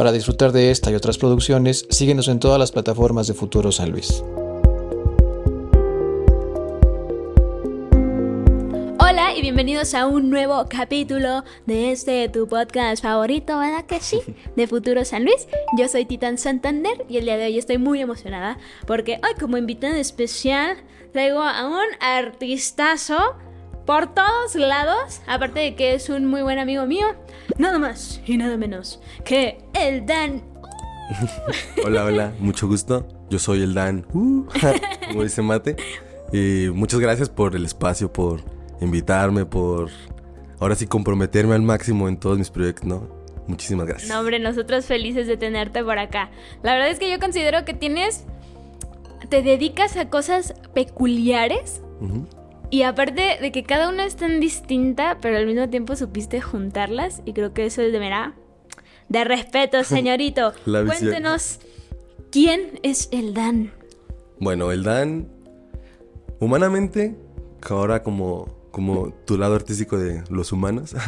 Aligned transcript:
Para 0.00 0.12
disfrutar 0.12 0.52
de 0.52 0.70
esta 0.70 0.90
y 0.90 0.94
otras 0.94 1.18
producciones, 1.18 1.84
síguenos 1.90 2.28
en 2.28 2.38
todas 2.38 2.58
las 2.58 2.72
plataformas 2.72 3.26
de 3.26 3.34
Futuro 3.34 3.70
San 3.70 3.90
Luis. 3.90 4.24
Hola 8.98 9.34
y 9.36 9.42
bienvenidos 9.42 9.92
a 9.92 10.06
un 10.06 10.30
nuevo 10.30 10.64
capítulo 10.70 11.44
de 11.66 11.92
este 11.92 12.30
tu 12.30 12.48
podcast 12.48 13.02
favorito, 13.02 13.58
¿verdad 13.58 13.84
que 13.84 14.00
sí? 14.00 14.22
De 14.56 14.66
Futuro 14.66 15.04
San 15.04 15.26
Luis. 15.26 15.46
Yo 15.76 15.86
soy 15.86 16.06
Titán 16.06 16.38
Santander 16.38 17.04
y 17.06 17.18
el 17.18 17.26
día 17.26 17.36
de 17.36 17.44
hoy 17.44 17.58
estoy 17.58 17.76
muy 17.76 18.00
emocionada 18.00 18.56
porque 18.86 19.20
hoy 19.22 19.38
como 19.38 19.58
invitado 19.58 19.96
especial 19.96 20.78
traigo 21.12 21.42
a 21.42 21.68
un 21.68 21.84
artistazo 22.00 23.18
por 23.84 24.14
todos 24.14 24.54
lados, 24.54 25.20
aparte 25.26 25.60
de 25.60 25.74
que 25.74 25.92
es 25.92 26.08
un 26.08 26.24
muy 26.24 26.40
buen 26.40 26.58
amigo 26.58 26.86
mío, 26.86 27.06
nada 27.60 27.78
más 27.78 28.20
y 28.26 28.36
nada 28.36 28.56
menos 28.56 29.00
que 29.24 29.58
el 29.74 30.06
Dan. 30.06 30.42
hola, 31.84 32.04
hola, 32.04 32.32
mucho 32.40 32.66
gusto. 32.66 33.06
Yo 33.28 33.38
soy 33.38 33.62
el 33.62 33.74
Dan, 33.74 34.06
uh, 34.12 34.46
como 35.08 35.22
dice 35.22 35.42
Mate. 35.42 35.76
Y 36.32 36.70
muchas 36.72 37.00
gracias 37.00 37.28
por 37.28 37.54
el 37.54 37.64
espacio, 37.64 38.12
por 38.12 38.42
invitarme, 38.80 39.44
por 39.44 39.90
ahora 40.58 40.74
sí 40.74 40.86
comprometerme 40.86 41.54
al 41.54 41.62
máximo 41.62 42.08
en 42.08 42.16
todos 42.16 42.38
mis 42.38 42.50
proyectos, 42.50 42.86
¿no? 42.86 43.08
Muchísimas 43.46 43.86
gracias. 43.86 44.10
No, 44.10 44.20
hombre, 44.20 44.38
nosotros 44.38 44.86
felices 44.86 45.26
de 45.26 45.36
tenerte 45.36 45.82
por 45.84 45.98
acá. 45.98 46.30
La 46.62 46.72
verdad 46.72 46.88
es 46.88 46.98
que 46.98 47.10
yo 47.10 47.18
considero 47.18 47.64
que 47.64 47.74
tienes, 47.74 48.24
te 49.28 49.42
dedicas 49.42 49.96
a 49.96 50.08
cosas 50.08 50.54
peculiares. 50.72 51.82
Y 52.70 52.82
aparte 52.82 53.38
de 53.40 53.52
que 53.52 53.64
cada 53.64 53.88
una 53.88 54.04
es 54.04 54.16
tan 54.16 54.40
distinta, 54.40 55.18
pero 55.20 55.36
al 55.36 55.46
mismo 55.46 55.68
tiempo 55.68 55.96
supiste 55.96 56.40
juntarlas, 56.40 57.22
y 57.24 57.32
creo 57.32 57.52
que 57.52 57.66
eso 57.66 57.82
es 57.82 57.92
de 57.92 57.98
mera 57.98 58.34
de 59.08 59.24
respeto, 59.24 59.82
señorito. 59.84 60.52
Cuéntenos, 60.64 61.60
¿quién 62.30 62.78
es 62.82 63.08
el 63.12 63.34
Dan? 63.34 63.72
Bueno, 64.38 64.70
el 64.72 64.84
Dan, 64.84 65.28
humanamente, 66.38 67.16
ahora 67.68 68.02
como 68.02 68.60
como 68.70 69.12
tu 69.26 69.36
lado 69.36 69.54
artístico 69.54 69.98
de 69.98 70.22
los 70.30 70.52
humanos. 70.52 70.94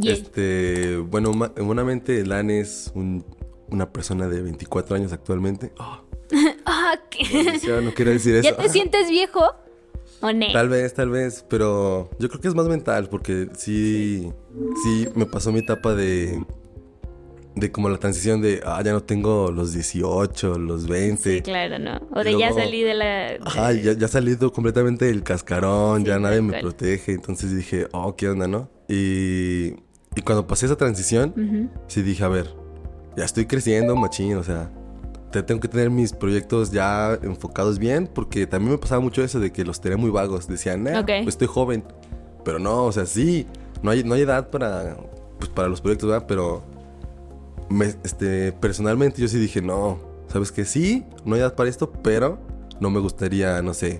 Este, 0.00 0.98
bueno, 0.98 1.32
humanamente 1.58 2.24
Lan 2.24 2.48
es 2.48 2.92
una 2.94 3.92
persona 3.92 4.28
de 4.28 4.40
24 4.40 4.94
años 4.94 5.12
actualmente. 5.12 5.72
Oh. 5.80 5.98
ah, 6.64 6.94
no 7.82 7.92
quiero 7.92 8.12
decir 8.12 8.36
eso. 8.36 8.48
¿Ya 8.48 8.56
te 8.56 8.68
sientes 8.68 9.10
viejo? 9.10 9.52
¿O 10.20 10.32
no? 10.32 10.46
Tal 10.52 10.68
vez, 10.68 10.94
tal 10.94 11.10
vez, 11.10 11.44
pero 11.48 12.10
yo 12.18 12.28
creo 12.28 12.40
que 12.40 12.48
es 12.48 12.54
más 12.54 12.68
mental 12.68 13.08
porque 13.08 13.48
sí, 13.56 14.30
sí 14.82 15.08
me 15.14 15.26
pasó 15.26 15.52
mi 15.52 15.60
etapa 15.60 15.94
de 15.94 16.40
de 17.54 17.72
como 17.72 17.88
la 17.88 17.98
transición 17.98 18.40
de, 18.40 18.60
ah, 18.64 18.80
ya 18.82 18.92
no 18.92 19.02
tengo 19.02 19.50
los 19.50 19.72
18, 19.72 20.58
los 20.58 20.86
20. 20.86 21.36
Sí, 21.36 21.42
claro, 21.42 21.78
¿no? 21.78 22.00
O 22.14 22.22
de 22.24 22.38
ya 22.38 22.52
salí 22.52 22.82
de 22.82 22.94
la... 22.94 23.36
Ajá, 23.44 23.72
ya, 23.72 23.92
ya 23.92 24.08
salí 24.08 24.36
completamente 24.36 25.06
del 25.06 25.22
cascarón, 25.22 26.04
ya 26.04 26.18
nadie 26.18 26.42
me 26.42 26.60
protege, 26.60 27.12
entonces 27.12 27.54
dije, 27.54 27.88
oh, 27.92 28.16
¿qué 28.16 28.28
onda, 28.28 28.46
no? 28.46 28.70
Y, 28.88 29.74
y 30.16 30.22
cuando 30.24 30.46
pasé 30.46 30.66
esa 30.66 30.76
transición, 30.76 31.70
sí 31.88 32.02
dije, 32.02 32.24
a 32.24 32.28
ver, 32.28 32.54
ya 33.16 33.24
estoy 33.24 33.46
creciendo, 33.46 33.96
machín, 33.96 34.36
o 34.36 34.42
sea, 34.42 34.72
tengo 35.30 35.60
que 35.60 35.68
tener 35.68 35.90
mis 35.90 36.12
proyectos 36.12 36.70
ya 36.70 37.18
enfocados 37.22 37.78
bien, 37.78 38.08
porque 38.12 38.46
también 38.46 38.72
me 38.72 38.78
pasaba 38.78 39.00
mucho 39.00 39.22
eso 39.22 39.38
de 39.40 39.52
que 39.52 39.64
los 39.64 39.80
tenía 39.80 39.96
muy 39.96 40.10
vagos, 40.10 40.48
decían, 40.48 40.86
eh, 40.86 41.02
pues 41.04 41.28
estoy 41.28 41.46
joven, 41.46 41.84
pero 42.44 42.58
no, 42.58 42.84
o 42.84 42.92
sea, 42.92 43.06
sí, 43.06 43.46
no 43.82 43.90
hay, 43.90 44.04
no 44.04 44.14
hay 44.14 44.22
edad 44.22 44.50
para, 44.50 44.96
pues, 45.38 45.50
para 45.50 45.68
los 45.68 45.80
proyectos, 45.80 46.08
¿verdad? 46.08 46.26
Pero 46.26 46.62
este, 48.02 48.52
personalmente 48.52 49.20
yo 49.22 49.28
sí 49.28 49.38
dije, 49.38 49.62
no, 49.62 49.98
sabes 50.28 50.50
que 50.52 50.64
sí, 50.64 51.04
no 51.24 51.34
hay 51.34 51.40
edad 51.40 51.54
para 51.54 51.70
esto, 51.70 51.92
pero 51.92 52.38
no 52.80 52.90
me 52.90 53.00
gustaría, 53.00 53.62
no 53.62 53.74
sé, 53.74 53.98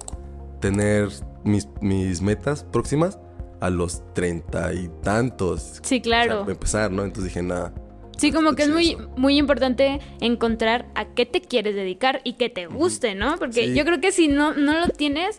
tener 0.61 1.09
mis, 1.45 1.69
mis 1.81 2.21
metas 2.21 2.65
próximas 2.65 3.19
a 3.61 3.71
los 3.71 4.03
treinta 4.15 4.73
y 4.73 4.91
tantos. 5.03 5.81
Sí, 5.83 6.01
claro. 6.01 6.49
empezar, 6.49 6.91
¿no? 6.91 7.05
Entonces 7.05 7.25
dije, 7.33 7.43
nada. 7.43 7.73
Sí, 8.21 8.33
como 8.33 8.55
que 8.55 8.65
es 8.65 8.69
muy, 8.69 8.99
muy 9.17 9.39
importante 9.39 9.99
encontrar 10.21 10.85
a 10.95 11.07
qué 11.07 11.25
te 11.25 11.41
quieres 11.41 11.75
dedicar 11.75 12.21
y 12.23 12.35
que 12.35 12.51
te 12.51 12.67
guste, 12.67 13.15
¿no? 13.15 13.39
Porque 13.39 13.75
yo 13.75 13.83
creo 13.87 13.99
que 13.99 14.13
si 14.13 14.29
no, 14.29 14.53
no 14.53 14.79
lo 14.79 14.89
tienes, 14.89 15.39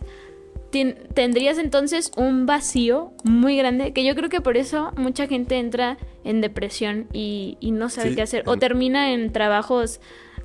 tendrías 1.14 1.58
entonces 1.58 2.10
un 2.16 2.44
vacío 2.44 3.12
muy 3.22 3.56
grande, 3.56 3.92
que 3.92 4.04
yo 4.04 4.16
creo 4.16 4.28
que 4.28 4.40
por 4.40 4.56
eso 4.56 4.90
mucha 4.96 5.28
gente 5.28 5.58
entra 5.58 5.96
en 6.24 6.40
depresión 6.40 7.06
y, 7.12 7.56
no 7.60 7.88
sabe 7.88 8.16
qué 8.16 8.22
hacer, 8.22 8.42
o 8.46 8.56
termina 8.56 9.12
en 9.12 9.30
trabajos 9.30 10.00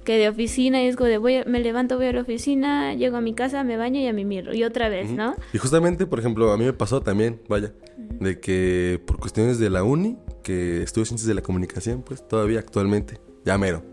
que 0.07 0.17
de 0.17 0.29
oficina 0.29 0.81
y 0.81 0.87
es 0.87 0.95
como 0.95 1.09
de 1.09 1.17
voy, 1.17 1.43
me 1.45 1.59
levanto, 1.59 1.97
voy 1.97 2.05
a 2.05 2.13
la 2.13 2.21
oficina, 2.21 2.93
llego 2.93 3.17
a 3.17 3.21
mi 3.21 3.33
casa, 3.33 3.65
me 3.65 3.75
baño 3.75 3.99
y 3.99 4.07
a 4.07 4.13
mi 4.13 4.23
mirro, 4.23 4.55
y 4.55 4.63
otra 4.63 4.87
vez, 4.87 5.11
¿no? 5.11 5.35
Y 5.51 5.57
justamente, 5.57 6.05
por 6.05 6.17
ejemplo, 6.17 6.49
a 6.53 6.57
mí 6.57 6.63
me 6.63 6.71
pasó 6.71 7.01
también, 7.01 7.41
vaya, 7.49 7.73
de 7.97 8.39
que 8.39 9.01
por 9.05 9.19
cuestiones 9.19 9.59
de 9.59 9.69
la 9.69 9.83
uni, 9.83 10.17
que 10.43 10.81
estudio 10.81 11.03
ciencias 11.03 11.27
de 11.27 11.33
la 11.33 11.41
comunicación, 11.41 12.03
pues 12.03 12.25
todavía 12.25 12.59
actualmente, 12.59 13.19
ya 13.43 13.57
mero. 13.57 13.83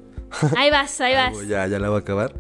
Ahí 0.57 0.71
vas, 0.71 1.01
ahí 1.01 1.15
vas. 1.15 1.49
ya, 1.49 1.67
ya 1.67 1.81
la 1.81 1.89
voy 1.89 1.97
a 1.97 2.01
acabar. 2.01 2.35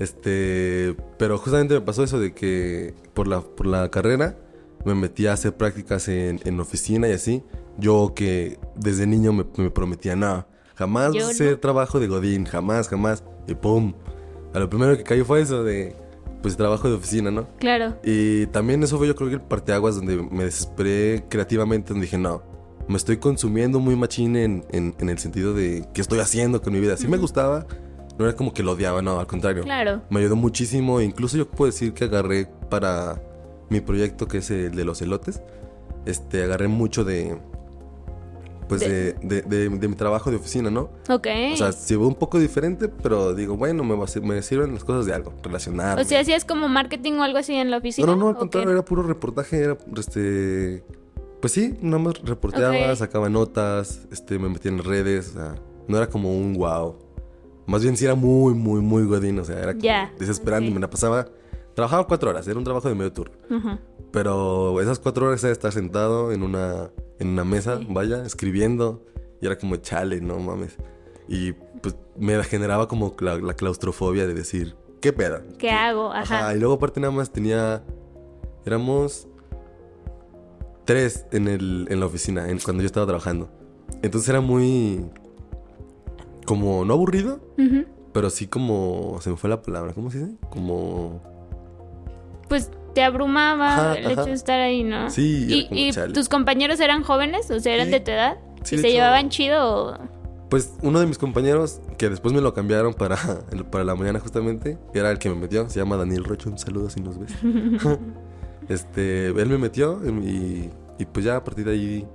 Este, 0.00 0.96
pero 1.16 1.38
justamente 1.38 1.74
me 1.74 1.82
pasó 1.82 2.02
eso 2.02 2.18
de 2.18 2.34
que 2.34 2.94
por 3.14 3.28
la, 3.28 3.42
por 3.42 3.66
la 3.66 3.92
carrera 3.92 4.36
me 4.84 4.96
metí 4.96 5.28
a 5.28 5.34
hacer 5.34 5.56
prácticas 5.56 6.08
en, 6.08 6.40
en 6.44 6.58
oficina 6.58 7.08
y 7.08 7.12
así. 7.12 7.44
Yo 7.78 8.12
que 8.14 8.58
desde 8.74 9.06
niño 9.06 9.32
me, 9.32 9.44
me 9.56 9.70
prometía, 9.70 10.16
nada, 10.16 10.48
jamás 10.74 11.14
hacer 11.16 11.58
trabajo 11.58 12.00
de 12.00 12.06
Godín, 12.06 12.44
jamás, 12.44 12.88
jamás. 12.88 13.24
Y 13.46 13.54
pum, 13.54 13.94
a 14.52 14.58
lo 14.58 14.68
primero 14.68 14.96
que 14.96 15.02
cayó 15.02 15.24
fue 15.24 15.40
eso 15.40 15.64
de, 15.64 15.94
pues, 16.42 16.56
trabajo 16.56 16.88
de 16.88 16.94
oficina, 16.94 17.30
¿no? 17.30 17.48
Claro. 17.58 17.96
Y 18.04 18.46
también 18.46 18.82
eso 18.82 18.98
fue 18.98 19.06
yo 19.06 19.14
creo 19.16 19.28
que 19.28 19.36
el 19.36 19.42
parteaguas 19.42 19.96
donde 19.96 20.16
me 20.16 20.44
desesperé 20.44 21.24
creativamente, 21.28 21.90
donde 21.90 22.06
dije, 22.06 22.18
no, 22.18 22.42
me 22.88 22.96
estoy 22.96 23.16
consumiendo 23.16 23.80
muy 23.80 23.96
machín 23.96 24.36
en, 24.36 24.64
en, 24.70 25.08
el 25.08 25.18
sentido 25.18 25.54
de 25.54 25.88
qué 25.94 26.00
estoy 26.00 26.20
haciendo 26.20 26.60
con 26.60 26.72
mi 26.72 26.80
vida. 26.80 26.96
Sí 26.96 27.08
me 27.08 27.16
gustaba, 27.16 27.66
no 28.18 28.26
era 28.26 28.36
como 28.36 28.52
que 28.52 28.62
lo 28.62 28.72
odiaba, 28.72 29.02
no, 29.02 29.18
al 29.18 29.26
contrario. 29.26 29.62
Claro. 29.62 30.02
Me 30.10 30.20
ayudó 30.20 30.36
muchísimo. 30.36 31.00
Incluso 31.00 31.36
yo 31.36 31.50
puedo 31.50 31.70
decir 31.70 31.94
que 31.94 32.04
agarré 32.04 32.46
para 32.70 33.20
mi 33.70 33.80
proyecto, 33.80 34.28
que 34.28 34.38
es 34.38 34.50
el 34.50 34.74
de 34.74 34.84
los 34.84 35.02
elotes. 35.02 35.42
Este, 36.06 36.42
agarré 36.42 36.68
mucho 36.68 37.04
de. 37.04 37.38
Pues 38.68 38.80
de, 38.80 39.14
de, 39.42 39.88
mi 39.88 39.94
trabajo 39.94 40.30
de 40.30 40.36
oficina, 40.36 40.70
¿no? 40.70 40.90
Ok. 41.08 41.26
O 41.52 41.56
sea, 41.56 41.72
se 41.72 41.96
ve 41.96 42.04
un 42.04 42.14
poco 42.14 42.38
diferente, 42.38 42.88
pero 42.88 43.34
digo, 43.34 43.56
bueno, 43.56 43.84
me, 43.84 43.96
me 43.96 44.42
sirven 44.42 44.74
las 44.74 44.84
cosas 44.84 45.06
de 45.06 45.12
algo, 45.12 45.34
relacionar. 45.42 46.00
O 46.00 46.04
sea, 46.04 46.20
¿hacías 46.20 46.44
como 46.44 46.68
marketing 46.68 47.14
o 47.14 47.22
algo 47.22 47.38
así 47.38 47.54
en 47.54 47.70
la 47.70 47.78
oficina? 47.78 48.06
No, 48.06 48.16
no, 48.16 48.24
no, 48.24 48.28
al 48.30 48.36
contrario, 48.36 48.70
era 48.70 48.84
puro 48.84 49.02
reportaje, 49.02 49.60
era 49.60 49.76
este. 49.96 50.84
Pues 51.40 51.52
sí, 51.52 51.74
nada 51.82 51.98
más 51.98 52.22
reporteaba, 52.22 52.96
sacaba 52.96 53.28
notas, 53.28 54.06
este, 54.10 54.38
me 54.38 54.48
metía 54.48 54.70
en 54.70 54.82
redes, 54.82 55.28
o 55.28 55.32
sea, 55.32 55.54
no 55.88 55.98
era 55.98 56.08
como 56.08 56.34
un 56.34 56.54
wow. 56.54 56.96
Más 57.66 57.82
bien 57.82 57.96
sí 57.96 58.04
era 58.04 58.14
muy, 58.14 58.54
muy, 58.54 58.80
muy 58.80 59.04
godín. 59.04 59.38
O 59.38 59.44
sea, 59.44 59.58
era 59.58 59.74
desesperante. 60.18 60.70
Me 60.70 60.80
la 60.80 60.90
pasaba. 60.90 61.26
Trabajaba 61.74 62.06
cuatro 62.06 62.30
horas, 62.30 62.46
era 62.46 62.58
un 62.58 62.64
trabajo 62.64 62.88
de 62.88 62.94
medio 62.94 63.12
turno. 63.12 63.36
Pero 64.12 64.80
esas 64.80 65.00
cuatro 65.00 65.26
horas 65.26 65.42
era 65.42 65.52
estar 65.52 65.72
sentado 65.72 66.32
en 66.32 66.42
una, 66.42 66.90
en 67.18 67.28
una 67.28 67.44
mesa, 67.44 67.80
vaya, 67.88 68.24
escribiendo. 68.24 69.04
Y 69.40 69.46
era 69.46 69.58
como 69.58 69.76
chale, 69.76 70.20
no 70.20 70.38
mames. 70.38 70.76
Y 71.28 71.52
pues 71.82 71.96
me 72.16 72.42
generaba 72.44 72.86
como 72.86 73.16
la, 73.18 73.54
claustrofobia 73.54 74.26
de 74.26 74.34
decir, 74.34 74.76
¿qué 75.00 75.12
pedo? 75.12 75.40
¿Qué, 75.58 75.70
hago? 75.70 76.12
Ajá. 76.12 76.54
Y 76.54 76.60
luego 76.60 76.74
aparte 76.74 77.00
nada 77.00 77.12
más 77.12 77.32
tenía... 77.32 77.82
Éramos 78.64 79.28
tres 80.84 81.26
en, 81.32 81.48
el, 81.48 81.86
en 81.90 82.00
la 82.00 82.06
oficina, 82.06 82.48
en, 82.48 82.58
cuando 82.60 82.82
yo 82.82 82.86
estaba 82.86 83.06
trabajando. 83.06 83.50
Entonces 84.02 84.28
era 84.28 84.40
muy 84.40 85.04
como 86.46 86.84
no 86.84 86.94
aburrido, 86.94 87.40
pero 88.12 88.30
sí 88.30 88.46
como 88.46 89.18
se 89.20 89.30
me 89.30 89.36
fue 89.36 89.50
la 89.50 89.62
palabra, 89.62 89.92
¿cómo 89.92 90.10
se 90.10 90.18
dice? 90.18 90.36
Como 90.50 91.22
pues 92.48 92.70
te 92.94 93.02
abrumaba 93.02 93.94
el 93.94 94.10
hecho 94.10 94.26
de 94.26 94.32
estar 94.32 94.60
ahí, 94.60 94.84
¿no? 94.84 95.10
Sí. 95.10 95.68
¿Y, 95.70 95.92
tus 96.12 96.28
compañeros 96.28 96.80
eran 96.80 97.02
jóvenes? 97.02 97.50
O 97.50 97.60
sea, 97.60 97.74
eran 97.74 97.90
de 97.90 98.00
tu 98.00 98.10
edad? 98.10 98.38
¿Y 98.62 98.78
se 98.78 98.92
llevaban 98.92 99.30
chido? 99.30 99.98
Pues 100.48 100.74
uno 100.82 101.00
de 101.00 101.06
mis 101.06 101.18
compañeros, 101.18 101.80
que 101.98 102.08
después 102.08 102.32
me 102.32 102.40
lo 102.40 102.54
cambiaron 102.54 102.94
para, 102.94 103.16
para 103.70 103.84
la 103.84 103.94
mañana 103.94 104.20
justamente, 104.20 104.78
era 104.94 105.10
el 105.10 105.18
que 105.18 105.28
me 105.28 105.34
metió, 105.34 105.68
se 105.68 105.80
llama 105.80 105.96
Daniel 105.96 106.24
Rocho, 106.24 106.50
un 106.50 106.58
saludo 106.58 106.88
si 106.90 107.00
nos 107.00 107.18
ves. 107.18 107.32
este, 108.68 109.26
él 109.28 109.48
me 109.48 109.58
metió 109.58 110.00
y, 110.06 110.70
y 110.98 111.04
pues 111.06 111.24
ya 111.24 111.36
a 111.36 111.44
partir 111.44 111.64
de 111.64 111.72
ahí 111.72 112.06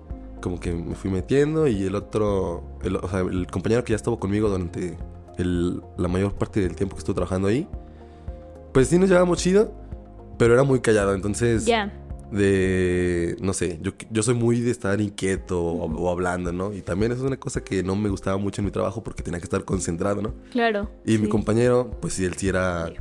como 0.42 0.60
que 0.60 0.72
me 0.72 0.96
fui 0.96 1.12
metiendo 1.12 1.68
y 1.68 1.84
el 1.84 1.96
otro, 1.96 2.64
el, 2.84 2.96
o 2.96 3.10
sea, 3.10 3.20
el 3.20 3.48
compañero 3.48 3.84
que 3.84 3.92
ya 3.92 3.98
estuvo 3.98 4.20
conmigo 4.20 4.50
durante 4.50 4.98
la 5.38 6.08
mayor 6.10 6.34
parte 6.34 6.60
del 6.60 6.76
tiempo 6.76 6.96
que 6.96 7.00
estuve 7.00 7.16
trabajando 7.16 7.48
ahí, 7.48 7.68
pues 8.74 8.90
sí 8.90 8.98
nos 8.98 9.10
llevábamos 9.10 9.40
chido, 9.40 9.74
pero 10.39 10.53
era 10.56 10.63
muy 10.63 10.80
callado, 10.80 11.13
entonces... 11.13 11.65
Ya. 11.65 11.94
de, 12.31 13.36
no 13.41 13.53
sé, 13.53 13.77
yo, 13.81 13.91
yo 14.09 14.24
soy 14.24 14.36
muy 14.36 14.62
de 14.62 14.71
estar 14.71 15.01
inquieto 15.01 15.62
o, 15.62 16.09
hablando, 16.09 16.51
¿no? 16.51 16.74
Y 16.74 16.81
también 16.81 17.12
eso 17.12 17.21
es 17.21 17.27
una 17.27 17.38
cosa 17.38 17.63
que 17.63 17.83
no 17.83 17.95
me 17.95 18.09
gustaba 18.09 18.38
mucho 18.38 18.62
en 18.62 18.65
mi 18.65 18.71
trabajo 18.71 19.03
porque 19.03 19.21
tenía 19.21 19.39
que 19.39 19.45
estar 19.45 19.65
concentrado, 19.65 20.21
¿no? 20.21 20.33
Claro. 20.51 20.89
Y 21.06 21.18
mi 21.18 21.27
compañero, 21.27 21.91
pues 22.01 22.13
sí, 22.13 22.25
él 22.25 22.36
sí 22.36 22.47
era 22.47 22.91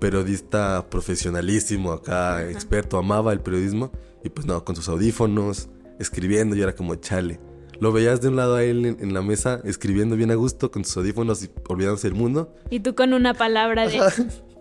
periodista 0.00 0.88
profesionalísimo 0.88 1.92
acá, 1.92 2.48
experto, 2.48 2.98
amaba 2.98 3.32
el 3.32 3.40
periodismo 3.40 3.92
y 4.24 4.30
pues 4.30 4.46
no, 4.46 4.64
con 4.64 4.74
sus 4.74 4.88
audífonos, 4.88 5.68
escribiendo, 5.98 6.56
y 6.56 6.62
era 6.62 6.74
como 6.74 6.94
chale. 6.94 7.40
Lo 7.78 7.92
veías 7.92 8.22
de 8.22 8.28
un 8.28 8.36
lado 8.36 8.54
a 8.54 8.64
él 8.64 8.86
en, 8.86 9.12
la 9.12 9.20
mesa, 9.20 9.60
escribiendo 9.64 10.16
bien 10.16 10.30
a 10.30 10.34
gusto, 10.34 10.70
con 10.70 10.84
sus 10.84 10.96
audífonos 10.96 11.42
y 11.42 11.50
olvidándose 11.68 12.08
del 12.08 12.16
mundo. 12.16 12.54
Y 12.70 12.80
tú 12.80 12.94
con 12.94 13.12
una 13.12 13.34
palabra 13.34 13.86
de... 13.86 14.00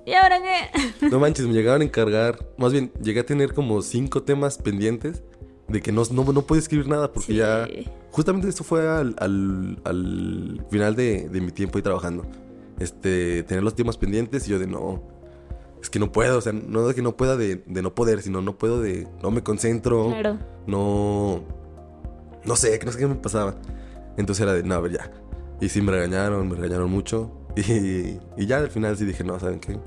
¿Y 0.06 0.14
ahora 0.14 0.40
qué? 0.42 1.08
No 1.10 1.20
manches, 1.20 1.48
me 1.48 1.54
llegaron 1.54 1.82
a 1.82 1.86
encargar, 1.86 2.38
más 2.58 2.72
bien, 2.72 2.92
llegué 3.02 3.22
a 3.22 3.26
tener 3.26 3.54
como 3.54 3.82
cinco 3.82 4.24
temas 4.24 4.58
pendientes 4.58 5.24
de 5.68 5.82
que 5.82 5.92
no, 5.92 6.04
no, 6.12 6.24
no 6.32 6.42
podía 6.44 6.62
escribir 6.62 6.88
nada 6.88 7.12
porque 7.12 7.36
ya... 7.36 7.68
Justamente 8.12 8.48
esto 8.48 8.64
fue 8.64 8.88
al, 8.88 9.16
al, 9.20 10.66
final 10.70 10.96
de, 10.96 11.28
de, 11.28 11.42
mi 11.42 11.52
tiempo 11.52 11.78
ahí 11.78 11.82
trabajando. 11.82 12.26
Este, 12.80 13.44
tener 13.44 13.62
los 13.62 13.76
temas 13.76 13.98
pendientes 13.98 14.48
y 14.48 14.52
yo 14.52 14.60
de 14.60 14.68
no, 14.68 15.04
es 15.82 15.90
que 15.90 16.00
no 16.00 16.12
puedo, 16.12 16.38
o 16.38 16.42
sea, 16.42 16.54
no 16.54 16.88
de 16.88 16.96
que 16.96 17.02
no 17.02 17.18
pueda 17.18 17.36
de, 17.36 17.58
de 17.66 17.82
no 17.82 17.94
poder, 17.94 18.22
sino 18.22 18.42
no 18.42 18.58
puedo 18.58 18.82
de, 18.82 19.08
no 19.22 19.32
me 19.32 19.44
concentro, 19.44 20.08
claro. 20.08 20.40
no, 20.66 21.44
no 22.46 22.56
sé, 22.56 22.80
no 22.86 22.92
sé 22.92 23.00
qué 23.00 23.08
me 23.08 23.16
pasaba. 23.16 23.56
Entonces 24.18 24.44
era 24.44 24.54
de, 24.54 24.64
no, 24.64 24.76
a 24.76 24.80
ver, 24.80 24.94
ya. 24.94 25.12
Y 25.60 25.70
sí 25.70 25.82
me 25.82 25.92
regañaron, 25.92 26.48
me 26.48 26.56
regañaron 26.56 26.90
mucho. 26.90 27.32
Y, 27.56 28.20
y 28.36 28.48
ya 28.48 28.58
al 28.58 28.70
final 28.70 28.98
sí 28.98 29.06
dije, 29.06 29.24
no, 29.24 29.40
¿saben 29.40 29.62
qué? 29.62 29.80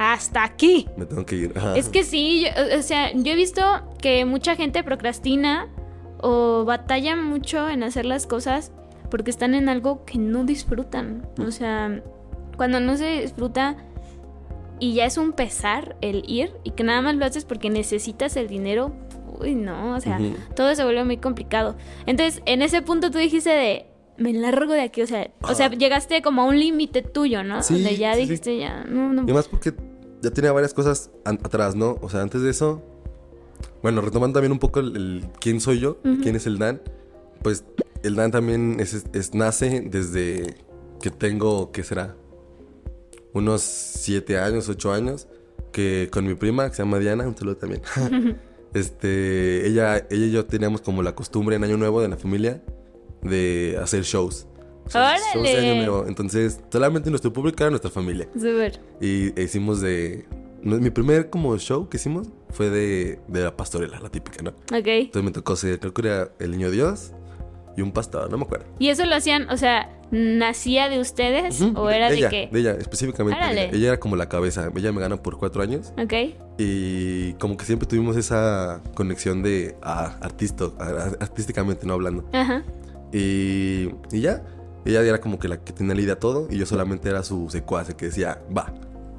Hasta 0.00 0.44
aquí. 0.44 0.88
Me 0.96 1.04
tengo 1.04 1.26
que 1.26 1.36
ir. 1.36 1.52
Es 1.76 1.90
que 1.90 2.04
sí, 2.04 2.46
o 2.74 2.80
sea, 2.80 3.12
yo 3.12 3.32
he 3.32 3.36
visto 3.36 3.62
que 4.00 4.24
mucha 4.24 4.56
gente 4.56 4.82
procrastina 4.82 5.68
o 6.22 6.64
batalla 6.64 7.16
mucho 7.16 7.68
en 7.68 7.82
hacer 7.82 8.06
las 8.06 8.26
cosas 8.26 8.72
porque 9.10 9.30
están 9.30 9.54
en 9.54 9.68
algo 9.68 10.06
que 10.06 10.16
no 10.16 10.44
disfrutan. 10.44 11.28
O 11.38 11.50
sea, 11.50 12.02
cuando 12.56 12.80
no 12.80 12.96
se 12.96 13.20
disfruta 13.20 13.76
y 14.78 14.94
ya 14.94 15.04
es 15.04 15.18
un 15.18 15.32
pesar 15.32 15.96
el 16.00 16.24
ir 16.26 16.50
y 16.64 16.70
que 16.70 16.82
nada 16.82 17.02
más 17.02 17.16
lo 17.16 17.26
haces 17.26 17.44
porque 17.44 17.68
necesitas 17.68 18.36
el 18.36 18.48
dinero, 18.48 18.94
uy, 19.38 19.54
no, 19.54 19.94
o 19.94 20.00
sea, 20.00 20.18
todo 20.56 20.74
se 20.74 20.82
vuelve 20.82 21.04
muy 21.04 21.18
complicado. 21.18 21.76
Entonces, 22.06 22.40
en 22.46 22.62
ese 22.62 22.80
punto 22.80 23.10
tú 23.10 23.18
dijiste 23.18 23.50
de, 23.50 23.86
me 24.16 24.32
largo 24.32 24.72
de 24.72 24.80
aquí, 24.80 25.02
o 25.02 25.06
sea, 25.06 25.30
o 25.42 25.54
sea, 25.54 25.68
llegaste 25.68 26.22
como 26.22 26.40
a 26.40 26.44
un 26.46 26.58
límite 26.58 27.02
tuyo, 27.02 27.44
¿no? 27.44 27.62
Sí, 27.62 27.74
Donde 27.74 27.98
ya 27.98 28.16
dijiste, 28.16 28.56
ya, 28.56 28.84
no, 28.84 29.12
no. 29.12 29.22
Y 29.22 29.24
además 29.24 29.48
porque 29.48 29.74
ya 30.22 30.30
tenía 30.30 30.52
varias 30.52 30.74
cosas 30.74 31.10
atrás, 31.24 31.74
¿no? 31.74 31.98
O 32.02 32.08
sea, 32.08 32.22
antes 32.22 32.42
de 32.42 32.50
eso, 32.50 32.82
bueno, 33.82 34.00
retomando 34.00 34.34
también 34.34 34.52
un 34.52 34.58
poco 34.58 34.80
el, 34.80 35.26
quién 35.40 35.60
soy 35.60 35.80
yo, 35.80 35.98
quién 36.22 36.36
es 36.36 36.46
el 36.46 36.58
Dan, 36.58 36.80
pues 37.42 37.64
el 38.02 38.16
Dan 38.16 38.30
también 38.30 38.78
es, 38.80 39.04
es, 39.12 39.34
nace 39.34 39.82
desde 39.90 40.56
que 41.00 41.10
tengo, 41.10 41.72
¿qué 41.72 41.82
será? 41.82 42.16
Unos 43.32 43.62
siete 43.62 44.38
años, 44.38 44.68
ocho 44.68 44.92
años, 44.92 45.28
que 45.72 46.08
con 46.12 46.26
mi 46.26 46.34
prima, 46.34 46.68
que 46.68 46.76
se 46.76 46.82
llama 46.82 46.98
Diana, 46.98 47.26
un 47.26 47.36
saludo 47.36 47.56
también. 47.56 47.82
este, 48.74 49.66
ella, 49.66 49.96
ella 50.10 50.26
y 50.26 50.30
yo 50.30 50.44
teníamos 50.46 50.80
como 50.80 51.02
la 51.02 51.14
costumbre 51.14 51.56
en 51.56 51.64
Año 51.64 51.76
Nuevo 51.76 52.02
de 52.02 52.08
la 52.08 52.16
familia 52.16 52.62
de 53.22 53.78
hacer 53.82 54.02
shows. 54.02 54.46
¡Órale! 54.94 55.86
Entonces, 56.06 56.60
solamente 56.70 57.10
nuestro 57.10 57.32
público 57.32 57.62
era 57.62 57.70
nuestra 57.70 57.90
familia. 57.90 58.28
Súper. 58.34 58.80
Y 59.00 59.40
hicimos 59.40 59.80
de... 59.80 60.26
Mi 60.62 60.90
primer 60.90 61.30
como 61.30 61.56
show 61.56 61.88
que 61.88 61.96
hicimos 61.96 62.28
fue 62.50 62.68
de, 62.68 63.18
de 63.28 63.44
la 63.44 63.56
pastorela, 63.56 63.98
la 63.98 64.10
típica, 64.10 64.42
¿no? 64.42 64.50
Ok. 64.50 64.86
Entonces 64.86 65.22
me 65.22 65.30
tocó 65.30 65.56
ser, 65.56 65.80
creo 65.80 65.94
que 65.94 66.02
era 66.06 66.32
el 66.38 66.50
niño 66.50 66.70
Dios 66.70 67.12
y 67.76 67.82
un 67.82 67.92
pastor, 67.92 68.30
no 68.30 68.36
me 68.36 68.44
acuerdo. 68.44 68.66
¿Y 68.78 68.88
eso 68.88 69.06
lo 69.06 69.14
hacían, 69.14 69.48
o 69.48 69.56
sea, 69.56 69.90
nacía 70.10 70.88
de 70.88 71.00
ustedes 71.00 71.60
o 71.74 71.90
era 71.90 72.10
de, 72.10 72.28
qué? 72.28 72.48
De 72.50 72.60
ella, 72.60 72.72
específicamente. 72.72 73.40
Ella. 73.40 73.64
ella. 73.72 73.88
era 73.88 74.00
como 74.00 74.16
la 74.16 74.28
cabeza, 74.28 74.70
ella 74.74 74.92
me 74.92 75.00
ganó 75.00 75.22
por 75.22 75.38
cuatro 75.38 75.62
años. 75.62 75.92
Ok. 76.02 76.12
Y 76.58 77.32
como 77.34 77.56
que 77.56 77.64
siempre 77.64 77.86
tuvimos 77.88 78.16
esa 78.16 78.82
conexión 78.94 79.42
de 79.42 79.76
ah, 79.82 80.18
artista, 80.20 80.66
artísticamente, 81.20 81.86
no 81.86 81.94
hablando. 81.94 82.28
Ajá. 82.32 82.64
Y, 83.12 83.90
y 84.12 84.20
ya, 84.20 84.42
ella 84.84 85.02
era 85.02 85.20
como 85.20 85.38
que 85.38 85.48
la 85.48 85.62
que 85.62 85.72
tenía 85.72 85.94
la 85.94 86.00
idea 86.00 86.18
todo 86.18 86.48
y 86.50 86.58
yo 86.58 86.66
solamente 86.66 87.08
era 87.08 87.22
su 87.22 87.48
secuace 87.50 87.94
que 87.94 88.06
decía, 88.06 88.40
va. 88.56 88.72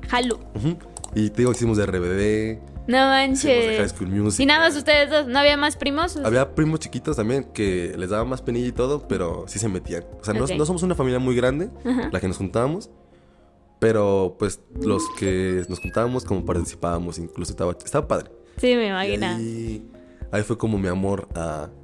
Jalo. 0.09 0.39
Y 1.13 1.29
te 1.29 1.37
digo, 1.37 1.51
hicimos 1.51 1.77
de 1.77 1.85
RBD. 1.85 2.71
No 2.87 2.97
manches. 2.97 3.93
Y 4.39 4.45
nada 4.45 4.61
más 4.61 4.75
ustedes 4.75 5.09
dos, 5.09 5.27
¿no 5.27 5.39
había 5.39 5.55
más 5.55 5.75
primos? 5.75 6.17
Había 6.17 6.55
primos 6.55 6.79
chiquitos 6.79 7.15
también 7.15 7.45
que 7.53 7.93
les 7.97 8.09
daba 8.09 8.25
más 8.25 8.41
penilla 8.41 8.67
y 8.67 8.71
todo, 8.71 9.07
pero 9.07 9.45
sí 9.47 9.59
se 9.59 9.69
metían. 9.69 10.03
O 10.19 10.23
sea, 10.23 10.33
no, 10.33 10.65
somos 10.65 10.83
una 10.83 10.95
familia 10.95 11.19
muy 11.19 11.35
grande, 11.35 11.69
la 12.11 12.19
que 12.19 12.27
nos 12.27 12.37
juntábamos. 12.37 12.89
Pero 13.79 14.35
pues 14.37 14.59
los 14.79 15.03
que 15.17 15.63
nos 15.67 15.79
juntábamos 15.79 16.23
como 16.23 16.45
participábamos, 16.45 17.17
incluso 17.17 17.51
estaba, 17.51 17.71
estaba 17.71 18.07
padre. 18.07 18.29
Sí, 18.57 18.75
me 18.75 18.89
imagino. 18.89 19.39
Y 19.39 19.83
ahí 20.31 20.43
fue 20.43 20.57
como 20.57 20.77
mi 20.77 20.87
amor 20.87 21.27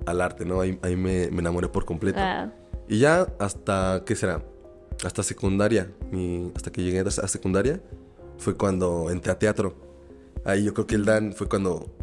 al 0.06 0.22
arte, 0.22 0.46
¿no? 0.46 0.62
Ahí, 0.62 0.78
me, 0.96 1.24
enamoré 1.24 1.70
por 1.70 1.86
completo. 1.86 2.20
Y 2.88 3.00
ya 3.00 3.34
hasta, 3.40 4.04
¿qué 4.06 4.16
será? 4.16 4.44
Hasta 5.04 5.24
secundaria, 5.24 5.92
hasta 6.56 6.72
que 6.72 6.82
llegué 6.82 7.00
a 7.00 7.28
secundaria, 7.28 7.82
fue 8.38 8.56
cuando 8.56 9.10
entré 9.12 9.32
a 9.32 9.40
teatro. 9.40 9.76
Ahí 10.46 10.64
yo 10.64 10.74
creo 10.74 10.88
que 10.88 10.96
el 10.96 11.06
Dan 11.06 11.34
fue 11.34 11.48
cuando 11.48 11.94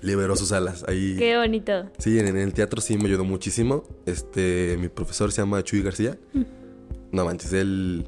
liberó 0.00 0.36
sus 0.36 0.52
alas. 0.52 0.84
Ahí, 0.86 1.16
Qué 1.18 1.36
bonito. 1.36 1.90
Sí, 1.98 2.18
en, 2.18 2.36
el 2.36 2.52
teatro 2.52 2.80
sí 2.80 2.96
me 2.96 3.06
ayudó 3.06 3.24
muchísimo. 3.24 3.84
Este, 4.06 4.76
mi 4.78 4.88
profesor 4.88 5.32
se 5.32 5.42
llama 5.42 5.62
Chuy 5.62 5.82
García. 5.82 6.18
Mm. 6.32 6.42
No 7.12 7.24
manches, 7.24 7.52
él... 7.52 8.06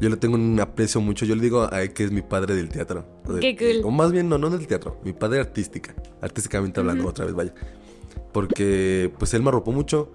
Yo 0.00 0.08
le 0.08 0.16
tengo 0.16 0.36
un 0.36 0.60
aprecio 0.60 1.00
mucho. 1.00 1.26
Yo 1.26 1.34
le 1.34 1.42
digo 1.42 1.68
a 1.72 1.82
él 1.82 1.92
que 1.92 2.04
es 2.04 2.12
mi 2.12 2.22
padre 2.22 2.54
del 2.54 2.68
teatro. 2.68 3.04
Qué 3.40 3.56
cool. 3.56 3.84
O 3.84 3.90
más 3.90 4.12
bien, 4.12 4.28
no, 4.28 4.38
no 4.38 4.48
del 4.48 4.64
teatro. 4.68 5.00
Mi 5.04 5.12
padre 5.12 5.40
artística. 5.40 5.92
Artísticamente 6.20 6.78
hablando, 6.78 7.08
otra 7.08 7.24
vez, 7.24 7.34
vaya. 7.34 7.52
Porque, 8.32 9.12
pues, 9.18 9.34
él 9.34 9.42
me 9.42 9.48
arropó 9.48 9.72
mucho. 9.72 10.12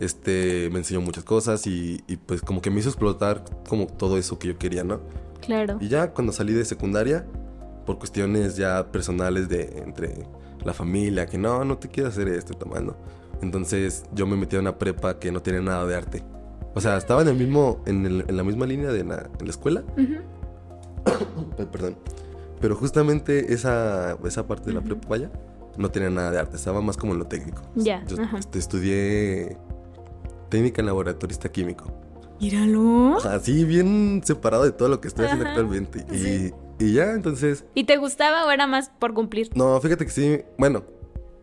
Este, 0.00 0.68
me 0.72 0.78
enseñó 0.78 1.00
muchas 1.00 1.24
cosas 1.24 1.66
y, 1.66 2.02
y, 2.08 2.16
pues, 2.16 2.42
como 2.42 2.60
que 2.60 2.70
me 2.70 2.80
hizo 2.80 2.88
explotar 2.88 3.44
como 3.68 3.86
todo 3.86 4.18
eso 4.18 4.38
que 4.38 4.48
yo 4.48 4.58
quería, 4.58 4.84
¿no? 4.84 5.00
Claro. 5.40 5.78
Y 5.80 5.88
ya 5.88 6.12
cuando 6.12 6.32
salí 6.32 6.52
de 6.52 6.64
secundaria, 6.64 7.26
por 7.84 7.98
cuestiones 7.98 8.56
ya 8.56 8.90
personales 8.90 9.48
de 9.48 9.82
entre 9.84 10.26
la 10.64 10.72
familia, 10.72 11.26
que 11.26 11.38
no, 11.38 11.64
no 11.64 11.78
te 11.78 11.88
quiero 11.88 12.08
hacer 12.08 12.28
esto, 12.28 12.54
tomando. 12.54 12.96
Entonces 13.42 14.04
yo 14.14 14.26
me 14.26 14.36
metí 14.36 14.56
a 14.56 14.60
una 14.60 14.78
prepa 14.78 15.18
que 15.18 15.30
no 15.30 15.42
tiene 15.42 15.60
nada 15.60 15.86
de 15.86 15.94
arte. 15.94 16.22
O 16.74 16.80
sea, 16.80 16.96
estaba 16.96 17.22
en 17.22 17.28
el 17.28 17.36
mismo, 17.36 17.82
en, 17.86 18.24
la 18.36 18.42
misma 18.42 18.66
línea 18.66 18.90
de 18.90 19.04
la, 19.04 19.30
en 19.38 19.46
la 19.46 19.50
escuela. 19.50 19.84
Perdón. 21.72 21.96
Pero 22.60 22.76
justamente 22.76 23.52
esa, 23.52 24.16
esa 24.24 24.46
parte 24.46 24.70
de 24.70 24.74
la 24.74 24.80
prepa, 24.80 25.06
vaya, 25.08 25.30
no 25.76 25.90
tenía 25.90 26.10
nada 26.10 26.30
de 26.30 26.38
arte, 26.38 26.56
estaba 26.56 26.80
más 26.80 26.96
como 26.96 27.12
en 27.12 27.18
lo 27.18 27.26
técnico. 27.26 27.62
Ya. 27.74 28.04
Yo 28.06 28.16
este, 28.38 28.58
estudié 28.58 29.58
técnica 30.54 30.80
en 30.80 30.86
laboratorista 30.86 31.50
químico. 31.50 31.92
Míralo. 32.40 33.16
Así, 33.24 33.64
bien 33.64 34.22
separado 34.24 34.62
de 34.62 34.70
todo 34.70 34.88
lo 34.88 35.00
que 35.00 35.08
estoy 35.08 35.24
haciendo 35.24 35.48
actualmente. 35.48 36.06
Y, 36.12 36.84
y, 36.84 36.92
ya, 36.92 37.10
entonces. 37.10 37.64
¿Y 37.74 37.82
te 37.84 37.96
gustaba 37.96 38.46
o 38.46 38.50
era 38.52 38.68
más 38.68 38.88
por 39.00 39.14
cumplir? 39.14 39.50
No, 39.56 39.80
fíjate 39.80 40.04
que 40.04 40.12
sí. 40.12 40.42
Bueno, 40.56 40.84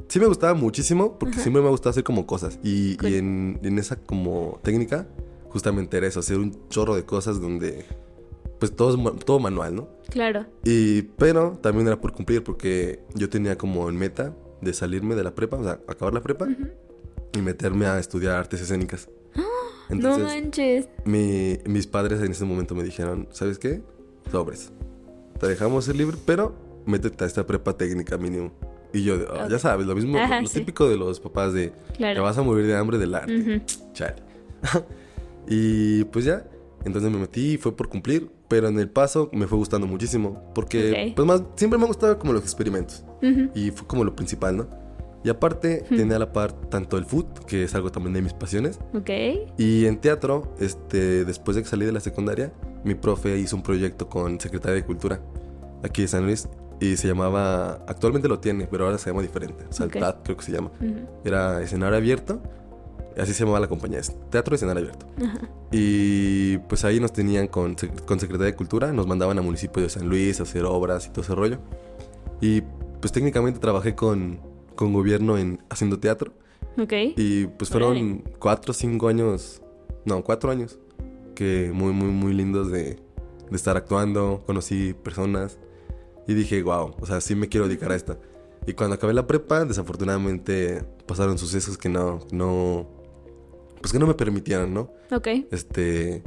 sí 0.08 0.18
me 0.18 0.28
gustaba 0.28 0.54
muchísimo 0.54 1.20
porque 1.20 1.40
siempre 1.40 1.62
me 1.62 1.68
ha 1.68 1.72
gustado 1.72 1.90
hacer 1.90 2.06
como 2.06 2.26
cosas. 2.26 2.58
Y, 2.64 2.98
y 3.06 3.16
en, 3.16 3.60
en, 3.62 3.80
esa 3.80 3.98
como 3.98 4.62
técnica, 4.64 5.06
justamente 5.50 5.98
era 5.98 6.08
eso, 6.08 6.22
hacer 6.22 6.38
un 6.38 6.70
chorro 6.70 6.96
de 6.96 7.04
cosas 7.04 7.42
donde. 7.42 7.84
Pues 8.60 8.74
todo, 8.74 8.96
todo 9.16 9.40
manual, 9.40 9.76
¿no? 9.76 9.90
Claro. 10.10 10.46
Y, 10.64 11.02
pero 11.02 11.60
también 11.62 11.88
era 11.88 12.00
por 12.00 12.14
cumplir 12.14 12.46
porque 12.46 13.04
yo 13.14 13.30
tenía 13.30 13.58
como 13.58 13.90
en 13.90 13.98
meta 13.98 14.34
de 14.62 14.72
salirme 14.72 15.16
de 15.16 15.24
la 15.26 15.36
prepa, 15.36 15.58
o 15.58 15.64
sea, 15.64 15.80
acabar 15.90 16.14
la 16.14 16.22
prepa 16.22 16.48
y 17.34 17.42
meterme 17.42 17.86
a 17.86 18.00
estudiar 18.00 18.36
artes 18.36 18.62
escénicas 18.62 19.08
no 19.96 20.20
manches. 20.20 20.88
mis 21.06 21.88
padres 21.88 22.22
en 22.22 22.32
ese 22.32 22.46
momento 22.46 22.76
me 22.76 22.84
dijeron, 22.84 23.28
¿sabes 23.32 23.60
qué? 23.60 23.82
Sobres. 24.32 24.72
Te 25.40 25.48
dejamos 25.48 25.86
ser 25.86 25.96
libre, 25.96 26.18
pero 26.26 26.56
métete 26.86 27.24
a 27.24 27.28
esta 27.28 27.46
prepa 27.46 27.76
técnica 27.76 28.18
mínimo. 28.18 28.52
Y 28.94 29.04
yo, 29.04 29.16
ah, 29.34 29.48
ya 29.50 29.58
sabes, 29.58 29.88
lo 29.88 29.96
mismo, 29.96 30.18
lo 30.18 30.50
típico 30.50 30.88
de 30.88 30.98
los 30.98 31.20
papás 31.20 31.54
de 31.54 31.72
que 31.98 32.20
vas 32.20 32.38
a 32.38 32.42
morir 32.42 32.68
de 32.68 32.76
hambre 32.76 32.98
del 32.98 33.16
arte. 33.16 33.62
Chale. 33.94 34.16
y 35.48 36.04
pues 36.06 36.26
ya, 36.26 36.46
entonces 36.84 37.10
me 37.10 37.18
metí 37.18 37.54
y 37.54 37.58
fue 37.58 37.76
por 37.76 37.88
cumplir, 37.88 38.30
pero 38.50 38.68
en 38.68 38.78
el 38.80 38.90
paso 38.90 39.30
me 39.32 39.48
fue 39.48 39.58
gustando 39.58 39.88
muchísimo, 39.88 40.52
porque 40.54 41.14
pues 41.16 41.26
más, 41.26 41.42
siempre 41.56 41.80
me 41.80 41.86
ha 41.86 41.88
gustado 41.88 42.20
como 42.20 42.34
los 42.34 42.44
experimentos. 42.44 43.04
Y 43.56 43.72
fue 43.72 43.88
como 43.88 44.04
lo 44.04 44.16
principal, 44.16 44.58
¿no? 44.58 44.81
Y 45.24 45.30
aparte, 45.30 45.84
tenía 45.88 46.16
a 46.16 46.20
la 46.20 46.34
par 46.34 46.52
tanto 46.52 46.98
el 46.98 47.06
foot, 47.06 47.46
que 47.46 47.64
es 47.64 47.76
algo 47.76 47.92
también 47.92 48.14
de 48.14 48.22
mis 48.24 48.34
pasiones. 48.34 48.80
Ok. 48.94 49.10
Y 49.58 49.86
en 49.86 49.98
teatro, 50.02 50.56
este, 50.60 51.26
después 51.26 51.56
de 51.56 51.64
que 51.64 51.70
salí 51.70 51.86
de 51.86 51.92
la 51.92 52.00
secundaria, 52.00 52.52
mi 52.84 52.96
profe 52.96 53.38
hizo 53.38 53.56
un 53.56 53.62
proyecto 53.62 54.10
con 54.10 54.40
Secretaría 54.40 54.76
de 54.76 54.86
Cultura, 54.86 55.22
aquí 55.84 56.02
de 56.02 56.08
San 56.08 56.26
Luis. 56.26 56.48
y 56.82 56.98
se 56.98 57.08
llamaba, 57.08 57.84
actualmente 57.88 58.28
lo 58.28 58.40
tiene, 58.40 58.66
pero 58.66 58.86
ahora 58.86 58.98
se 58.98 59.12
llama 59.12 59.22
diferente. 59.22 59.66
O 59.70 59.72
sea, 59.74 59.86
el 59.86 59.92
TAT 59.92 60.24
creo 60.24 60.36
que 60.38 60.44
se 60.44 60.52
llama. 60.52 60.72
Era 61.24 61.62
escenario 61.62 61.96
abierto, 61.96 62.42
así 63.16 63.34
se 63.34 63.42
llamaba 63.42 63.60
la 63.60 63.68
compañía, 63.68 64.00
es 64.00 64.12
Teatro 64.32 64.56
Escenario 64.56 64.82
Abierto. 64.82 65.06
Y 65.72 66.58
pues 66.58 66.84
ahí 66.84 67.00
nos 67.00 67.14
tenían 67.14 67.48
con, 67.48 67.76
con 68.08 68.20
Secretaría 68.20 68.48
de 68.48 68.56
Cultura, 68.56 68.92
nos 68.92 69.06
mandaban 69.06 69.38
a 69.38 69.44
municipio 69.44 69.84
de 69.84 69.90
San 69.90 70.10
Luis 70.10 70.40
a 70.40 70.44
hacer 70.44 70.66
obras 70.66 71.06
y 71.06 71.12
todo 71.12 71.22
ese 71.22 71.36
rollo. 71.36 71.60
Y 72.42 72.62
pues 73.00 73.12
técnicamente 73.12 73.60
trabajé 73.60 73.94
con, 73.94 74.40
con 74.82 74.94
gobierno 74.94 75.38
en 75.38 75.60
haciendo 75.70 76.00
teatro. 76.00 76.34
Ok. 76.76 76.92
Y 77.16 77.46
pues 77.46 77.70
fueron 77.70 78.24
cuatro 78.40 78.72
o 78.72 78.74
cinco 78.74 79.10
años, 79.10 79.62
no, 80.06 80.24
cuatro 80.24 80.50
años, 80.50 80.80
que 81.36 81.70
muy, 81.72 81.94
muy, 81.94 82.08
muy 82.08 82.34
lindos 82.34 82.72
de, 82.72 82.96
de 82.96 83.56
estar 83.56 83.78
actuando, 83.78 84.42
conocí 84.48 84.96
personas 84.96 85.60
y 86.28 86.34
dije, 86.34 86.64
wow, 86.64 86.96
o 87.00 87.06
sea, 87.06 87.22
sí 87.22 87.36
me 87.36 87.48
quiero 87.48 87.68
dedicar 87.68 87.92
a 87.92 87.96
esta. 87.96 88.18
Y 88.66 88.74
cuando 88.74 88.96
acabé 88.96 89.14
la 89.14 89.28
prepa, 89.28 89.66
desafortunadamente 89.66 90.84
pasaron 91.06 91.38
sucesos 91.38 91.78
que 91.78 91.88
no, 91.88 92.26
no, 92.32 92.88
pues 93.82 93.94
que 93.94 94.00
no 94.00 94.08
me 94.08 94.16
permitieron, 94.16 94.74
¿no? 94.74 94.92
Ok. 95.12 95.28
Este, 95.52 96.24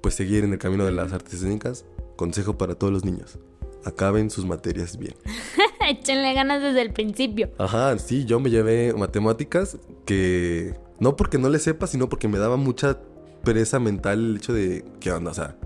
pues 0.00 0.14
seguir 0.14 0.44
en 0.44 0.52
el 0.52 0.60
camino 0.60 0.84
de 0.84 0.92
las 0.92 1.12
artes 1.12 1.34
escénicas. 1.34 1.84
Consejo 2.14 2.56
para 2.56 2.76
todos 2.76 2.92
los 2.92 3.04
niños. 3.04 3.40
Acaben 3.84 4.30
sus 4.30 4.44
materias 4.44 4.96
bien. 4.96 5.16
Échenle 5.92 6.34
ganas 6.34 6.62
desde 6.62 6.82
el 6.82 6.92
principio. 6.92 7.50
Ajá, 7.58 7.98
sí, 7.98 8.24
yo 8.24 8.40
me 8.40 8.50
llevé 8.50 8.94
matemáticas 8.94 9.76
que 10.06 10.74
no 10.98 11.16
porque 11.16 11.38
no 11.38 11.48
le 11.48 11.58
sepa, 11.58 11.86
sino 11.86 12.08
porque 12.08 12.28
me 12.28 12.38
daba 12.38 12.56
mucha 12.56 12.98
pereza 13.44 13.78
mental 13.78 14.18
el 14.18 14.36
hecho 14.36 14.52
de, 14.52 14.84
¿qué 15.00 15.12
onda? 15.12 15.32
O 15.32 15.34
sea, 15.34 15.56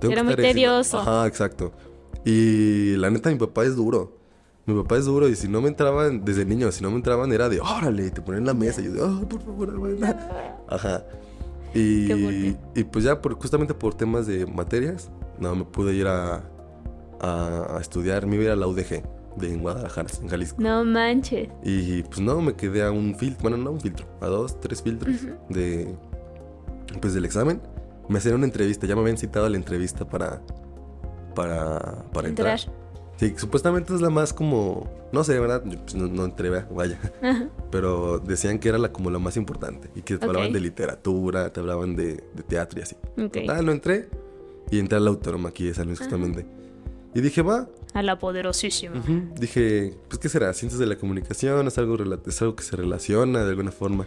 tengo 0.00 0.12
Era 0.12 0.24
muy 0.24 0.36
tedioso. 0.36 0.98
Ajá, 0.98 1.26
exacto. 1.26 1.72
Y 2.24 2.96
la 2.96 3.10
neta, 3.10 3.30
mi 3.30 3.36
papá 3.36 3.64
es 3.64 3.76
duro. 3.76 4.18
Mi 4.66 4.74
papá 4.74 4.96
es 4.96 5.04
duro 5.04 5.28
y 5.28 5.36
si 5.36 5.48
no 5.48 5.60
me 5.60 5.68
entraban, 5.68 6.24
desde 6.24 6.44
niño, 6.44 6.70
si 6.72 6.82
no 6.82 6.90
me 6.90 6.96
entraban 6.96 7.32
era 7.32 7.48
de, 7.48 7.60
órale, 7.60 8.10
te 8.10 8.20
ponen 8.20 8.40
en 8.40 8.46
la 8.46 8.54
mesa. 8.54 8.80
Y 8.80 8.84
yo 8.84 8.92
de, 8.92 9.02
oh, 9.02 9.28
por 9.28 9.42
favor, 9.42 9.72
Ajá. 10.68 11.04
Y, 11.74 12.56
y 12.74 12.84
pues 12.84 13.04
ya, 13.04 13.20
por, 13.22 13.34
justamente 13.34 13.74
por 13.74 13.94
temas 13.94 14.26
de 14.26 14.46
materias, 14.46 15.10
no 15.38 15.54
me 15.54 15.64
pude 15.64 15.94
ir 15.94 16.08
a, 16.08 16.42
a, 17.20 17.78
estudiar, 17.80 18.26
me 18.26 18.36
iba 18.36 18.42
a 18.42 18.46
ir 18.46 18.50
a 18.52 18.56
la 18.56 18.66
UDG 18.66 19.02
de 19.40 19.56
Guadalajara, 19.56 20.08
en 20.22 20.28
Jalisco. 20.28 20.60
No 20.60 20.84
manches. 20.84 21.48
Y 21.64 22.02
pues 22.04 22.20
no, 22.20 22.40
me 22.40 22.54
quedé 22.54 22.82
a 22.82 22.90
un 22.90 23.14
filtro, 23.14 23.42
bueno, 23.42 23.56
no 23.56 23.70
un 23.72 23.80
filtro, 23.80 24.06
a 24.20 24.26
dos, 24.26 24.60
tres 24.60 24.82
filtros 24.82 25.16
de, 25.48 25.94
pues 27.00 27.14
del 27.14 27.24
examen. 27.24 27.60
Me 28.08 28.18
hacían 28.18 28.34
una 28.34 28.46
entrevista, 28.46 28.86
ya 28.86 28.94
me 28.94 29.02
habían 29.02 29.16
citado 29.16 29.46
a 29.46 29.48
la 29.48 29.56
entrevista 29.56 30.08
para, 30.08 30.42
para, 31.34 32.04
para 32.12 32.28
entrar. 32.28 32.60
Sí, 33.20 33.34
supuestamente 33.36 33.94
es 33.94 34.00
la 34.00 34.08
más 34.08 34.32
como, 34.32 34.90
no 35.12 35.24
sé, 35.24 35.38
¿verdad? 35.38 35.62
Pues, 35.62 35.94
no, 35.94 36.24
entré, 36.24 36.48
vaya. 36.48 36.98
Pero 37.70 38.18
decían 38.18 38.58
que 38.58 38.70
era 38.70 38.78
la 38.78 38.92
como 38.92 39.10
la 39.10 39.18
más 39.18 39.36
importante 39.36 39.90
y 39.94 40.00
que 40.00 40.16
te 40.16 40.24
hablaban 40.24 40.54
de 40.54 40.60
literatura, 40.60 41.52
te 41.52 41.60
hablaban 41.60 41.96
de, 41.96 42.24
teatro 42.48 42.80
y 42.80 42.82
así. 42.82 42.96
Total, 43.16 43.66
no 43.66 43.72
entré 43.72 44.08
y 44.70 44.78
entré 44.78 44.96
a 44.96 45.00
la 45.00 45.10
autónoma 45.10 45.50
aquí 45.50 45.66
de 45.66 45.74
San 45.74 45.86
Luis 45.86 45.98
justamente. 45.98 46.46
Y 47.14 47.20
dije, 47.20 47.42
va. 47.42 47.68
A 47.94 48.02
la 48.02 48.18
poderosísima. 48.18 49.02
Dije, 49.38 49.94
pues, 50.08 50.18
¿qué 50.18 50.28
será? 50.28 50.52
Ciencias 50.52 50.78
de 50.78 50.86
la 50.86 50.96
comunicación, 50.96 51.66
es 51.66 51.78
algo, 51.78 51.96
es 52.26 52.42
algo 52.42 52.54
que 52.54 52.62
se 52.62 52.76
relaciona 52.76 53.44
de 53.44 53.50
alguna 53.50 53.72
forma. 53.72 54.06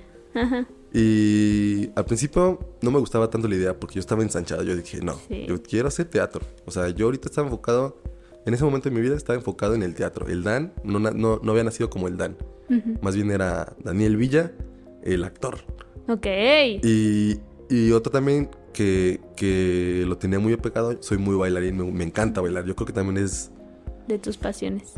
Y 0.93 1.89
al 1.95 2.05
principio 2.05 2.59
no 2.81 2.91
me 2.91 2.99
gustaba 2.99 3.29
tanto 3.29 3.47
la 3.47 3.55
idea 3.55 3.79
porque 3.79 3.95
yo 3.95 3.99
estaba 3.99 4.21
ensanchado. 4.23 4.63
Yo 4.63 4.75
dije, 4.75 4.99
no, 5.01 5.19
yo 5.29 5.61
quiero 5.61 5.87
hacer 5.87 6.05
teatro. 6.05 6.41
O 6.65 6.71
sea, 6.71 6.89
yo 6.89 7.05
ahorita 7.05 7.27
estaba 7.27 7.47
enfocado, 7.47 7.97
en 8.45 8.53
ese 8.53 8.63
momento 8.63 8.89
de 8.89 8.95
mi 8.95 9.01
vida 9.01 9.15
estaba 9.15 9.37
enfocado 9.37 9.75
en 9.75 9.83
el 9.83 9.95
teatro. 9.95 10.27
El 10.27 10.43
Dan 10.43 10.73
no, 10.83 10.99
no, 10.99 11.39
no 11.41 11.51
había 11.51 11.63
nacido 11.63 11.89
como 11.89 12.07
el 12.07 12.17
Dan. 12.17 12.37
Más 13.01 13.15
bien 13.15 13.31
era 13.31 13.75
Daniel 13.83 14.17
Villa, 14.17 14.51
el 15.03 15.23
actor. 15.23 15.59
Ok. 16.07 16.25
Y, 16.83 17.39
y 17.69 17.91
otro 17.91 18.11
también 18.11 18.49
que, 18.73 19.19
que, 19.35 20.03
lo 20.07 20.17
tenía 20.17 20.39
muy 20.39 20.53
apegado, 20.53 20.97
soy 21.01 21.17
muy 21.17 21.35
bailarín, 21.35 21.77
me, 21.77 21.91
me 21.91 22.03
encanta 22.03 22.41
bailar. 22.41 22.65
Yo 22.65 22.75
creo 22.75 22.87
que 22.87 22.93
también 22.93 23.23
es... 23.23 23.51
De 24.07 24.19
tus 24.19 24.37
pasiones. 24.37 24.93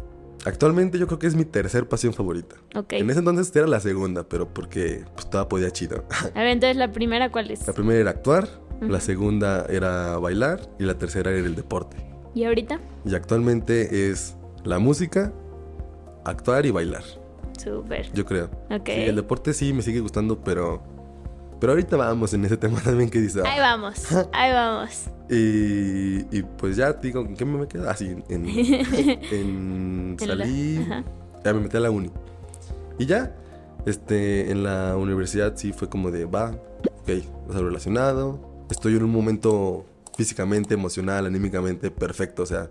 Actualmente 0.46 1.00
yo 1.00 1.08
creo 1.08 1.18
que 1.18 1.28
es 1.28 1.36
mi 1.36 1.46
tercer 1.46 1.88
pasión 1.88 2.14
favorita. 2.14 2.56
Ok. 2.76 2.94
En 2.94 3.10
ese 3.10 3.20
entonces 3.20 3.56
era 3.56 3.66
la 3.68 3.80
segunda, 3.80 4.28
pero 4.28 4.54
porque 4.54 5.04
pues 5.16 5.30
toda 5.30 5.50
podía 5.50 5.72
chido. 5.72 6.06
A 6.36 6.40
ver, 6.40 6.50
entonces 6.50 6.78
la 6.78 6.92
primera 6.92 7.32
cuál 7.32 7.50
es? 7.50 7.66
La 7.66 7.74
primera 7.74 8.00
era 8.00 8.12
actuar, 8.12 8.48
la 8.82 9.00
segunda 9.00 9.66
era 9.70 10.18
bailar 10.18 10.62
y 10.78 10.84
la 10.84 10.98
tercera 10.98 11.32
era 11.32 11.40
el 11.40 11.56
deporte. 11.56 11.98
¿Y 12.36 12.44
ahorita? 12.44 12.80
Y 13.06 13.16
actualmente 13.16 14.12
es 14.12 14.36
la 14.64 14.78
música, 14.78 15.34
actuar 16.26 16.66
y 16.66 16.72
bailar. 16.72 17.04
Súper. 17.58 18.12
Yo 18.14 18.26
creo. 18.26 18.52
Ok. 18.70 18.86
Sí, 18.88 18.92
el 18.92 19.16
deporte 19.16 19.54
sí 19.54 19.74
me 19.74 19.82
sigue 19.82 20.02
gustando, 20.02 20.44
pero 20.44 20.84
pero 21.60 21.74
ahorita 21.74 21.96
vamos 21.98 22.34
en 22.34 22.46
ese 22.46 22.58
tema 22.58 22.80
también 22.84 23.10
que 23.10 23.20
dice. 23.20 23.42
Ahí 23.46 23.60
vamos, 23.60 24.08
ahí 24.34 24.52
vamos. 24.52 25.06
Y, 25.30 26.38
y 26.38 26.44
pues 26.58 26.76
ya 26.76 26.94
digo, 26.94 27.22
¿en 27.22 27.36
qué 27.36 27.46
me 27.46 27.68
quedo? 27.68 27.90
Así, 27.90 28.16
ah, 28.18 28.24
en, 28.30 28.46
en 29.32 30.18
salir. 30.20 31.04
Ya 31.44 31.54
me 31.54 31.62
metí 31.62 31.78
a 31.78 31.80
la 31.80 31.92
uni. 31.92 32.12
Y 32.98 33.06
ya, 33.06 33.36
este, 33.86 34.52
en 34.52 34.64
la 34.64 34.96
universidad 34.98 35.54
sí 35.56 35.74
fue 35.74 35.90
como 35.90 36.12
de, 36.12 36.26
va, 36.26 36.52
ok, 37.02 37.10
vas 37.48 37.62
relacionado. 37.62 38.40
Estoy 38.70 38.96
en 38.96 39.04
un 39.04 39.12
momento 39.12 39.86
físicamente, 40.16 40.74
emocional, 40.74 41.26
anímicamente 41.26 41.92
perfecto. 41.92 42.44
O 42.44 42.46
sea, 42.46 42.70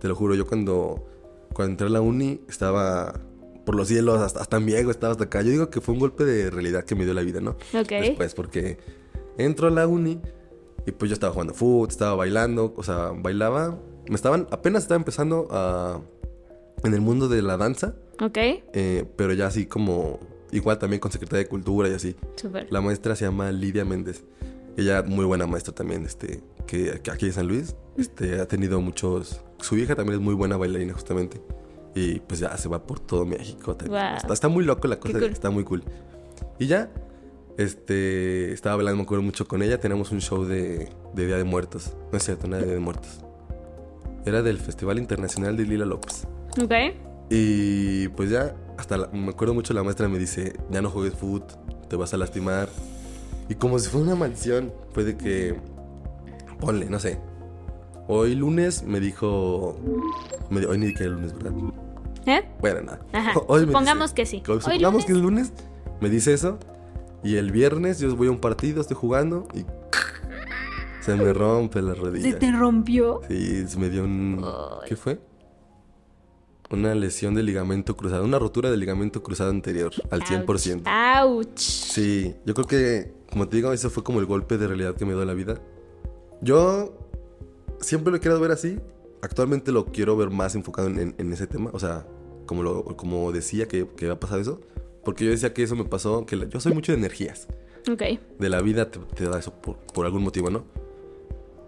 te 0.00 0.08
lo 0.08 0.14
juro, 0.14 0.34
yo 0.34 0.46
cuando, 0.46 1.06
cuando 1.52 1.72
entré 1.72 1.86
a 1.86 1.90
la 1.90 2.00
uni 2.00 2.40
estaba 2.48 3.14
por 3.66 3.74
los 3.74 3.88
cielos, 3.88 4.20
hasta, 4.20 4.40
hasta 4.40 4.56
en 4.56 4.64
viejo, 4.64 4.90
estaba 4.90 5.10
hasta 5.10 5.24
acá. 5.24 5.42
Yo 5.42 5.50
digo 5.50 5.68
que 5.68 5.82
fue 5.82 5.92
un 5.92 6.00
golpe 6.00 6.24
de 6.24 6.50
realidad 6.50 6.84
que 6.84 6.94
me 6.94 7.04
dio 7.04 7.12
la 7.12 7.22
vida, 7.22 7.40
¿no? 7.40 7.56
Ok. 7.74 7.90
Después, 7.90 8.32
porque 8.32 8.78
entro 9.36 9.66
a 9.66 9.70
la 9.70 9.86
uni 9.86 10.20
y 10.86 10.92
pues 10.92 11.10
yo 11.10 11.14
estaba 11.14 11.32
jugando 11.32 11.52
fútbol, 11.52 11.88
estaba 11.88 12.14
bailando, 12.14 12.72
o 12.76 12.82
sea, 12.82 13.10
bailaba. 13.10 13.76
Me 14.08 14.14
estaban, 14.14 14.46
apenas 14.52 14.84
estaba 14.84 14.96
empezando 14.96 15.48
a, 15.50 16.00
en 16.84 16.94
el 16.94 17.00
mundo 17.00 17.28
de 17.28 17.42
la 17.42 17.56
danza. 17.56 17.96
Ok. 18.22 18.38
Eh, 18.38 19.04
pero 19.16 19.32
ya 19.32 19.48
así 19.48 19.66
como, 19.66 20.20
igual 20.52 20.78
también 20.78 21.00
con 21.00 21.10
Secretaría 21.10 21.42
de 21.42 21.48
Cultura 21.48 21.88
y 21.88 21.92
así. 21.92 22.14
Súper. 22.36 22.68
La 22.70 22.80
maestra 22.80 23.16
se 23.16 23.24
llama 23.24 23.50
Lidia 23.50 23.84
Méndez. 23.84 24.22
Ella, 24.76 25.02
muy 25.02 25.24
buena 25.24 25.46
maestra 25.46 25.74
también, 25.74 26.04
este, 26.04 26.40
que, 26.66 27.00
aquí 27.10 27.26
en 27.26 27.32
San 27.32 27.48
Luis, 27.48 27.74
este, 27.96 28.40
ha 28.40 28.46
tenido 28.46 28.80
muchos... 28.80 29.40
Su 29.58 29.76
hija 29.76 29.96
también 29.96 30.18
es 30.18 30.24
muy 30.24 30.34
buena 30.34 30.56
bailarina, 30.56 30.92
justamente. 30.92 31.40
Y 31.96 32.20
pues 32.20 32.40
ya 32.40 32.54
se 32.58 32.68
va 32.68 32.86
por 32.86 33.00
todo 33.00 33.24
México. 33.24 33.74
Está, 34.30 34.48
muy 34.48 34.64
loco 34.64 34.86
la 34.86 35.00
cosa, 35.00 35.18
está 35.24 35.48
muy 35.48 35.64
cool. 35.64 35.82
Y 36.58 36.66
ya, 36.66 36.90
este, 37.56 38.52
estaba 38.52 38.74
hablando, 38.74 38.98
me 38.98 39.02
acuerdo 39.04 39.22
mucho 39.22 39.48
con 39.48 39.62
ella. 39.62 39.80
Tenemos 39.80 40.12
un 40.12 40.20
show 40.20 40.44
de, 40.44 40.90
de 41.14 41.26
Día 41.26 41.38
de 41.38 41.44
Muertos. 41.44 41.96
No 42.12 42.18
es 42.18 42.24
cierto, 42.24 42.48
no 42.48 42.56
era 42.56 42.64
de 42.64 42.66
Día 42.66 42.74
de 42.74 42.84
Muertos. 42.84 43.22
Era 44.26 44.42
del 44.42 44.58
Festival 44.58 44.98
Internacional 44.98 45.56
de 45.56 45.64
Lila 45.64 45.86
López. 45.86 46.26
Ok. 46.62 46.72
Y 47.30 48.08
pues 48.08 48.28
ya, 48.28 48.54
hasta 48.76 49.08
me 49.08 49.30
acuerdo 49.30 49.54
mucho 49.54 49.72
la 49.72 49.82
maestra 49.82 50.06
me 50.06 50.18
dice, 50.18 50.52
ya 50.70 50.82
no 50.82 50.90
juegues 50.90 51.14
foot, 51.14 51.44
te 51.88 51.96
vas 51.96 52.12
a 52.12 52.18
lastimar. 52.18 52.68
Y 53.48 53.54
como 53.54 53.78
si 53.78 53.88
fuera 53.88 54.04
una 54.04 54.16
maldición, 54.16 54.70
fue 54.92 55.04
de 55.04 55.16
que, 55.16 55.58
ponle, 56.60 56.90
no 56.90 56.98
sé. 56.98 57.18
Hoy 58.06 58.34
lunes 58.34 58.82
me 58.82 59.00
dijo, 59.00 59.78
me, 60.50 60.66
hoy 60.66 60.76
ni 60.76 60.92
que 60.92 61.04
el 61.04 61.12
lunes, 61.12 61.32
¿verdad? 61.32 61.52
¿Eh? 62.26 62.44
Bueno, 62.60 62.82
nada. 62.82 63.00
Ajá. 63.12 63.34
supongamos 63.34 64.12
que 64.12 64.26
sí. 64.26 64.42
Supongamos 64.44 65.04
que 65.04 65.12
es 65.12 65.18
lunes. 65.18 65.52
Me 66.00 66.10
dice 66.10 66.34
eso. 66.34 66.58
Y 67.22 67.36
el 67.36 67.50
viernes 67.50 67.98
yo 67.98 68.14
voy 68.14 68.28
a 68.28 68.30
un 68.30 68.40
partido, 68.40 68.80
estoy 68.80 68.96
jugando 68.96 69.48
y 69.54 69.64
se 71.00 71.14
me 71.14 71.32
rompe 71.32 71.80
la 71.82 71.94
rodilla. 71.94 72.32
¿Se 72.32 72.36
te 72.36 72.52
rompió? 72.52 73.20
Sí, 73.28 73.66
se 73.66 73.78
me 73.78 73.88
dio 73.88 74.04
un... 74.04 74.44
¿Qué 74.86 74.96
fue? 74.96 75.20
Una 76.70 76.94
lesión 76.94 77.34
de 77.34 77.44
ligamento 77.44 77.96
cruzado, 77.96 78.24
una 78.24 78.38
rotura 78.38 78.70
de 78.70 78.76
ligamento 78.76 79.22
cruzado 79.22 79.50
anterior 79.50 79.92
al 80.10 80.22
100%. 80.22 80.82
¡Auch! 80.84 81.56
Sí, 81.56 82.34
yo 82.44 82.54
creo 82.54 82.66
que, 82.66 83.14
como 83.30 83.48
te 83.48 83.56
digo, 83.56 83.72
eso 83.72 83.88
fue 83.88 84.02
como 84.02 84.18
el 84.18 84.26
golpe 84.26 84.58
de 84.58 84.66
realidad 84.66 84.94
que 84.96 85.04
me 85.04 85.14
dio 85.14 85.24
la 85.24 85.34
vida. 85.34 85.60
Yo 86.42 86.92
siempre 87.80 88.10
lo 88.10 88.16
he 88.16 88.20
querido 88.20 88.40
ver 88.40 88.50
así. 88.50 88.78
Actualmente 89.22 89.70
lo 89.70 89.86
quiero 89.86 90.16
ver 90.16 90.30
más 90.30 90.56
enfocado 90.56 90.88
en, 90.88 91.14
en 91.16 91.32
ese 91.32 91.46
tema. 91.46 91.70
O 91.72 91.78
sea, 91.78 92.04
como, 92.46 92.62
lo, 92.62 92.84
como 92.96 93.32
decía 93.32 93.68
que, 93.68 93.86
que 93.96 94.08
a 94.08 94.18
pasar 94.18 94.40
eso. 94.40 94.60
Porque 95.04 95.24
yo 95.24 95.30
decía 95.30 95.52
que 95.54 95.62
eso 95.62 95.76
me 95.76 95.84
pasó, 95.84 96.26
que 96.26 96.48
yo 96.48 96.60
soy 96.60 96.72
mucho 96.72 96.92
de 96.92 96.98
energías. 96.98 97.46
Ok. 97.90 98.02
De 98.38 98.48
la 98.48 98.60
vida 98.60 98.90
te, 98.90 99.24
da 99.24 99.38
eso 99.38 99.52
por, 99.52 99.76
por, 99.76 100.04
algún 100.06 100.22
motivo, 100.22 100.50
¿no? 100.50 100.64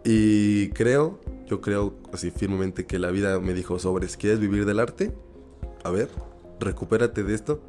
Y 0.04 0.70
creo, 0.70 1.20
yo 1.46 1.60
creo 1.60 1.94
así 2.12 2.30
firmemente 2.30 2.86
que 2.86 2.98
la 2.98 3.10
vida 3.10 3.38
me 3.38 3.54
dijo 3.54 3.78
sobres, 3.78 4.16
¿quieres 4.16 4.40
vivir 4.40 4.64
del 4.64 4.80
arte? 4.80 5.12
A 5.84 5.90
ver, 5.90 6.08
recupérate 6.58 7.22
de 7.22 7.34
esto. 7.34 7.60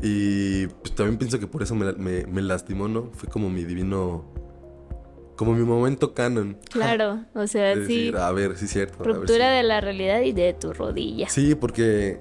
Y 0.00 0.66
pues, 0.66 0.94
también 0.94 1.18
pienso 1.18 1.40
que 1.40 1.46
por 1.46 1.62
eso 1.62 1.74
me, 1.74 1.92
me, 1.94 2.26
me 2.26 2.42
lastimó, 2.42 2.86
¿no? 2.86 3.10
Fue 3.14 3.28
como 3.28 3.50
mi 3.50 3.64
divino 3.64 4.24
como 5.36 5.54
mi 5.54 5.64
momento 5.64 6.14
canon. 6.14 6.56
Claro, 6.70 7.24
o 7.34 7.46
sea, 7.46 7.74
sí. 7.86 8.12
A 8.16 8.30
ver, 8.30 8.56
sí 8.56 8.66
es 8.66 8.70
cierto. 8.70 9.02
Ruptura 9.02 9.50
de 9.50 9.62
la 9.64 9.80
realidad 9.80 10.20
y 10.22 10.32
de 10.32 10.54
tu 10.54 10.72
rodilla. 10.72 11.28
Sí, 11.28 11.54
porque 11.54 12.20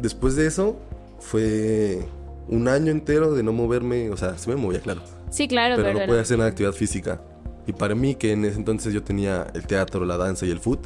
después 0.00 0.36
de 0.36 0.46
eso 0.46 0.76
fue 1.20 2.06
un 2.48 2.68
año 2.68 2.90
entero 2.90 3.34
de 3.34 3.42
no 3.42 3.52
moverme, 3.52 4.10
o 4.10 4.16
sea, 4.16 4.36
sí 4.36 4.50
me 4.50 4.56
movía, 4.56 4.80
claro. 4.80 5.02
Sí, 5.30 5.46
claro, 5.46 5.76
pero, 5.76 5.98
no 5.98 6.06
podía 6.06 6.22
hacer 6.22 6.38
nada 6.38 6.50
de 6.50 6.52
actividad 6.52 6.72
física. 6.72 7.20
Y 7.66 7.72
para 7.72 7.94
mí, 7.94 8.16
que 8.16 8.32
en 8.32 8.44
ese 8.44 8.56
entonces 8.56 8.92
yo 8.92 9.02
tenía 9.02 9.46
el 9.54 9.66
teatro, 9.66 10.04
la 10.04 10.16
danza 10.16 10.46
y 10.46 10.50
el 10.50 10.58
foot, 10.58 10.80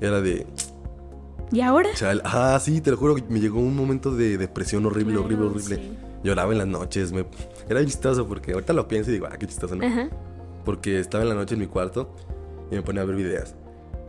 era 0.00 0.20
de... 0.20 0.46
¿Y 1.52 1.60
ahora? 1.60 1.90
ah, 2.24 2.58
sí, 2.60 2.80
te 2.80 2.90
lo 2.90 2.96
juro, 2.96 3.16
me 3.28 3.40
llegó 3.40 3.60
un 3.60 3.76
momento 3.76 4.10
de 4.14 4.36
depresión 4.36 4.84
horrible, 4.84 5.16
horrible, 5.18 5.46
horrible. 5.46 5.80
Lloraba 6.24 6.52
en 6.52 6.58
las 6.58 6.66
noches, 6.66 7.12
me... 7.12 7.24
era 7.68 7.84
chistoso 7.84 8.26
porque 8.26 8.52
ahorita 8.52 8.72
lo 8.72 8.88
pienso 8.88 9.10
y 9.10 9.14
digo, 9.14 9.28
ah, 9.30 9.36
qué 9.38 9.46
chistoso, 9.46 9.76
¿no? 9.76 10.10
Porque 10.64 10.98
estaba 10.98 11.22
en 11.22 11.30
la 11.30 11.36
noche 11.36 11.54
en 11.54 11.60
mi 11.60 11.66
cuarto 11.66 12.14
y 12.70 12.74
me 12.74 12.82
ponía 12.82 13.02
a 13.02 13.04
ver 13.04 13.16
videos. 13.16 13.54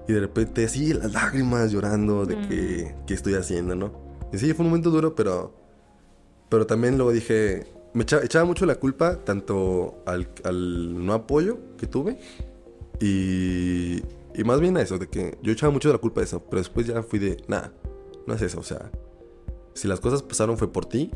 Y 0.08 0.13
de 0.13 0.22
repente, 0.22 0.67
sí, 0.67 0.93
las 0.93 1.13
lágrimas 1.13 1.72
llorando 1.72 2.25
de 2.25 2.36
que, 2.48 2.96
mm. 2.96 3.05
qué 3.05 3.13
estoy 3.13 3.36
haciendo, 3.36 3.75
¿no? 3.75 4.09
Y 4.31 4.38
sí, 4.38 4.53
fue 4.53 4.63
un 4.63 4.71
momento 4.71 4.89
duro, 4.89 5.15
pero, 5.15 5.53
pero 6.50 6.65
también 6.65 6.98
luego 6.98 7.12
dije, 7.12 7.65
me 7.93 8.03
echaba, 8.03 8.45
mucho 8.45 8.65
la 8.65 8.75
culpa 8.75 9.17
tanto 9.17 10.03
al, 10.05 10.29
al, 10.43 11.05
no 11.05 11.13
apoyo 11.13 11.57
que 11.77 11.88
tuve 11.88 12.17
y, 13.00 14.01
y 14.36 14.43
más 14.43 14.59
bien 14.59 14.77
a 14.77 14.81
eso, 14.81 14.98
de 14.98 15.07
que 15.07 15.38
yo 15.41 15.51
echaba 15.51 15.71
mucho 15.71 15.89
de 15.89 15.93
la 15.93 16.00
culpa 16.00 16.21
de 16.21 16.25
eso, 16.25 16.43
pero 16.50 16.59
después 16.59 16.86
ya 16.86 17.01
fui 17.01 17.19
de, 17.19 17.38
nada, 17.48 17.74
no 18.27 18.33
es 18.33 18.41
eso, 18.41 18.59
o 18.59 18.63
sea, 18.63 18.91
si 19.74 19.88
las 19.88 20.00
cosas 20.00 20.21
pasaron 20.21 20.57
fue 20.57 20.71
por 20.71 20.86
ti, 20.86 21.12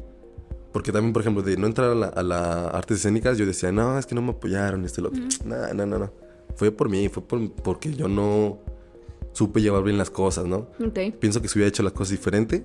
porque 0.73 0.91
también, 0.91 1.13
por 1.13 1.21
ejemplo, 1.21 1.43
de 1.43 1.55
no 1.55 1.67
entrar 1.67 1.91
a 1.91 1.95
las 1.95 2.25
la 2.25 2.67
artes 2.69 2.97
escénicas, 2.97 3.37
yo 3.37 3.45
decía, 3.45 3.71
no, 3.71 3.97
es 3.99 4.07
que 4.07 4.15
no 4.15 4.21
me 4.23 4.31
apoyaron, 4.31 4.83
este, 4.83 5.01
lo 5.01 5.09
otro. 5.09 5.21
No, 5.45 5.73
no, 5.73 5.85
no, 5.85 5.99
no. 5.99 6.11
Fue 6.55 6.71
por 6.71 6.89
mí, 6.89 7.09
fue 7.09 7.21
por, 7.23 7.51
porque 7.51 7.93
yo 7.93 8.07
no 8.07 8.57
supe 9.33 9.61
llevar 9.61 9.83
bien 9.83 9.99
las 9.99 10.09
cosas, 10.09 10.45
¿no? 10.45 10.67
Pienso 11.19 11.41
que 11.41 11.47
si 11.47 11.59
hubiera 11.59 11.69
hecho 11.69 11.83
las 11.83 11.93
cosas 11.93 12.09
diferente, 12.09 12.63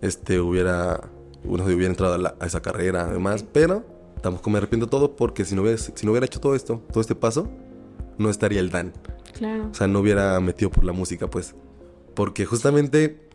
este, 0.00 0.40
hubiera, 0.40 1.00
uno 1.44 1.64
hubiera 1.64 1.86
entrado 1.86 2.34
a, 2.40 2.46
esa 2.46 2.60
carrera, 2.60 3.04
además, 3.04 3.44
pero 3.52 3.84
tampoco 4.22 4.50
me 4.50 4.58
arrepiento 4.58 4.88
todo 4.88 5.16
porque 5.16 5.44
si 5.44 5.54
no, 5.54 5.62
hubiera, 5.62 5.78
si 5.78 6.04
no 6.04 6.12
hubiera 6.12 6.26
hecho 6.26 6.40
todo 6.40 6.54
esto, 6.54 6.82
todo 6.90 7.00
este 7.00 7.14
paso, 7.14 7.48
no 8.18 8.30
estaría 8.30 8.60
el 8.60 8.70
Dan. 8.70 8.92
Claro. 9.32 9.68
O 9.70 9.74
sea, 9.74 9.86
no 9.86 10.00
hubiera 10.00 10.38
metido 10.40 10.70
por 10.70 10.84
la 10.84 10.92
música, 10.92 11.28
pues. 11.28 11.54
Porque 12.14 12.44
justamente, 12.44 13.28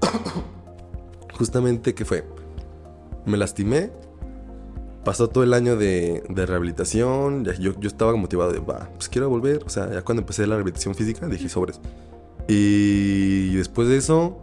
justamente, 1.38 1.94
¿qué 1.94 2.04
fue? 2.04 2.24
me 3.26 3.36
lastimé. 3.36 3.90
Pasó 5.04 5.28
todo 5.28 5.44
el 5.44 5.54
año 5.54 5.76
de, 5.76 6.24
rehabilitación. 6.28 7.44
yo, 7.44 7.78
yo, 7.78 7.88
estaba 7.88 8.16
motivado 8.16 8.52
de, 8.52 8.60
va, 8.60 8.88
pues 8.94 9.08
quiero 9.08 9.28
volver. 9.28 9.62
O 9.64 9.68
sea, 9.68 9.92
ya 9.92 10.02
cuando 10.02 10.22
empecé 10.22 10.46
la 10.46 10.56
rehabilitación 10.56 10.94
física, 10.94 11.28
dije 11.28 11.48
sobres. 11.48 11.80
Y 12.48 13.54
después 13.54 13.88
de 13.88 13.98
eso, 13.98 14.38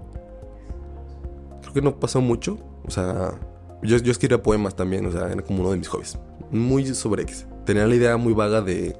creo 1.74 1.84
que 1.84 1.90
no 1.90 2.00
pasó 2.00 2.22
mucho. 2.22 2.58
O 2.86 2.92
sea, 2.92 3.40
yo, 3.82 3.98
yo 3.98 4.12
escribía 4.12 4.42
poemas 4.42 4.76
también. 4.76 5.06
O 5.06 5.12
sea, 5.12 5.32
era 5.32 5.42
como 5.42 5.62
uno 5.62 5.72
de 5.72 5.78
mis 5.78 5.88
hobbies. 5.88 6.18
Muy 6.52 6.86
sobre 6.94 7.24
X. 7.24 7.48
Tenía 7.66 7.88
la 7.88 7.96
idea 7.96 8.18
muy 8.18 8.34
vaga 8.34 8.62
de, 8.62 8.96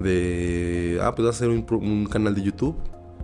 de 0.00 0.98
ah, 1.02 1.14
pues 1.14 1.28
hacer 1.28 1.48
un, 1.48 2.06
canal 2.06 2.34
de 2.34 2.42
YouTube 2.42 2.76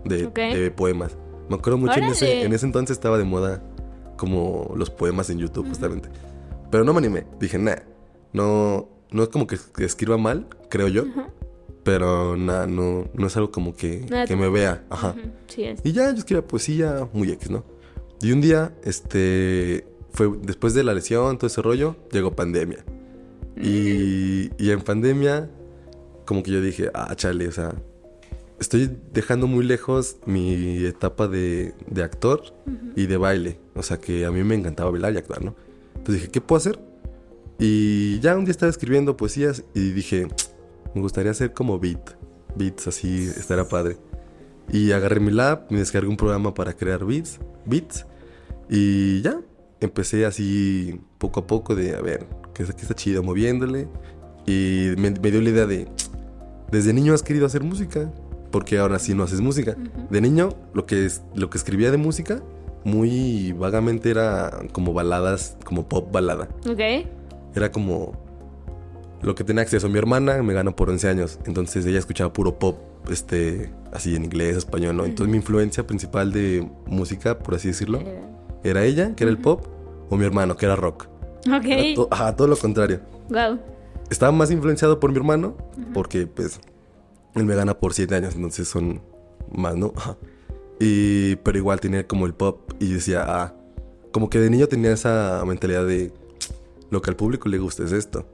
de, 0.05 0.71
poemas. 0.71 1.17
Me 1.49 1.57
acuerdo 1.57 1.79
mucho 1.79 1.99
en 1.99 2.05
ese, 2.05 2.43
en 2.43 2.53
ese 2.53 2.67
entonces 2.67 2.97
estaba 2.97 3.19
de 3.19 3.25
moda 3.25 3.63
como 4.17 4.73
los 4.77 4.91
poemas 4.91 5.31
en 5.31 5.39
YouTube, 5.39 5.67
justamente. 5.69 6.09
Pero 6.71 6.85
no 6.85 6.93
me 6.93 6.99
animé. 6.99 7.27
Dije, 7.41 7.59
nah, 7.59 7.77
no, 8.33 8.89
no 9.11 9.23
es 9.23 9.29
como 9.31 9.47
que, 9.47 9.57
escriba 9.79 10.17
mal, 10.19 10.47
creo 10.69 10.89
yo. 10.89 11.05
Pero 11.83 12.37
nada, 12.37 12.67
no, 12.67 13.07
no 13.15 13.27
es 13.27 13.37
algo 13.37 13.51
como 13.51 13.75
que, 13.75 14.07
que 14.27 14.37
me 14.37 14.49
vea. 14.49 14.85
Ajá. 14.91 15.15
Y 15.83 15.93
ya 15.93 16.13
yo 16.13 16.19
escribía 16.19 16.47
poesía 16.47 17.09
muy 17.13 17.31
X, 17.33 17.51
¿no? 17.51 17.65
Y 18.21 18.33
un 18.33 18.41
día, 18.41 18.75
este, 18.85 19.87
fue 20.13 20.31
después 20.43 20.75
de 20.75 20.85
la 20.85 20.95
lesión, 20.95 21.39
todo 21.39 21.47
ese 21.47 21.63
rollo, 21.63 21.97
llegó 22.13 22.35
pandemia. 22.35 22.85
Y, 23.57 24.51
y 24.63 24.71
en 24.71 24.81
pandemia, 24.83 25.51
como 26.27 26.43
que 26.43 26.51
yo 26.51 26.61
dije, 26.61 26.91
ah, 26.95 27.15
chale, 27.17 27.49
o 27.49 27.53
sea, 27.53 27.75
estoy 28.59 28.91
dejando 29.13 29.47
muy 29.47 29.65
lejos 29.65 30.19
mi 30.27 30.85
etapa 30.85 31.29
de, 31.29 31.75
de 31.89 32.03
actor 32.03 32.43
y 32.95 33.07
de 33.07 33.17
baile. 33.17 33.59
O 33.75 33.83
sea 33.83 33.99
que 33.99 34.27
a 34.27 34.31
mí 34.31 34.45
me 34.45 34.55
encantaba 34.55 34.91
bailar 34.91 35.15
y 35.15 35.19
actuar, 35.19 35.43
¿no? 35.43 35.55
Entonces 35.97 36.17
dije, 36.17 36.31
¿qué 36.31 36.41
puedo 36.41 36.59
hacer? 36.59 36.79
Y 37.59 38.21
ya 38.21 38.37
un 38.37 38.45
día 38.45 38.53
estaba 38.53 38.71
escribiendo 38.71 39.17
poesías 39.17 39.65
y 39.75 39.91
dije, 39.91 40.29
me 40.95 41.01
gustaría 41.01 41.31
hacer 41.31 41.53
como 41.53 41.79
beat. 41.79 42.17
Beats, 42.57 42.89
así 42.89 43.25
estará 43.25 43.69
padre. 43.69 43.97
Y 44.73 44.93
agarré 44.93 45.21
mi 45.21 45.31
lab, 45.31 45.67
me 45.71 45.79
descargué 45.79 46.09
un 46.09 46.17
programa 46.17 46.55
para 46.55 46.73
crear 46.75 47.05
beats, 47.05 47.41
beats. 47.65 48.07
Y 48.69 49.21
ya, 49.23 49.41
empecé 49.81 50.27
así 50.27 51.01
poco 51.19 51.41
a 51.41 51.47
poco 51.47 51.75
de, 51.75 51.95
a 51.95 52.01
ver, 52.01 52.27
que, 52.55 52.63
está 52.63 52.95
chido 52.95 53.23
moviéndole. 53.23 53.89
Y 54.47 54.93
me, 54.97 55.11
me 55.11 55.31
dio 55.31 55.41
la 55.41 55.51
idea 55.51 55.67
de, 55.67 55.89
desde 56.71 56.93
niño 56.93 57.15
has 57.15 57.23
querido 57.23 57.47
hacer 57.47 57.63
música 57.63 58.11
porque 58.51 58.79
ahora 58.79 58.99
sí 58.99 59.15
no 59.15 59.23
haces 59.23 59.41
música. 59.41 59.77
De 60.11 60.21
niño, 60.21 60.51
lo 60.75 60.87
que, 60.87 61.07
es, 61.07 61.23
lo 61.35 61.51
que 61.51 61.59
escribía 61.59 61.91
de 61.91 61.97
música, 61.97 62.43
muy 62.85 63.53
vagamente 63.53 64.11
era 64.11 64.51
como 64.73 64.93
baladas, 64.93 65.57
como 65.65 65.89
pop 65.89 66.11
balada. 66.13 66.49
Ok. 66.69 66.81
Era 67.55 67.71
como 67.71 68.13
lo 69.23 69.35
que 69.35 69.45
tenía 69.45 69.63
acceso. 69.63 69.89
Mi 69.89 69.99
hermana 69.99 70.43
me 70.43 70.53
ganó 70.53 70.75
por 70.75 70.91
11 70.91 71.09
años, 71.09 71.39
entonces 71.45 71.87
ella 71.87 71.99
escuchaba 71.99 72.33
puro 72.33 72.59
pop, 72.59 72.79
este, 73.11 73.73
así 73.93 74.15
en 74.17 74.25
inglés, 74.25 74.57
español, 74.57 74.97
¿no? 74.97 75.05
Entonces 75.05 75.31
mi 75.31 75.37
influencia 75.37 75.87
principal 75.87 76.33
de 76.33 76.69
música, 76.87 77.39
por 77.39 77.55
así 77.55 77.69
decirlo, 77.69 78.01
era 78.65 78.85
ella, 78.85 79.15
que 79.15 79.25
era 79.25 79.31
el 79.31 79.39
pop, 79.39 79.67
o 80.09 80.17
mi 80.17 80.25
hermano, 80.25 80.57
que 80.57 80.67
era 80.67 80.77
rock. 80.77 81.07
Ok. 81.47 82.09
ajá, 82.11 82.37
todo 82.37 82.49
lo 82.49 82.57
contrario. 82.57 83.01
Wow. 83.29 83.59
Estaba 84.11 84.33
más 84.33 84.51
influenciado 84.51 85.01
por 85.01 85.11
mi 85.11 85.19
hermano, 85.19 85.57
porque 85.95 86.27
pues 86.27 86.61
él 87.35 87.45
me 87.45 87.55
gana 87.55 87.75
por 87.75 87.95
7 87.95 88.15
años, 88.15 88.35
entonces 88.35 88.69
son 88.69 89.01
más, 89.53 89.77
¿no? 89.77 89.93
Y, 90.83 91.37
pero 91.37 91.59
igual 91.59 91.79
tenía 91.79 92.07
como 92.07 92.25
el 92.25 92.33
pop 92.33 92.73
y 92.81 92.95
decía, 92.95 93.23
ah, 93.27 93.55
como 94.13 94.31
que 94.31 94.39
de 94.39 94.49
niño 94.49 94.67
tenía 94.67 94.93
esa 94.93 95.45
mentalidad 95.47 95.87
de 95.87 96.11
lo 96.89 97.03
que 97.03 97.11
al 97.11 97.17
público 97.17 97.51
le 97.51 97.59
gusta 97.59 97.85
es 97.85 97.93
esto. 97.93 98.27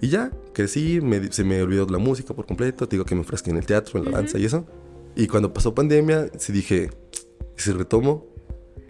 Y 0.00 0.08
ya, 0.08 0.32
crecí, 0.52 1.00
me, 1.00 1.30
se 1.30 1.44
me 1.44 1.62
olvidó 1.62 1.86
la 1.86 1.98
música 1.98 2.34
por 2.34 2.46
completo, 2.46 2.88
te 2.88 2.96
digo 2.96 3.04
que 3.04 3.14
me 3.14 3.20
enfrasqué 3.20 3.50
en 3.50 3.56
el 3.56 3.66
teatro, 3.66 3.98
en 3.98 4.06
la 4.06 4.10
danza 4.10 4.36
y 4.38 4.44
eso. 4.44 4.66
Y 5.14 5.28
cuando 5.28 5.52
pasó 5.52 5.74
pandemia, 5.74 6.28
sí 6.38 6.52
dije, 6.52 6.90
si 7.56 7.72
retomo, 7.72 8.26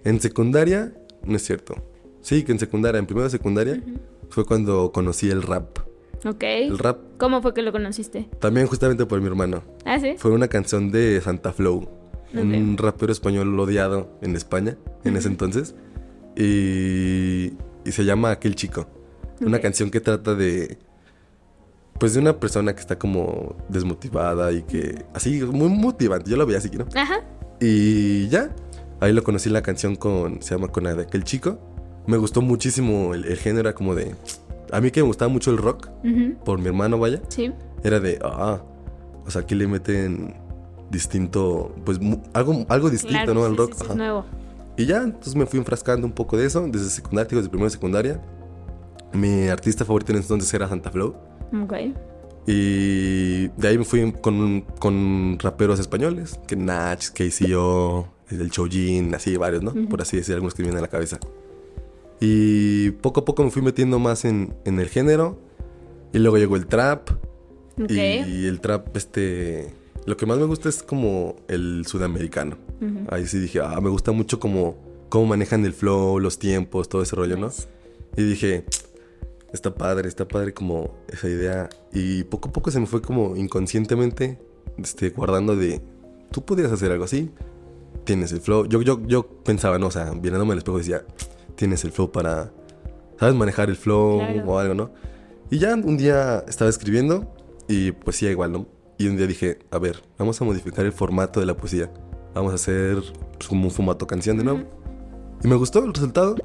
en 0.04 0.20
secundaria, 0.20 0.94
no 1.24 1.36
es 1.36 1.44
cierto. 1.44 1.74
Sí, 2.22 2.44
que 2.44 2.52
en 2.52 2.58
secundaria, 2.58 2.98
en 2.98 3.06
primera 3.06 3.28
secundaria, 3.28 3.82
fue 4.30 4.44
cuando 4.44 4.92
conocí 4.92 5.30
el 5.30 5.42
rap. 5.42 5.78
Ok. 6.24 6.42
El 6.42 6.78
rap. 6.78 6.98
¿Cómo 7.18 7.40
fue 7.42 7.54
que 7.54 7.62
lo 7.62 7.72
conociste? 7.72 8.28
También 8.40 8.66
justamente 8.66 9.06
por 9.06 9.20
mi 9.20 9.26
hermano. 9.26 9.62
Ah, 9.84 9.98
sí. 9.98 10.14
Fue 10.18 10.30
una 10.30 10.48
canción 10.48 10.90
de 10.90 11.20
Santa 11.20 11.52
Flow. 11.52 11.88
Un 12.32 12.76
rapero 12.78 13.10
español 13.10 13.58
odiado 13.58 14.16
en 14.22 14.36
España 14.36 14.76
en 15.04 15.16
ese 15.16 15.28
entonces. 15.28 15.74
Y, 16.36 17.54
y, 17.84 17.92
se 17.92 18.04
llama 18.04 18.30
Aquel 18.30 18.54
Chico. 18.54 18.86
Una 19.40 19.61
canción 19.61 19.90
que 19.90 20.00
trata 20.00 20.35
de... 20.35 20.79
Pues 21.98 22.14
de 22.14 22.20
una 22.20 22.40
persona 22.40 22.74
que 22.74 22.81
está 22.81 22.98
como 22.98 23.57
desmotivada 23.68 24.53
y 24.53 24.62
que... 24.62 25.05
Así, 25.14 25.42
muy 25.42 25.68
motivante. 25.68 26.31
Yo 26.31 26.37
lo 26.37 26.46
veía 26.46 26.59
así, 26.59 26.70
¿no? 26.70 26.87
Ajá. 26.94 27.20
Y 27.61 28.29
ya. 28.29 28.55
Ahí 29.00 29.12
lo 29.12 29.22
conocí 29.22 29.50
la 29.50 29.62
canción 29.62 29.96
con... 29.96 30.42
Se 30.42 30.55
llama 30.55 30.68
Con 30.68 30.87
Aquel 30.87 31.24
Chico. 31.24 31.59
Me 32.07 32.16
gustó 32.16 32.40
muchísimo 32.40 33.14
el, 33.14 33.24
el 33.26 33.37
género, 33.37 33.74
como 33.74 33.94
de 33.94 34.14
a 34.72 34.81
mí 34.81 34.90
que 34.90 35.00
me 35.00 35.07
gustaba 35.07 35.29
mucho 35.29 35.50
el 35.50 35.59
rock, 35.59 35.88
por 36.44 36.59
mi 36.59 36.68
hermano, 36.68 36.98
vaya. 36.98 37.20
Sí. 37.29 37.53
Era 37.83 38.00
de, 38.00 38.18
ah, 38.22 38.62
o 39.26 39.31
sea, 39.31 39.42
aquí 39.42 39.55
le 39.55 39.66
meten 39.66 40.35
distinto, 40.90 41.74
pues 41.85 41.98
algo, 42.33 42.66
algo 42.68 42.90
distinto, 42.90 43.35
¿no? 43.35 43.44
Al 43.44 43.57
rock. 43.57 43.74
Sí, 43.74 43.96
nuevo. 43.96 44.24
Y 44.76 44.87
ya, 44.87 45.03
entonces 45.03 45.35
me 45.35 45.46
fui 45.46 45.59
enfrascando 45.59 46.07
un 46.07 46.12
poco 46.12 46.37
de 46.37 46.46
eso, 46.46 46.66
desde 46.68 46.90
secundaria, 46.90 47.37
desde 47.37 47.48
primera 47.48 47.70
secundaria. 47.70 48.20
Mi 49.12 49.48
artista 49.48 49.84
favorito 49.84 50.12
en 50.12 50.18
ese 50.18 50.26
entonces 50.26 50.52
era 50.54 50.68
Santa 50.68 50.90
Flow. 50.90 51.14
Ok. 51.62 51.74
Y 52.46 53.48
de 53.48 53.68
ahí 53.68 53.78
me 53.78 53.84
fui 53.84 54.12
con, 54.12 54.62
con 54.78 55.38
raperos 55.38 55.78
españoles, 55.78 56.40
que 56.46 56.56
Nach, 56.56 57.00
KCO, 57.10 58.08
el 58.30 58.50
Chojin, 58.50 59.14
así 59.14 59.36
varios, 59.36 59.62
¿no? 59.62 59.72
Por 59.88 60.00
así 60.00 60.16
decir, 60.16 60.34
algunos 60.34 60.54
que 60.54 60.62
me 60.62 60.68
vienen 60.68 60.78
a 60.78 60.82
la 60.82 60.88
cabeza. 60.88 61.18
Y 62.20 62.90
poco 62.92 63.20
a 63.20 63.24
poco 63.24 63.42
me 63.42 63.50
fui 63.50 63.62
metiendo 63.62 63.98
más 63.98 64.24
en, 64.24 64.54
el 64.64 64.88
género. 64.88 65.38
Y 66.12 66.18
luego 66.18 66.38
llegó 66.38 66.56
el 66.56 66.66
trap. 66.66 67.10
Y, 67.88 68.46
el 68.46 68.60
trap, 68.60 68.96
este. 68.96 69.72
Lo 70.06 70.16
que 70.16 70.26
más 70.26 70.38
me 70.38 70.44
gusta 70.44 70.68
es 70.68 70.82
como 70.82 71.36
el 71.48 71.86
sudamericano. 71.86 72.56
Ahí 73.08 73.26
sí 73.26 73.38
dije, 73.38 73.60
ah, 73.60 73.78
me 73.80 73.90
gusta 73.90 74.12
mucho 74.12 74.40
como 74.40 74.76
cómo 75.08 75.26
manejan 75.26 75.64
el 75.64 75.72
flow, 75.72 76.18
los 76.18 76.38
tiempos, 76.38 76.88
todo 76.88 77.02
ese 77.02 77.16
rollo, 77.16 77.36
¿no? 77.36 77.50
Y 78.16 78.22
dije, 78.22 78.64
está 79.52 79.74
padre, 79.74 80.08
está 80.08 80.26
padre 80.26 80.54
como 80.54 80.98
esa 81.08 81.28
idea. 81.28 81.68
Y 81.92 82.24
poco 82.24 82.48
a 82.48 82.52
poco 82.52 82.70
se 82.70 82.80
me 82.80 82.86
fue 82.86 83.02
como 83.02 83.36
inconscientemente 83.36 84.38
este, 84.78 85.10
guardando 85.10 85.56
de, 85.56 85.80
tú 86.30 86.44
podrías 86.44 86.72
hacer 86.72 86.92
algo 86.92 87.04
así, 87.04 87.30
tienes 88.04 88.32
el 88.32 88.40
flow. 88.40 88.66
Yo, 88.66 88.82
yo, 88.82 89.00
yo 89.06 89.26
pensaba, 89.42 89.78
no, 89.78 89.88
o 89.88 89.90
sea, 89.90 90.10
viéndome 90.12 90.52
al 90.52 90.58
espejo 90.58 90.78
decía, 90.78 91.04
tienes 91.56 91.84
el 91.84 91.92
flow 91.92 92.10
para, 92.10 92.52
¿sabes? 93.18 93.34
Manejar 93.34 93.68
el 93.68 93.76
flow 93.76 94.20
o 94.46 94.58
algo, 94.58 94.74
¿no? 94.74 94.90
Y 95.50 95.58
ya 95.58 95.74
un 95.74 95.96
día 95.96 96.44
estaba 96.48 96.70
escribiendo 96.70 97.34
y 97.68 97.92
poesía 97.92 98.30
igual, 98.30 98.52
¿no? 98.52 98.66
Y 98.98 99.08
un 99.08 99.16
día 99.16 99.26
dije, 99.26 99.58
a 99.70 99.78
ver, 99.78 100.02
vamos 100.18 100.40
a 100.40 100.44
modificar 100.44 100.84
el 100.84 100.92
formato 100.92 101.40
de 101.40 101.46
la 101.46 101.56
poesía. 101.56 101.90
Vamos 102.34 102.52
a 102.52 102.54
hacer 102.56 103.02
como 103.48 103.64
un 103.64 103.70
formato 103.70 104.06
canción 104.06 104.36
de 104.36 104.44
nuevo. 104.44 104.60
Y 105.42 105.48
me 105.48 105.56
gustó 105.56 105.84
el 105.84 105.94
resultado. 105.94 106.36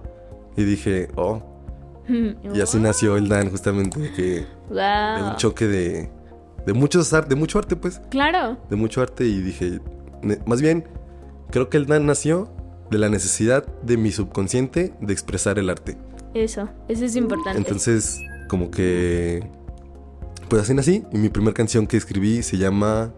Y 0.55 0.63
dije, 0.63 1.09
oh. 1.15 1.54
y 2.53 2.61
así 2.61 2.79
nació 2.79 3.17
el 3.17 3.27
Dan, 3.27 3.49
justamente, 3.49 4.11
que 4.15 4.45
de 4.69 5.23
un 5.23 5.35
choque 5.37 5.67
de, 5.67 6.09
de, 6.65 6.73
muchos 6.73 7.11
de 7.11 7.35
mucho 7.35 7.59
arte, 7.59 7.75
pues. 7.75 8.01
Claro. 8.09 8.57
De 8.69 8.75
mucho 8.75 9.01
arte. 9.01 9.25
Y 9.25 9.41
dije, 9.41 9.79
más 10.45 10.61
bien, 10.61 10.87
creo 11.51 11.69
que 11.69 11.77
el 11.77 11.85
Dan 11.85 12.05
nació 12.05 12.49
de 12.89 12.97
la 12.97 13.09
necesidad 13.09 13.65
de 13.81 13.97
mi 13.97 14.11
subconsciente 14.11 14.93
de 14.99 15.13
expresar 15.13 15.59
el 15.59 15.69
arte. 15.69 15.97
Eso, 16.33 16.69
eso 16.87 17.05
es 17.05 17.15
importante. 17.15 17.57
Entonces, 17.57 18.19
como 18.49 18.69
que. 18.69 19.47
Pues 20.49 20.61
así 20.61 20.73
nací. 20.73 21.03
Y 21.11 21.17
mi 21.17 21.29
primera 21.29 21.53
canción 21.53 21.87
que 21.87 21.97
escribí 21.97 22.43
se 22.43 22.57
llama. 22.57 23.13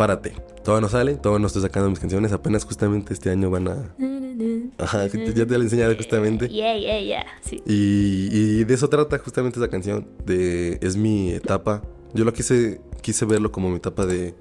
Párate. 0.00 0.32
Todavía 0.64 0.80
no 0.80 0.88
sale, 0.88 1.16
todavía 1.16 1.40
no 1.40 1.46
estoy 1.46 1.60
sacando 1.60 1.90
mis 1.90 1.98
canciones. 1.98 2.32
Apenas 2.32 2.64
justamente 2.64 3.12
este 3.12 3.28
año 3.28 3.50
van 3.50 3.68
a. 3.68 3.94
Ajá, 4.82 5.06
ya 5.08 5.44
te 5.44 5.44
la 5.44 5.58
he 5.58 5.60
enseñado 5.60 5.94
justamente. 5.94 6.48
Yeah, 6.48 6.74
yeah, 6.78 7.00
yeah. 7.00 7.26
Sí. 7.42 7.62
Y, 7.66 8.30
y, 8.32 8.64
de 8.64 8.72
eso 8.72 8.88
trata 8.88 9.18
justamente 9.18 9.58
esa 9.58 9.68
canción. 9.68 10.08
De, 10.24 10.78
es 10.80 10.96
mi 10.96 11.32
etapa. 11.32 11.82
Yo 12.14 12.24
lo 12.24 12.32
quise, 12.32 12.80
quise 13.02 13.26
verlo 13.26 13.52
como 13.52 13.68
mi 13.68 13.76
etapa 13.76 14.06
de 14.06 14.34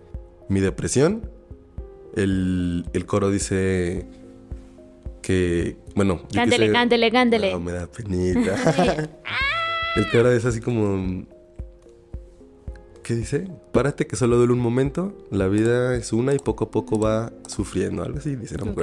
mi 0.47 0.61
depresión. 0.61 1.29
El, 2.15 2.85
el 2.93 3.05
coro 3.05 3.29
dice 3.29 4.07
que, 5.21 5.75
bueno... 5.93 6.21
Cántele, 6.33 6.71
cántele, 6.71 7.11
cántele. 7.11 7.51
No, 7.51 7.59
me 7.59 7.73
da 7.73 7.85
penita. 7.85 8.55
el 9.97 10.09
coro 10.09 10.31
es 10.31 10.45
así 10.45 10.61
como... 10.61 11.25
¿Qué 13.09 13.15
dice? 13.15 13.47
Párate 13.71 14.05
que 14.05 14.15
solo 14.15 14.37
duele 14.37 14.53
un 14.53 14.59
momento, 14.59 15.17
la 15.31 15.47
vida 15.47 15.95
es 15.95 16.13
una 16.13 16.35
y 16.35 16.37
poco 16.37 16.65
a 16.65 16.69
poco 16.69 16.99
va 16.99 17.33
sufriendo, 17.47 18.03
algo 18.03 18.19
así, 18.19 18.35
dice, 18.35 18.55
no 18.57 18.75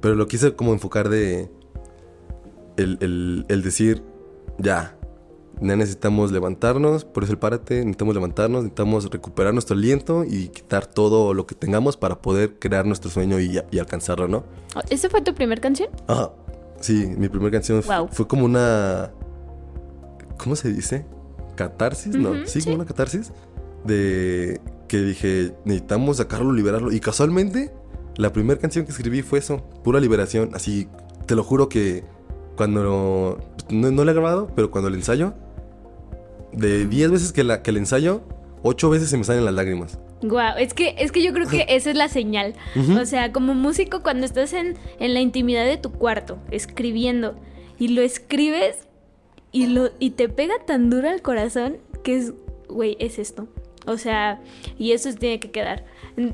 Pero 0.00 0.14
lo 0.14 0.26
quise 0.26 0.56
como 0.56 0.72
enfocar 0.72 1.10
de... 1.10 1.50
El, 2.78 2.96
el, 3.02 3.44
el 3.50 3.62
decir, 3.62 4.02
ya, 4.56 4.96
necesitamos 5.60 6.32
levantarnos, 6.32 7.04
por 7.04 7.24
eso 7.24 7.34
el 7.34 7.38
párate, 7.38 7.80
necesitamos 7.80 8.14
levantarnos, 8.14 8.62
necesitamos 8.62 9.10
recuperar 9.10 9.52
nuestro 9.52 9.76
aliento 9.76 10.24
y 10.24 10.48
quitar 10.48 10.86
todo 10.86 11.34
lo 11.34 11.46
que 11.46 11.54
tengamos 11.54 11.98
para 11.98 12.22
poder 12.22 12.58
crear 12.58 12.86
nuestro 12.86 13.10
sueño 13.10 13.38
y, 13.40 13.58
alcanzarlo, 13.78 14.26
¿no? 14.26 14.44
¿Esa 14.88 15.10
fue 15.10 15.20
tu 15.20 15.34
primera 15.34 15.60
canción? 15.60 15.90
Ajá, 16.06 16.30
sí, 16.80 17.12
mi 17.18 17.28
primera 17.28 17.50
canción 17.50 17.82
fue, 17.82 18.26
como 18.26 18.46
una... 18.46 19.10
¿Cómo 20.38 20.56
se 20.56 20.72
dice? 20.72 21.04
Catarsis, 21.54 22.16
¿no? 22.16 22.46
sí, 22.46 22.62
como 22.62 22.76
una 22.76 22.84
catarsis 22.84 23.32
de 23.84 24.60
que 24.88 24.98
dije, 24.98 25.52
necesitamos 25.64 26.18
sacarlo, 26.18 26.52
liberarlo. 26.52 26.92
Y 26.92 27.00
casualmente, 27.00 27.72
la 28.16 28.32
primera 28.32 28.60
canción 28.60 28.84
que 28.84 28.92
escribí 28.92 29.22
fue 29.22 29.38
eso, 29.38 29.58
pura 29.82 30.00
liberación. 30.00 30.50
Así, 30.54 30.88
te 31.26 31.34
lo 31.34 31.44
juro 31.44 31.68
que 31.68 32.04
cuando... 32.56 33.38
No, 33.70 33.90
no 33.90 34.04
la 34.04 34.10
he 34.10 34.14
grabado, 34.14 34.50
pero 34.54 34.70
cuando 34.70 34.88
el 34.88 34.94
ensayo, 34.94 35.34
de 36.52 36.86
10 36.86 37.10
veces 37.10 37.32
que, 37.32 37.44
la, 37.44 37.62
que 37.62 37.70
el 37.70 37.78
ensayo, 37.78 38.22
8 38.62 38.90
veces 38.90 39.10
se 39.10 39.16
me 39.16 39.24
salen 39.24 39.44
las 39.44 39.54
lágrimas. 39.54 39.98
Guau, 40.22 40.56
es 40.58 40.74
que, 40.74 40.94
es 40.98 41.12
que 41.12 41.22
yo 41.22 41.32
creo 41.32 41.48
que 41.48 41.66
esa 41.68 41.90
es 41.90 41.96
la 41.96 42.08
señal. 42.08 42.54
O 43.00 43.04
sea, 43.06 43.32
como 43.32 43.54
músico, 43.54 44.02
cuando 44.02 44.26
estás 44.26 44.52
en, 44.52 44.76
en 44.98 45.14
la 45.14 45.20
intimidad 45.20 45.64
de 45.64 45.76
tu 45.76 45.92
cuarto, 45.92 46.38
escribiendo, 46.50 47.36
y 47.78 47.88
lo 47.88 48.02
escribes 48.02 48.86
y, 49.54 49.68
lo, 49.68 49.90
y 49.98 50.10
te 50.10 50.28
pega 50.28 50.54
tan 50.66 50.90
duro 50.90 51.08
al 51.08 51.22
corazón 51.22 51.78
que 52.02 52.16
es, 52.16 52.32
güey, 52.68 52.96
es 52.98 53.18
esto. 53.18 53.48
O 53.86 53.96
sea, 53.96 54.42
y 54.78 54.92
eso 54.92 55.12
tiene 55.14 55.40
que 55.40 55.50
quedar. 55.50 55.84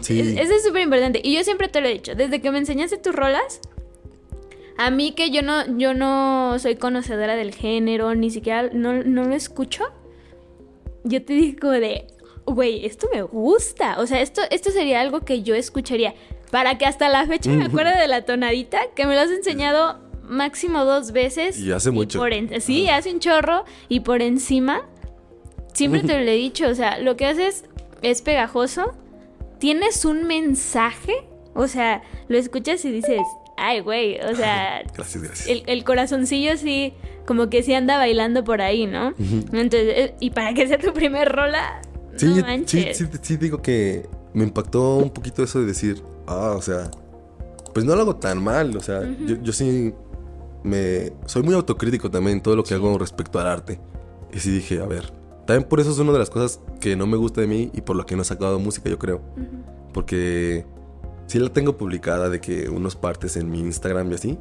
Sí. 0.00 0.20
eso 0.20 0.54
es 0.54 0.64
súper 0.64 0.82
importante. 0.82 1.20
Y 1.22 1.34
yo 1.34 1.44
siempre 1.44 1.68
te 1.68 1.80
lo 1.80 1.88
he 1.88 1.92
dicho, 1.92 2.14
desde 2.14 2.40
que 2.40 2.50
me 2.50 2.58
enseñaste 2.58 2.96
tus 2.96 3.14
rolas, 3.14 3.60
a 4.76 4.90
mí 4.90 5.12
que 5.12 5.30
yo 5.30 5.42
no, 5.42 5.78
yo 5.78 5.94
no 5.94 6.58
soy 6.58 6.76
conocedora 6.76 7.36
del 7.36 7.54
género, 7.54 8.14
ni 8.14 8.30
siquiera 8.30 8.70
no, 8.72 9.04
no 9.04 9.24
lo 9.24 9.34
escucho 9.34 9.84
yo 11.04 11.24
te 11.24 11.32
digo 11.32 11.70
de, 11.70 12.06
güey, 12.46 12.84
esto 12.86 13.08
me 13.12 13.22
gusta. 13.22 13.98
O 14.00 14.06
sea, 14.06 14.20
esto, 14.20 14.42
esto 14.50 14.70
sería 14.70 15.00
algo 15.00 15.20
que 15.20 15.42
yo 15.42 15.54
escucharía. 15.54 16.14
Para 16.50 16.78
que 16.78 16.86
hasta 16.86 17.08
la 17.08 17.26
fecha 17.26 17.50
me 17.50 17.64
acuerde 17.66 17.96
de 17.96 18.08
la 18.08 18.24
tonadita, 18.24 18.80
que 18.96 19.06
me 19.06 19.14
lo 19.14 19.20
has 19.20 19.30
enseñado 19.30 20.00
máximo 20.30 20.84
dos 20.84 21.12
veces. 21.12 21.58
Y 21.58 21.72
hace 21.72 21.90
mucho. 21.90 22.22
sí, 22.60 22.88
hace 22.88 23.12
un 23.12 23.20
chorro. 23.20 23.64
Y 23.88 24.00
por 24.00 24.22
encima, 24.22 24.88
siempre 25.74 26.02
te 26.02 26.18
lo 26.24 26.30
he 26.30 26.36
dicho, 26.36 26.68
o 26.68 26.74
sea, 26.74 26.98
lo 26.98 27.16
que 27.16 27.26
haces 27.26 27.64
es 28.02 28.22
pegajoso. 28.22 28.94
Tienes 29.58 30.04
un 30.04 30.24
mensaje. 30.24 31.12
O 31.52 31.66
sea, 31.66 32.02
lo 32.28 32.38
escuchas 32.38 32.84
y 32.84 32.92
dices, 32.92 33.20
ay, 33.56 33.80
güey, 33.80 34.20
o 34.20 34.34
sea, 34.34 34.82
gracias, 34.94 35.22
gracias. 35.22 35.48
El, 35.48 35.64
el, 35.66 35.84
corazoncillo 35.84 36.56
sí, 36.56 36.94
como 37.26 37.50
que 37.50 37.62
sí 37.62 37.74
anda 37.74 37.98
bailando 37.98 38.44
por 38.44 38.62
ahí, 38.62 38.86
¿no? 38.86 39.14
Entonces, 39.18 39.94
eh, 39.96 40.14
y 40.20 40.30
para 40.30 40.54
que 40.54 40.66
sea 40.66 40.78
tu 40.78 40.92
primer 40.92 41.28
rola, 41.30 41.82
sí, 42.16 42.34
sí, 42.66 42.86
sí, 42.94 43.06
sí, 43.20 43.36
digo 43.36 43.60
que 43.60 44.08
me 44.32 44.44
impactó 44.44 44.96
un 44.96 45.10
poquito 45.10 45.42
eso 45.42 45.60
de 45.60 45.66
decir, 45.66 46.02
ah, 46.26 46.54
o 46.56 46.62
sea, 46.62 46.90
pues 47.74 47.84
no 47.84 47.94
lo 47.94 48.02
hago 48.02 48.16
tan 48.16 48.42
mal, 48.42 48.76
o 48.76 48.80
sea, 48.80 49.02
yo, 49.26 49.36
yo, 49.42 49.52
sí 49.52 49.92
me 50.62 51.12
soy 51.26 51.42
muy 51.42 51.54
autocrítico 51.54 52.10
también 52.10 52.38
en 52.38 52.42
todo 52.42 52.56
lo 52.56 52.64
que 52.64 52.74
hago 52.74 52.96
respecto 52.98 53.38
al 53.38 53.46
arte. 53.46 53.80
Y 54.32 54.38
sí 54.38 54.50
dije, 54.50 54.80
a 54.80 54.86
ver, 54.86 55.12
también 55.46 55.68
por 55.68 55.80
eso 55.80 55.90
es 55.90 55.98
una 55.98 56.12
de 56.12 56.18
las 56.18 56.30
cosas 56.30 56.60
que 56.80 56.96
no 56.96 57.06
me 57.06 57.16
gusta 57.16 57.40
de 57.40 57.46
mí 57.46 57.70
y 57.72 57.80
por 57.80 57.96
lo 57.96 58.06
que 58.06 58.16
no 58.16 58.22
he 58.22 58.24
sacado 58.24 58.58
música, 58.58 58.88
yo 58.88 58.98
creo. 58.98 59.20
Porque 59.92 60.64
sí 61.26 61.38
la 61.38 61.48
tengo 61.48 61.76
publicada 61.76 62.28
de 62.28 62.40
que 62.40 62.68
unos 62.68 62.96
partes 62.96 63.36
en 63.36 63.50
mi 63.50 63.60
Instagram 63.60 64.10
y 64.12 64.14
así. 64.14 64.38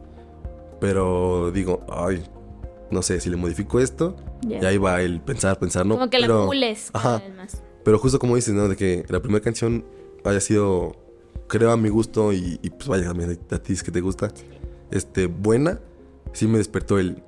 Pero 0.79 1.51
digo, 1.51 1.86
ay, 1.89 2.23
no 2.91 3.01
sé, 3.01 3.19
si 3.19 3.29
le 3.29 3.38
modifico 3.38 3.79
esto, 3.79 4.15
y 4.47 4.53
ahí 4.53 4.77
va 4.77 5.01
el 5.01 5.21
pensar, 5.21 5.60
pensar, 5.60 5.86
¿no? 5.86 5.95
Como 5.95 6.10
que 6.10 6.19
pero, 6.19 6.41
lo 6.41 6.45
pules. 6.47 6.89
Ajá. 6.93 7.21
Pero 7.84 7.99
justo 7.99 8.19
como 8.19 8.36
dices, 8.36 8.53
¿no? 8.53 8.67
De 8.67 8.75
que 8.75 9.05
la 9.10 9.21
primera 9.21 9.43
canción 9.43 9.86
haya 10.23 10.39
sido, 10.39 10.95
creo 11.47 11.71
a 11.71 11.77
mi 11.77 11.89
gusto 11.89 12.34
y, 12.34 12.58
pues 12.77 12.88
vaya, 12.88 13.12
a 13.12 13.60
ti 13.60 13.73
es 13.73 13.84
que 13.84 13.91
te 13.91 14.01
gusta, 14.01 14.32
este, 14.91 15.27
buena, 15.27 15.79
sí 16.34 16.48
me 16.48 16.58
despertó 16.58 17.00
el... 17.00 17.24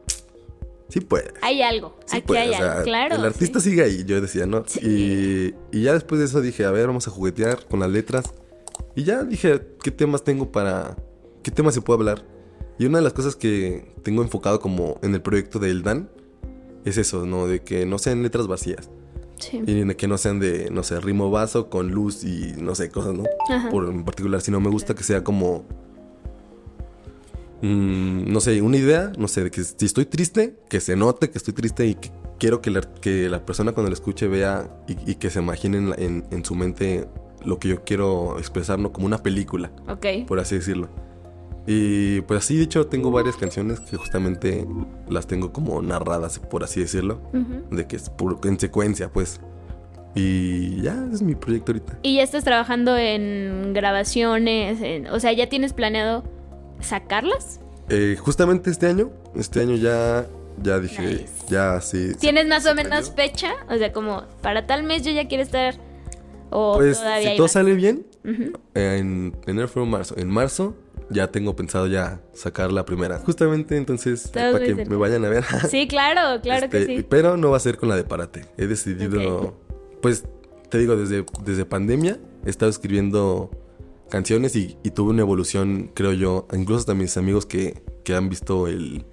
Sí 0.90 1.00
pues. 1.00 1.24
Hay 1.42 1.62
algo, 1.62 1.98
aquí 2.12 2.36
hay 2.36 2.54
algo, 2.54 2.84
claro. 2.84 3.16
El 3.16 3.26
artista 3.26 3.62
sigue 3.62 3.82
ahí, 3.84 4.04
yo 4.04 4.20
decía, 4.20 4.46
¿no? 4.46 4.66
Y, 4.82 5.54
y 5.72 5.84
ya 5.84 5.94
después 5.94 6.20
de 6.20 6.26
eso 6.26 6.42
dije, 6.42 6.66
a 6.66 6.72
ver, 6.72 6.88
vamos 6.88 7.08
a 7.08 7.12
juguetear 7.12 7.66
con 7.68 7.80
las 7.80 7.90
letras. 7.90 8.34
Y 8.96 9.04
ya 9.04 9.24
dije, 9.24 9.62
¿qué 9.82 9.92
temas 9.92 10.24
tengo 10.24 10.52
para... 10.52 10.98
¿Qué 11.44 11.52
temas 11.52 11.74
se 11.74 11.82
puede 11.82 12.00
hablar? 12.00 12.26
Y 12.78 12.86
una 12.86 12.98
de 12.98 13.04
las 13.04 13.14
cosas 13.14 13.36
que 13.36 13.94
tengo 14.04 14.22
enfocado 14.22 14.60
como 14.60 15.00
en 15.02 15.14
el 15.14 15.22
proyecto 15.22 15.60
de 15.60 15.70
El 15.70 15.84
Dan 15.84 16.10
es 16.84 16.98
eso, 16.98 17.26
¿no? 17.26 17.48
De 17.48 17.62
que 17.62 17.86
no 17.86 18.00
sean 18.00 18.24
letras 18.24 18.48
vacías. 18.48 18.90
Sí. 19.40 19.62
Y 19.66 19.84
de 19.84 19.96
que 19.96 20.08
no 20.08 20.18
sean 20.18 20.40
de, 20.40 20.70
no 20.72 20.84
sé, 20.84 21.00
ritmo 21.00 21.32
vaso 21.32 21.70
con 21.70 21.92
luz 21.92 22.24
y 22.24 22.54
no 22.58 22.76
sé, 22.76 22.90
cosas, 22.90 23.14
¿no? 23.14 23.24
Por 23.72 23.86
en 23.86 24.04
particular, 24.04 24.42
sino 24.42 24.60
me 24.60 24.70
gusta 24.70 24.94
que 24.94 25.04
sea 25.04 25.24
como. 25.24 25.66
Mm, 27.62 28.32
no 28.32 28.39
sé, 28.39 28.62
una 28.62 28.78
idea, 28.78 29.12
no 29.17 29.28
sé, 29.28 29.43
de 29.43 29.52
que 29.52 29.63
si 29.63 29.86
estoy 29.86 30.06
triste, 30.06 30.56
que 30.67 30.80
se 30.80 30.95
note 30.95 31.30
que 31.30 31.38
estoy 31.38 31.54
triste 31.54 31.86
y 31.86 31.95
que 31.95 32.12
quiero 32.39 32.62
que 32.62 32.71
la, 32.71 32.82
que 32.82 33.30
la 33.30 33.45
persona 33.45 33.71
cuando 33.71 33.91
la 33.91 33.93
escuche 33.93 34.28
vea 34.28 34.67
y, 34.88 35.15
que 35.15 35.30
se 35.30 35.39
imagine 35.39 35.93
en, 35.97 36.26
en, 36.32 36.43
su 36.43 36.56
mente 36.56 37.08
lo 37.45 37.60
que 37.60 37.67
yo 37.67 37.84
quiero 37.84 38.39
expresar, 38.39 38.80
¿no? 38.80 38.91
Como 38.91 39.06
una 39.06 39.21
película. 39.21 39.71
Ok. 39.88 40.28
Por 40.28 40.39
así 40.39 40.56
decirlo. 40.56 40.89
Y 41.67 42.21
pues 42.21 42.43
así, 42.43 42.58
de 42.58 42.63
hecho, 42.63 42.88
tengo 42.88 43.12
varias 43.12 43.36
canciones 43.36 43.80
que 43.80 43.95
justamente 43.95 44.65
las 45.08 45.28
tengo 45.28 45.54
como 45.54 45.80
narradas, 45.84 46.39
por 46.39 46.63
así 46.63 46.80
decirlo. 46.80 47.21
De 47.69 47.86
que 47.86 47.97
es 47.97 48.12
en 48.43 48.60
secuencia, 48.60 49.12
pues. 49.12 49.39
Y 50.15 50.82
ya, 50.82 51.08
es 51.13 51.21
mi 51.21 51.36
proyecto 51.36 51.71
ahorita. 51.74 52.00
¿Y 52.02 52.15
ya 52.15 52.24
estás 52.24 52.43
trabajando 52.43 52.97
en 52.97 53.74
grabaciones? 53.74 54.80
o 55.12 55.19
sea, 55.19 55.32
¿ya 55.32 55.47
tienes 55.47 55.74
planeado 55.74 56.24
sacarlas? 56.82 57.60
Eh, 57.89 58.15
justamente 58.20 58.70
este 58.70 58.88
año, 58.88 59.12
este 59.36 59.62
año 59.62 59.76
ya, 59.76 60.28
ya 60.62 60.80
dije, 60.80 61.26
ya 61.50 61.82
sí. 61.82 62.13
¿Tienes 62.20 62.48
más 62.48 62.65
o 62.65 62.76
menos 62.76 63.12
fecha? 63.15 63.54
O 63.70 63.78
sea, 63.78 63.91
como 63.91 64.24
para 64.41 64.65
tal 64.65 64.84
mes 64.84 65.04
yo 65.04 65.12
ya 65.12 65.28
quiero 65.28 65.44
estar... 65.44 65.76
O 66.50 66.76
pues 66.76 67.02
si 67.24 67.38
todo 67.38 67.48
sale 67.48 67.74
bien, 67.76 68.06
en 68.74 69.36
enero, 69.48 69.67
febrero, 69.70 69.86
marzo. 69.86 70.15
En 70.17 70.30
marzo 70.30 70.76
ya 71.10 71.28
tengo 71.28 71.56
pensado 71.56 71.88
ya 71.88 72.22
sacar 72.34 72.72
la 72.72 72.86
primera. 72.86 73.20
Justamente 73.20 73.78
entonces, 73.78 74.30
para 74.30 74.60
que 74.60 74.76
me 74.76 74.96
vayan 74.96 75.26
a 75.26 75.30
ver. 75.30 75.44
Sí, 75.70 75.88
claro, 75.88 76.41
claro 76.41 76.70
que 76.70 76.80
este, 76.80 76.98
sí. 76.98 77.06
Pero 77.08 77.38
no 77.38 77.52
va 77.52 77.58
a 77.58 77.60
ser 77.60 77.78
con 77.78 77.89
la 77.89 77.96
de 77.96 78.04
Parate. 78.04 78.46
He 78.58 78.67
decidido, 78.67 79.58
pues, 80.02 80.26
te 80.70 80.78
digo, 80.78 80.96
desde, 80.96 81.26
desde 81.44 81.65
pandemia 81.65 82.20
he 82.46 82.50
estado 82.50 82.72
escribiendo 82.72 83.52
canciones 84.12 84.56
y, 84.56 84.76
tuve 84.93 85.10
una 85.10 85.21
evolución, 85.21 85.89
creo 85.95 86.13
yo, 86.13 86.47
incluso 86.54 86.82
hasta 86.82 86.93
mis 86.93 87.17
amigos 87.17 87.47
que, 87.47 87.82
que, 88.04 88.13
han 88.13 88.30
visto 88.30 88.67
el 88.67 89.04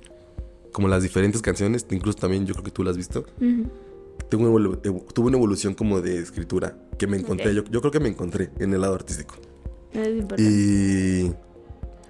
como 0.72 0.88
las 0.88 1.02
diferentes 1.02 1.40
canciones, 1.40 1.86
incluso 1.90 2.18
también 2.18 2.46
yo 2.46 2.52
creo 2.52 2.64
que 2.64 2.70
tú 2.70 2.84
las 2.84 2.92
has 2.92 2.96
visto. 2.98 3.24
tuve, 4.28 4.46
una 4.46 5.36
evolución 5.36 5.74
como 5.74 6.02
de 6.02 6.18
escritura 6.18 6.76
que 6.98 7.06
me 7.06 7.16
encontré, 7.16 7.54
yo, 7.54 7.64
yo, 7.64 7.80
creo 7.80 7.90
que 7.90 8.00
me 8.00 8.08
encontré 8.08 8.50
en 8.58 8.74
el 8.74 8.82
lado 8.82 8.94
artístico. 8.94 9.36
y, 10.36 11.32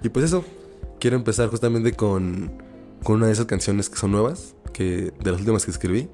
y 0.03 0.09
pues 0.11 0.25
eso, 0.25 0.43
quiero 0.99 1.15
empezar 1.15 1.47
justamente 1.49 1.93
con, 1.93 2.51
con 3.03 3.15
una 3.17 3.27
de 3.27 3.33
esas 3.33 3.45
canciones 3.45 3.89
que 3.89 3.95
son 3.95 4.11
nuevas, 4.11 4.55
que 4.73 5.13
de 5.23 5.31
las 5.31 5.39
últimas 5.39 5.65
que 5.65 5.71
escribí. 5.71 6.09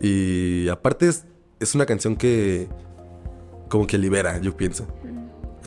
Y 0.00 0.68
aparte 0.68 1.08
es, 1.08 1.24
es 1.60 1.74
una 1.74 1.86
canción 1.86 2.16
que 2.16 2.68
como 3.68 3.86
que 3.86 3.98
libera, 3.98 4.38
yo 4.40 4.56
pienso. 4.56 4.86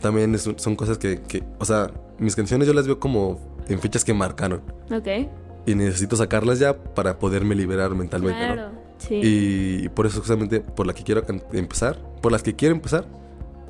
También 0.08 0.40
son 0.40 0.78
cosas 0.78 0.98
que, 0.98 1.20
que, 1.24 1.44
o 1.60 1.66
sea, 1.66 1.92
mis 2.18 2.34
canciones 2.34 2.66
yo 2.66 2.74
las 2.74 2.88
veo 2.88 2.98
como 2.98 3.42
en 3.68 3.78
fechas 3.82 4.06
que 4.06 4.14
marcaron. 4.14 4.62
Ok. 4.90 5.28
Y 5.66 5.76
necesito 5.76 6.16
sacarlas 6.16 6.60
ya 6.60 6.78
para 6.78 7.20
poderme 7.20 7.56
liberar 7.56 7.94
mentalmente, 7.94 8.40
claro, 8.40 8.70
Sí. 9.00 9.20
Y 9.22 9.90
por 9.90 10.06
eso 10.06 10.20
justamente 10.20 10.62
por 10.62 10.88
la 10.88 10.94
que 10.94 11.04
quiero 11.04 11.26
empezar, 11.52 12.00
por 12.22 12.32
las 12.32 12.42
que 12.42 12.56
quiero 12.56 12.74
empezar, 12.74 13.06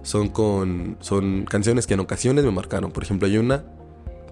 son 0.03 0.29
con 0.29 0.97
son 0.99 1.45
canciones 1.45 1.87
que 1.87 1.95
en 1.95 2.01
ocasiones 2.01 2.45
me 2.45 2.51
marcaron. 2.51 2.91
Por 2.91 3.01
ejemplo, 3.01 3.27
hay 3.27 3.39
una 3.39 3.63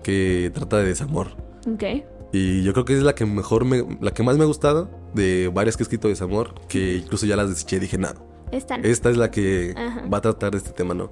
que 0.04 0.52
trata 0.54 0.78
de 0.78 0.86
desamor. 0.86 1.30
Ok. 1.68 2.04
Y 2.34 2.62
yo 2.62 2.74
creo 2.74 2.86
que 2.86 2.96
es 2.96 3.02
la 3.02 3.16
que 3.16 3.26
mejor 3.26 3.66
me, 3.66 3.84
la 4.00 4.12
que 4.12 4.22
más 4.22 4.38
me 4.38 4.44
ha 4.44 4.48
gustado 4.48 4.92
de 5.16 5.50
varias 5.52 5.76
que 5.76 5.82
he 5.82 5.86
escrito 5.86 6.08
de 6.08 6.12
desamor, 6.12 6.54
que 6.68 6.98
incluso 6.98 7.26
ya 7.26 7.36
las 7.36 7.50
deseché 7.50 7.78
y 7.78 7.80
dije, 7.80 7.98
nada. 7.98 8.22
Esta, 8.52 8.76
Esta 8.76 9.10
es 9.10 9.18
la 9.18 9.32
que 9.32 9.74
va 10.14 10.20
a 10.20 10.22
tratar 10.22 10.52
de 10.52 10.60
este 10.60 10.70
tema, 10.70 10.94
¿no? 10.94 11.12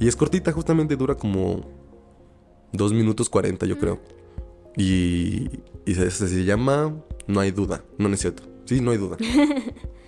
Y 0.00 0.08
es 0.08 0.16
cortita, 0.16 0.52
justamente 0.52 0.96
dura 0.96 1.14
como 1.14 1.60
dos 2.72 2.92
minutos 2.92 3.28
40, 3.28 3.66
yo 3.66 3.78
creo. 3.78 4.00
Y, 4.76 5.48
y 5.84 5.94
se, 5.94 6.10
se, 6.10 6.44
llama 6.44 6.94
No 7.26 7.40
hay 7.40 7.50
duda. 7.50 7.84
No, 7.98 8.08
no 8.08 8.14
es 8.14 8.20
cierto. 8.20 8.42
Sí, 8.64 8.80
no 8.80 8.90
hay 8.90 8.98
duda. 8.98 9.16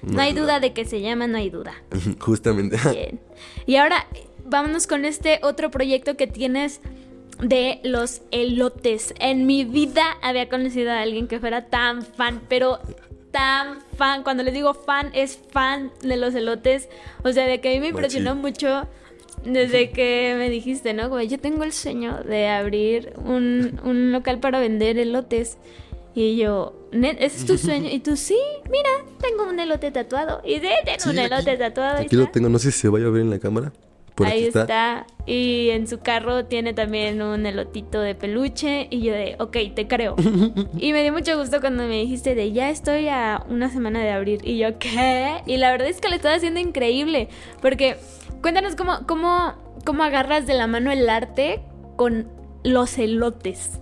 No, 0.07 0.21
hay 0.21 0.35
duda. 0.35 0.61
de 0.61 0.75
que 0.75 0.85
se 0.85 1.01
llama 1.01 1.27
No 1.27 1.39
hay 1.39 1.49
duda. 1.49 1.73
Justamente. 2.21 2.77
Bien. 2.93 3.21
Y 3.65 3.77
ahora 3.77 4.07
vámonos 4.45 4.87
con 4.87 5.07
este 5.07 5.41
otro 5.43 5.71
proyecto 5.71 6.19
que 6.19 6.27
tienes 6.27 6.83
de 7.43 7.81
los 7.85 8.21
elotes. 8.31 9.15
En 9.19 9.47
mi 9.47 9.65
vida 9.65 10.03
había 10.23 10.51
conocido 10.51 10.91
a 10.91 11.01
alguien 11.01 11.27
que 11.27 11.41
fuera 11.41 11.69
tan 11.69 12.03
fan, 12.03 12.43
pero 12.51 12.81
tan 13.31 13.81
fan. 13.97 14.23
Cuando 14.25 14.43
les 14.43 14.53
digo 14.53 14.75
fan, 14.75 15.11
es 15.15 15.39
fan 15.51 15.91
de 16.03 16.19
los 16.19 16.35
elotes. 16.35 16.91
O 17.23 17.33
sea, 17.33 17.47
de 17.47 17.63
que 17.63 17.71
a 17.71 17.73
mí 17.73 17.81
me 17.81 17.89
impresionó 17.89 18.35
mucho 18.35 18.87
desde 19.45 19.91
que 19.91 20.35
me 20.39 20.51
dijiste, 20.51 20.95
¿no? 20.95 21.09
Como 21.09 21.21
yo 21.23 21.39
tengo 21.39 21.65
el 21.65 21.73
sueño 21.73 22.23
de 22.25 22.49
abrir 22.49 23.13
un, 23.25 23.81
un 23.85 24.13
local 24.13 24.41
para 24.41 24.61
vender 24.61 24.99
elotes. 24.99 25.59
Y 26.15 26.37
yo, 26.37 26.75
¿ese 26.93 27.25
es 27.25 27.47
tu 27.47 27.59
sueño? 27.59 27.91
Y 27.91 28.01
tú, 28.01 28.17
sí, 28.17 28.39
mira, 28.71 28.91
tengo 29.21 29.49
un 29.49 29.59
elote 29.59 29.91
tatuado. 29.91 30.41
Y 30.45 30.61
sí, 30.61 30.69
tengo 30.85 31.11
un 31.11 31.19
elote 31.19 31.57
tatuado. 31.57 32.03
Aquí 32.03 32.17
lo 32.17 32.29
tengo, 32.29 32.49
no 32.49 32.59
sé 32.59 32.71
si 32.71 32.81
se 32.81 32.89
vaya 32.89 33.07
a 33.07 33.11
ver 33.11 33.23
en 33.23 33.31
la 33.31 33.39
cámara. 33.39 33.73
Ahí 34.23 34.45
está. 34.45 35.07
Y 35.27 35.71
en 35.71 35.89
su 35.89 35.99
carro 35.99 36.45
tiene 36.45 36.73
también 36.73 37.21
un 37.21 37.47
elotito 37.47 38.01
de 38.01 38.15
peluche. 38.15 38.87
Y 38.91 39.03
yo 39.03 39.13
de, 39.13 39.37
ok, 39.41 39.57
te 39.75 39.89
creo. 39.89 40.15
y 40.79 40.93
me 40.93 41.03
dio 41.03 41.13
mucho 41.13 41.37
gusto 41.37 41.61
cuando 41.61 41.85
me 41.85 41.99
dijiste 42.01 42.35
de, 42.35 42.53
ya 42.53 42.71
estoy 42.71 43.09
a 43.09 43.45
una 43.49 43.71
semana 43.71 44.03
de 44.03 44.11
abrir. 44.11 44.41
Y 44.45 44.59
yo, 44.59 44.79
¿qué? 44.79 45.43
Y 45.47 45.57
la 45.57 45.73
verdad 45.73 45.89
es 45.89 46.01
que 46.01 46.09
lo 46.09 46.15
estás 46.15 46.37
haciendo 46.37 46.61
increíble. 46.61 47.29
Porque 47.61 47.97
Cuéntanos 48.45 48.77
cómo, 48.77 49.07
cómo, 49.07 49.55
cómo 49.87 50.03
agarras 50.03 50.47
de 50.47 50.53
la 50.53 50.67
mano 50.67 50.93
el 50.93 51.09
arte 51.09 51.63
con 51.97 52.29
los 52.63 52.99
elotes. 52.99 53.81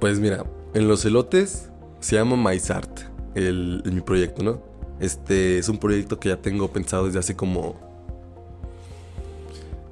Pues 0.00 0.20
mira, 0.20 0.44
en 0.74 0.86
los 0.86 1.04
elotes 1.04 1.72
se 1.98 2.14
llama 2.14 2.36
MySart, 2.36 3.00
el, 3.34 3.82
mi 3.84 4.00
proyecto, 4.02 4.44
¿no? 4.44 4.62
Este 5.00 5.58
es 5.58 5.68
un 5.68 5.78
proyecto 5.78 6.20
que 6.20 6.28
ya 6.28 6.36
tengo 6.36 6.70
pensado 6.70 7.06
desde 7.06 7.18
hace 7.18 7.34
como. 7.34 7.74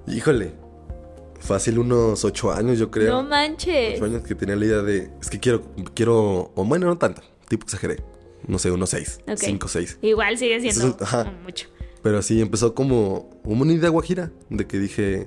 Híjole. 0.06 0.52
Fácil 1.40 1.80
unos 1.80 2.24
ocho 2.24 2.52
años, 2.52 2.78
yo 2.78 2.92
creo. 2.92 3.20
No 3.20 3.28
manches. 3.28 3.96
Ocho 3.96 4.04
años 4.04 4.22
que 4.22 4.36
tenía 4.36 4.54
la 4.54 4.64
idea 4.64 4.82
de. 4.82 5.10
Es 5.20 5.28
que 5.28 5.40
quiero. 5.40 5.62
Quiero. 5.92 6.52
O 6.54 6.64
bueno, 6.64 6.86
no 6.86 6.98
tanto. 6.98 7.20
Tipo 7.48 7.64
exageré. 7.64 8.04
No 8.46 8.60
sé, 8.60 8.70
unos 8.70 8.90
seis. 8.90 9.18
Cinco, 9.34 9.66
seis. 9.66 9.98
Igual 10.02 10.38
sigue 10.38 10.60
siendo 10.60 10.96
mucho. 11.42 11.66
Pero 12.04 12.20
sí, 12.20 12.42
empezó 12.42 12.74
como 12.74 13.30
una 13.44 13.72
idea 13.72 13.88
guajira 13.88 14.30
de 14.50 14.66
que 14.66 14.78
dije, 14.78 15.26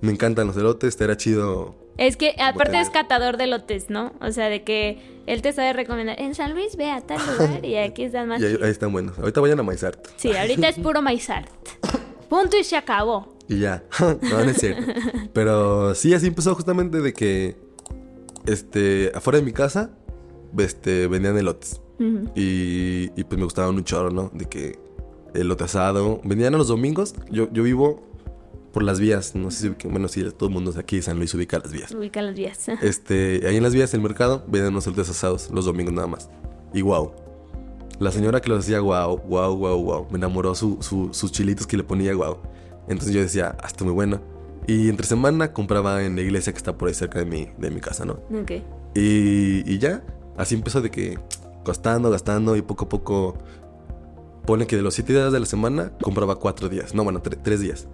me 0.00 0.10
encantan 0.10 0.48
los 0.48 0.56
elotes, 0.56 1.00
era 1.00 1.16
chido. 1.16 1.76
Es 1.98 2.16
que 2.16 2.34
aparte 2.40 2.80
es 2.80 2.90
catador 2.90 3.36
de 3.36 3.44
elotes, 3.44 3.88
¿no? 3.88 4.12
O 4.20 4.32
sea, 4.32 4.48
de 4.48 4.64
que 4.64 4.98
él 5.26 5.40
te 5.40 5.52
sabe 5.52 5.72
recomendar, 5.72 6.20
en 6.20 6.34
San 6.34 6.52
Luis 6.52 6.76
ve 6.76 6.90
a 6.90 7.00
tal 7.00 7.20
lugar 7.38 7.64
y 7.64 7.76
aquí 7.76 8.02
están 8.02 8.26
más. 8.26 8.40
y 8.40 8.46
ahí, 8.46 8.56
están 8.62 8.90
buenos. 8.90 9.20
Ahorita 9.20 9.40
vayan 9.40 9.60
a 9.60 9.62
Maizart. 9.62 10.04
Sí, 10.16 10.36
ahorita 10.36 10.68
es 10.68 10.80
puro 10.80 11.00
Maizart. 11.00 11.48
Punto 12.28 12.58
y 12.58 12.64
se 12.64 12.76
acabó. 12.76 13.36
Y 13.48 13.60
ya. 13.60 13.84
no, 14.00 14.18
no 14.20 14.50
es 14.50 14.58
cierto. 14.58 14.92
Pero 15.32 15.94
sí, 15.94 16.12
así 16.12 16.26
empezó 16.26 16.56
justamente 16.56 17.00
de 17.00 17.12
que, 17.12 17.56
este, 18.46 19.12
afuera 19.14 19.38
de 19.38 19.44
mi 19.44 19.52
casa, 19.52 19.92
este, 20.58 21.06
vendían 21.06 21.38
elotes. 21.38 21.80
y, 22.34 23.12
y 23.14 23.24
pues 23.24 23.38
me 23.38 23.44
gustaba 23.44 23.68
un 23.68 23.84
chorro, 23.84 24.10
¿no? 24.10 24.32
De 24.34 24.46
que 24.46 24.87
elote 25.34 25.64
asado. 25.64 26.20
Vendían 26.24 26.54
a 26.54 26.58
los 26.58 26.68
domingos. 26.68 27.14
Yo, 27.30 27.50
yo 27.52 27.62
vivo 27.62 28.02
por 28.72 28.82
las 28.82 29.00
vías. 29.00 29.34
No 29.34 29.50
sé 29.50 29.74
si, 29.78 29.88
bueno, 29.88 30.08
si 30.08 30.22
todo 30.30 30.48
el 30.48 30.54
mundo 30.54 30.72
de 30.72 30.80
aquí 30.80 31.02
San 31.02 31.18
Luis 31.18 31.34
ubica 31.34 31.58
las 31.58 31.72
vías. 31.72 31.92
Ubica 31.92 32.22
las 32.22 32.34
vías. 32.34 32.66
Este, 32.82 33.46
ahí 33.46 33.56
en 33.56 33.62
las 33.62 33.74
vías 33.74 33.92
del 33.92 34.00
mercado 34.00 34.44
vendían 34.46 34.72
unos 34.72 34.86
elotes 34.86 35.10
asados 35.10 35.50
los 35.52 35.64
domingos 35.64 35.94
nada 35.94 36.06
más. 36.08 36.28
Y 36.72 36.82
wow. 36.82 37.12
La 37.98 38.12
señora 38.12 38.40
que 38.40 38.48
los 38.48 38.60
hacía, 38.60 38.80
wow, 38.80 39.18
wow, 39.18 39.56
wow, 39.56 39.82
wow. 39.82 40.06
Me 40.10 40.18
enamoró 40.18 40.54
su, 40.54 40.78
sus 40.80 41.32
chilitos 41.32 41.66
que 41.66 41.76
le 41.76 41.82
ponía, 41.82 42.14
wow. 42.14 42.38
Entonces 42.88 43.12
yo 43.12 43.20
decía, 43.20 43.56
hasta 43.60 43.84
muy 43.84 43.92
bueno. 43.92 44.20
Y 44.68 44.88
entre 44.88 45.06
semana 45.06 45.52
compraba 45.52 46.04
en 46.04 46.14
la 46.14 46.22
iglesia 46.22 46.52
que 46.52 46.58
está 46.58 46.76
por 46.76 46.88
ahí 46.88 46.94
cerca 46.94 47.18
de 47.18 47.24
mi, 47.24 47.48
de 47.58 47.70
mi 47.70 47.80
casa, 47.80 48.04
¿no? 48.04 48.20
Ok. 48.40 48.52
Y, 48.94 49.68
y 49.68 49.78
ya, 49.78 50.04
así 50.36 50.54
empezó 50.54 50.80
de 50.80 50.90
que 50.90 51.18
gastando, 51.64 52.10
gastando 52.10 52.54
y 52.54 52.62
poco 52.62 52.84
a 52.84 52.88
poco 52.88 53.38
pone 54.48 54.66
que 54.66 54.76
de 54.76 54.82
los 54.82 54.94
siete 54.94 55.12
días 55.12 55.30
de 55.30 55.40
la 55.40 55.44
semana 55.44 55.92
compraba 56.00 56.36
cuatro 56.36 56.70
días. 56.70 56.94
No, 56.94 57.04
bueno, 57.04 57.20
tres 57.20 57.60
días. 57.60 57.86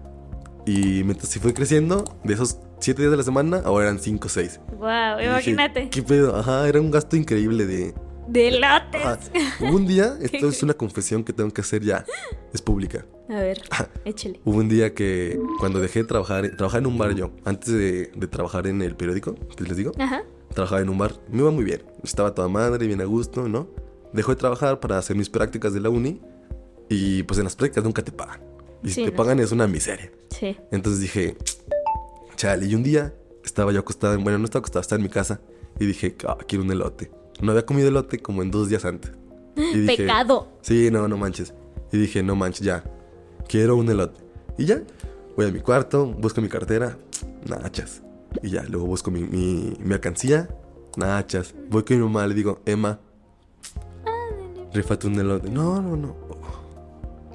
Y 0.65 1.03
mientras 1.03 1.29
se 1.29 1.41
fue 1.41 1.53
creciendo, 1.53 2.05
de 2.23 2.35
esos 2.35 2.61
siete 2.79 3.03
días 3.03 3.11
de 3.11 3.17
la 3.17 3.25
semana, 3.25 3.61
ahora 3.65 3.87
eran 3.87 3.99
cinco 3.99 4.29
o 4.29 4.31
seis. 4.31 4.61
Wow, 4.79 5.21
imagínate. 5.21 5.91
¿Qué 5.91 6.01
pedo? 6.05 6.37
Ajá, 6.37 6.69
era 6.69 6.81
un 6.81 6.93
gasto 6.93 7.17
increíble 7.17 7.67
de. 7.67 7.93
De 8.29 8.53
lates. 8.53 9.33
Hubo 9.59 9.75
un 9.75 9.89
día, 9.89 10.17
esto 10.21 10.49
es 10.49 10.63
una 10.63 10.75
confesión 10.75 11.25
que 11.25 11.33
tengo 11.33 11.51
que 11.51 11.61
hacer 11.61 11.83
ya. 11.83 12.05
Es 12.53 12.63
pública. 12.63 13.05
A 13.31 13.41
ver, 13.41 13.61
échale. 14.05 14.41
Hubo 14.45 14.59
un 14.59 14.69
día 14.69 14.95
que 14.95 15.41
cuando 15.59 15.81
dejé 15.81 16.03
de 16.03 16.05
trabajar, 16.05 16.49
trabajaba 16.57 16.79
en 16.79 16.87
un 16.87 16.97
bar 16.97 17.17
yo, 17.17 17.33
antes 17.45 17.75
de, 17.75 18.13
de 18.15 18.27
trabajar 18.29 18.69
en 18.69 18.81
el 18.81 18.95
periódico, 18.95 19.35
que 19.57 19.65
les 19.65 19.77
digo. 19.77 19.91
Ajá. 19.99 20.23
Trabajaba 20.55 20.81
en 20.83 20.89
un 20.89 20.99
bar. 20.99 21.15
Me 21.33 21.39
iba 21.39 21.51
muy 21.51 21.65
bien. 21.65 21.83
Estaba 22.05 22.33
toda 22.33 22.47
madre, 22.47 22.87
bien 22.87 23.01
a 23.01 23.07
gusto, 23.07 23.49
¿no? 23.49 23.67
Dejó 24.13 24.31
de 24.31 24.37
trabajar 24.37 24.79
para 24.79 24.99
hacer 24.99 25.17
mis 25.17 25.29
prácticas 25.29 25.75
de 25.75 25.81
la 25.81 25.89
uni 25.89 26.21
y 26.89 27.23
pues 27.23 27.39
en 27.39 27.45
las 27.45 27.57
prácticas 27.57 27.85
nunca 27.85 28.03
te 28.03 28.13
pagan. 28.13 28.41
Y 28.83 28.91
si 28.91 29.05
te 29.05 29.13
pagan 29.13 29.41
es 29.41 29.51
una 29.53 29.67
miseria. 29.67 30.11
Sí. 30.31 30.57
Entonces 30.71 31.01
dije, 31.01 31.37
chale, 32.37 32.67
y 32.67 32.75
un 32.75 32.83
día 32.83 33.15
estaba 33.45 33.73
yo 33.73 33.81
acostado, 33.81 34.19
bueno, 34.21 34.39
no 34.39 34.45
estaba 34.45 34.61
acostado, 34.61 34.81
estaba 34.83 34.99
en 34.99 35.05
mi 35.05 35.09
casa 35.09 35.41
y 35.79 35.87
dije, 35.87 36.17
ah, 36.27 36.37
quiero 36.47 36.65
un 36.65 36.71
elote. 36.71 37.11
No 37.41 37.53
había 37.53 37.65
comido 37.67 37.89
elote 37.89 38.19
como 38.19 38.43
en 38.43 38.51
dos 38.51 38.69
días 38.69 38.85
antes. 38.85 39.13
Pecado. 39.87 40.49
Sí, 40.63 40.91
no, 40.91 41.09
no 41.09 41.17
manches. 41.17 41.55
Y 41.93 41.99
dije, 41.99 42.23
no 42.23 42.37
manches, 42.37 42.61
ya, 42.61 42.85
quiero 43.49 43.77
un 43.77 43.89
elote. 43.89 44.23
Y 44.59 44.67
ya, 44.67 44.83
voy 45.37 45.47
a 45.47 45.51
mi 45.51 45.61
cuarto, 45.61 46.07
busco 46.07 46.41
mi 46.41 46.49
cartera, 46.49 46.99
nachas. 47.47 48.03
Y 48.43 48.51
ya, 48.51 48.65
luego 48.65 48.87
busco 48.87 49.11
mi, 49.11 49.23
mi 49.23 49.75
mercancía, 49.81 50.49
nachas. 50.97 51.55
Voy 51.71 51.85
con 51.85 51.97
mi 51.97 52.03
mamá, 52.03 52.27
le 52.27 52.35
digo, 52.35 52.61
Emma, 52.67 53.01
rifate 54.73 55.07
un 55.07 55.19
elote. 55.19 55.51
No, 55.51 55.81
no, 55.81 55.97
no. 55.97 56.44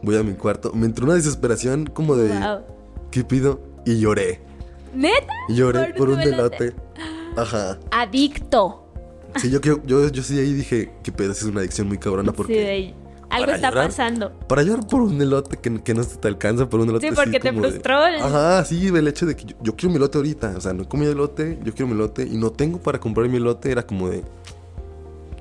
Voy 0.02 0.16
a 0.18 0.24
mi 0.24 0.34
cuarto. 0.34 0.72
Me 0.74 0.86
entró 0.86 1.06
una 1.06 1.16
desesperación 1.16 1.88
como 1.88 2.16
de. 2.16 2.32
¿Qué 3.12 3.24
pido? 3.24 3.62
Y 3.86 4.00
lloré. 4.00 4.42
¿Neta? 4.94 5.34
Lloré 5.50 5.94
por, 5.94 6.10
un 6.10 6.20
elote. 6.20 6.74
Ajá. 7.36 7.80
Adicto. 7.92 8.86
Sí, 9.36 9.52
yo, 9.52 9.62
yo, 9.62 9.84
yo, 9.86 10.10
yo 10.10 10.24
sí 10.24 10.40
ahí 10.40 10.54
dije, 10.54 10.92
qué 11.04 11.12
pedo, 11.12 11.32
es 11.32 11.44
una 11.44 11.60
adicción 11.60 11.88
muy 11.88 11.98
cabrona 11.98 12.32
porque. 12.32 12.94
Algo 13.30 13.52
está 13.52 13.72
pasando. 13.72 14.32
Para 14.48 14.64
llorar 14.64 14.88
por 14.88 15.02
un 15.02 15.22
elote 15.22 15.58
que, 15.58 15.82
que 15.84 15.94
no 15.94 16.04
te 16.04 16.28
alcanza, 16.28 16.68
por 16.68 16.80
un 16.80 16.90
elote 16.90 17.10
Sí, 17.10 17.16
porque 17.16 17.40
te 17.40 17.54
frustró. 17.54 17.98
ajá, 17.98 18.66
sí, 18.66 18.88
el 18.88 19.08
hecho 19.08 19.28
de 19.28 19.36
que 19.36 19.56
yo, 19.62 19.76
quiero 19.76 19.92
mi 19.92 19.98
elote 19.98 20.18
ahorita. 20.18 20.56
O 20.58 20.62
sea, 20.62 20.74
no 20.74 20.84
he 20.84 20.88
comido 20.88 21.12
elote, 21.12 21.60
yo 21.64 21.74
quiero 21.74 21.88
mi 21.88 21.94
elote 21.94 22.24
y 22.24 22.38
no 22.38 22.52
tengo 22.52 22.80
para 22.80 23.00
comprar 23.00 23.30
mi 23.30 23.38
elote. 23.38 23.72
Era 23.72 23.86
como 23.86 24.10
de. 24.10 24.24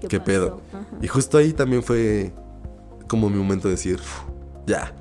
¿Qué, 0.09 0.21
pedo? 0.21 0.61
Y 1.03 1.09
justo 1.09 1.39
ahí 1.39 1.53
también 1.53 1.83
fue 1.83 2.33
como 3.09 3.31
mi 3.31 3.39
momento 3.39 3.69
de 3.69 3.75
decir, 3.75 3.99
ya. 4.69 4.95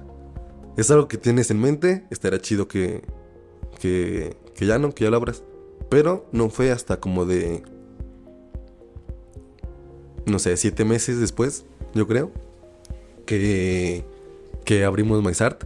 Es 0.78 0.90
algo 0.90 1.08
que 1.08 1.18
tienes 1.18 1.52
en 1.52 1.60
mente, 1.60 2.06
estaría 2.10 2.40
chido 2.40 2.68
que, 2.68 3.04
que, 3.80 4.36
que 4.56 4.66
ya 4.66 4.80
no, 4.80 4.94
que 4.94 5.04
ya 5.04 5.12
lo 5.12 5.18
abras. 5.18 5.44
Pero 5.90 6.26
no 6.32 6.50
fue 6.50 6.72
hasta 6.72 7.00
como 7.00 7.26
de 7.26 7.64
no 10.28 10.40
sé, 10.40 10.56
siete 10.58 10.86
meses 10.86 11.20
después, 11.20 11.66
yo 11.94 12.08
creo, 12.08 12.32
que, 13.26 14.06
que 14.66 14.84
abrimos 14.84 15.24
MySart. 15.24 15.64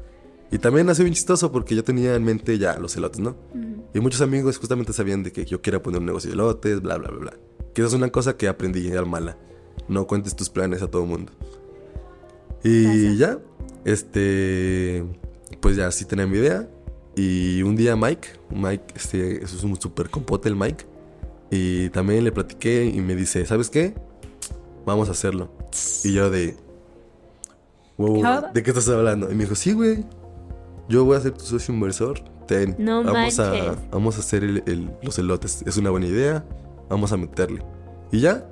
Y 0.51 0.59
también 0.59 0.89
ha 0.89 0.95
sido 0.95 1.05
bien 1.05 1.15
chistoso 1.15 1.51
porque 1.51 1.75
yo 1.75 1.83
tenía 1.83 2.13
en 2.15 2.23
mente 2.23 2.57
ya 2.57 2.77
los 2.77 2.95
elotes, 2.97 3.19
¿no? 3.19 3.35
Y 3.93 3.99
muchos 3.99 4.21
amigos 4.21 4.57
justamente 4.57 4.93
sabían 4.93 5.23
de 5.23 5.31
que 5.31 5.45
yo 5.45 5.61
quería 5.61 5.81
poner 5.81 6.01
un 6.01 6.05
negocio 6.05 6.29
de 6.29 6.33
elotes, 6.33 6.81
bla, 6.81 6.97
bla, 6.97 7.09
bla, 7.09 7.19
bla. 7.19 7.33
Que 7.73 7.81
eso 7.81 7.87
es 7.87 7.93
una 7.93 8.09
cosa 8.09 8.35
que 8.35 8.47
aprendí 8.47 8.91
al 8.91 9.05
mala. 9.05 9.37
No 9.87 10.07
cuentes 10.07 10.35
tus 10.35 10.49
planes 10.49 10.81
a 10.81 10.87
todo 10.89 11.03
el 11.03 11.07
mundo. 11.07 11.31
Y 12.63 13.17
ya, 13.17 13.39
este, 13.85 15.03
pues 15.59 15.75
ya 15.75 15.91
sí 15.91 16.05
tenía 16.05 16.27
mi 16.27 16.37
idea. 16.37 16.69
Y 17.15 17.61
un 17.63 17.75
día 17.75 17.95
Mike, 17.95 18.27
Mike, 18.49 18.93
este, 18.95 19.43
eso 19.43 19.57
es 19.57 19.63
un 19.63 19.79
super 19.79 20.09
compote 20.09 20.49
el 20.49 20.55
Mike. 20.55 20.85
Y 21.49 21.89
también 21.89 22.23
le 22.23 22.31
platiqué 22.31 22.85
y 22.85 23.01
me 23.01 23.15
dice, 23.15 23.45
¿sabes 23.45 23.69
qué? 23.69 23.93
vamos 24.85 25.09
a 25.09 25.11
hacerlo. 25.11 25.49
Y 26.03 26.13
yo 26.13 26.29
de, 26.29 26.55
wow, 27.97 28.51
¿de 28.53 28.63
qué 28.63 28.71
estás 28.71 28.89
hablando? 28.89 29.31
Y 29.31 29.35
me 29.35 29.43
dijo, 29.43 29.55
sí, 29.55 29.73
güey, 29.73 30.05
yo 30.89 31.05
voy 31.05 31.17
a 31.17 31.21
ser 31.21 31.31
tu 31.33 31.45
socio 31.45 31.73
inversor. 31.73 32.19
Ten, 32.47 32.75
no 32.77 33.03
vamos, 33.03 33.39
a, 33.39 33.75
vamos 33.91 34.17
a 34.17 34.19
hacer 34.19 34.43
los 35.01 35.17
elotes. 35.19 35.63
Es 35.65 35.77
una 35.77 35.89
buena 35.89 36.07
idea, 36.07 36.43
vamos 36.89 37.11
a 37.11 37.17
meterle. 37.17 37.63
Y 38.11 38.19
ya, 38.19 38.45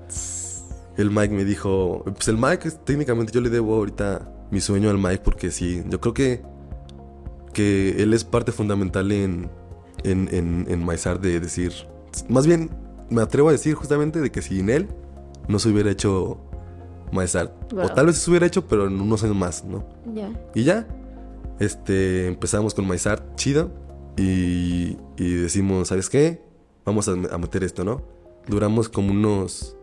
el 1.02 1.12
Mike 1.12 1.34
me 1.34 1.46
dijo, 1.46 2.04
pues 2.06 2.28
el 2.28 2.38
Mike, 2.38 2.72
técnicamente 2.84 3.32
yo 3.32 3.42
le 3.42 3.50
debo 3.50 3.76
ahorita 3.76 4.32
mi 4.52 4.60
sueño 4.60 4.90
al 4.90 4.98
Mike 4.98 5.22
porque 5.24 5.50
sí, 5.50 5.84
yo 5.88 6.02
creo 6.02 6.14
que, 6.14 6.42
que 7.54 8.02
él 8.04 8.14
es 8.14 8.26
parte 8.26 8.52
fundamental 8.52 9.12
en, 9.12 9.50
en, 10.04 10.28
en, 10.32 10.66
en 10.68 10.86
Maizar 10.86 11.22
de 11.22 11.40
decir, 11.40 11.72
más 12.28 12.46
bien 12.46 12.70
me 13.10 13.22
atrevo 13.22 13.50
a 13.50 13.52
decir 13.54 13.76
justamente 13.76 14.20
de 14.20 14.32
que 14.32 14.42
sin 14.42 14.70
él 14.70 14.88
no 15.48 15.58
se 15.58 15.70
hubiera 15.70 15.90
hecho 15.90 16.38
maestrar. 17.12 17.56
O 17.76 17.90
tal 17.90 18.08
vez 18.08 18.18
se 18.18 18.30
hubiera 18.30 18.46
hecho, 18.46 18.68
pero 18.68 18.88
en 18.88 19.00
unos 19.00 19.24
años 19.24 19.36
más, 19.36 19.64
¿no? 19.64 19.86
Ya. 20.14 20.32
Y 20.54 20.64
ya, 20.64 20.88
este, 21.60 22.28
empezamos 22.28 22.74
con 22.74 22.88
maestrar 22.88 23.36
chido 23.36 23.72
y, 24.18 24.98
y, 25.18 25.34
decimos, 25.36 25.88
¿sabes 25.88 26.10
qué? 26.10 26.42
Vamos 26.86 27.08
a, 27.08 27.16
meter 27.16 27.64
esto, 27.64 27.84
¿no? 27.84 28.02
Duramos 28.48 28.90
como 28.90 29.12
unos 29.12 29.76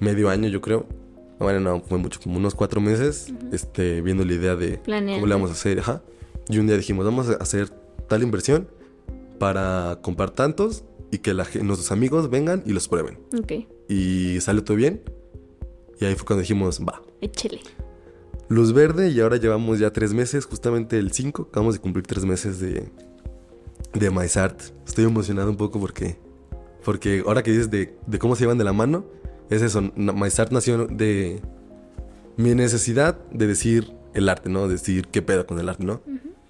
medio 0.00 0.28
año, 0.28 0.48
yo 0.48 0.60
creo. 0.60 0.86
Bueno, 1.38 1.60
no, 1.60 1.80
fue 1.80 1.98
mucho, 1.98 2.20
como 2.20 2.38
unos 2.38 2.54
cuatro 2.54 2.80
meses, 2.80 3.32
este, 3.52 4.00
viendo 4.00 4.24
la 4.24 4.32
idea 4.32 4.56
de 4.56 4.78
cómo 4.78 5.26
le 5.26 5.34
vamos 5.34 5.50
a 5.50 5.54
hacer, 5.54 5.80
ajá. 5.80 6.02
Y 6.48 6.58
un 6.58 6.66
día 6.66 6.76
dijimos, 6.76 7.04
vamos 7.04 7.28
a 7.28 7.34
hacer 7.34 7.70
tal 8.08 8.22
inversión 8.22 8.68
para 9.38 9.98
comprar 10.02 10.30
tantos 10.30 10.84
y 11.10 11.18
que 11.18 11.34
la, 11.34 11.46
nuestros 11.62 11.90
amigos 11.92 12.30
vengan 12.30 12.62
y 12.66 12.72
los 12.72 12.88
prueben. 12.88 13.18
Ok. 13.38 13.66
Y 13.88 14.40
salió 14.40 14.62
todo 14.64 14.76
bien. 14.76 15.02
Y 16.00 16.04
ahí 16.04 16.14
fue 16.14 16.26
cuando 16.26 16.42
dijimos, 16.42 16.80
va. 16.80 17.02
Échele. 17.20 17.60
Luz 18.48 18.72
verde 18.72 19.10
y 19.10 19.20
ahora 19.20 19.36
llevamos 19.36 19.78
ya 19.78 19.92
tres 19.92 20.12
meses, 20.12 20.44
justamente 20.44 20.98
el 20.98 21.12
5. 21.12 21.48
Acabamos 21.50 21.74
de 21.74 21.80
cumplir 21.80 22.06
tres 22.06 22.24
meses 22.24 22.60
de, 22.60 22.88
de 23.94 24.10
MySart. 24.10 24.60
Estoy 24.86 25.04
emocionado 25.04 25.50
un 25.50 25.56
poco 25.56 25.80
porque, 25.80 26.18
porque 26.84 27.22
ahora 27.26 27.42
que 27.42 27.50
dices 27.50 27.70
de, 27.70 27.96
de 28.06 28.18
cómo 28.18 28.36
se 28.36 28.42
llevan 28.42 28.58
de 28.58 28.64
la 28.64 28.72
mano, 28.72 29.06
es 29.50 29.62
eso. 29.62 29.82
MySart 29.96 30.52
nació 30.52 30.86
de 30.86 31.40
mi 32.36 32.54
necesidad 32.54 33.18
de 33.30 33.46
decir 33.46 33.92
el 34.14 34.28
arte, 34.28 34.48
¿no? 34.48 34.68
Decir 34.68 35.08
qué 35.08 35.22
pedo 35.22 35.46
con 35.46 35.58
el 35.58 35.68
arte, 35.68 35.84
¿no? 35.84 36.00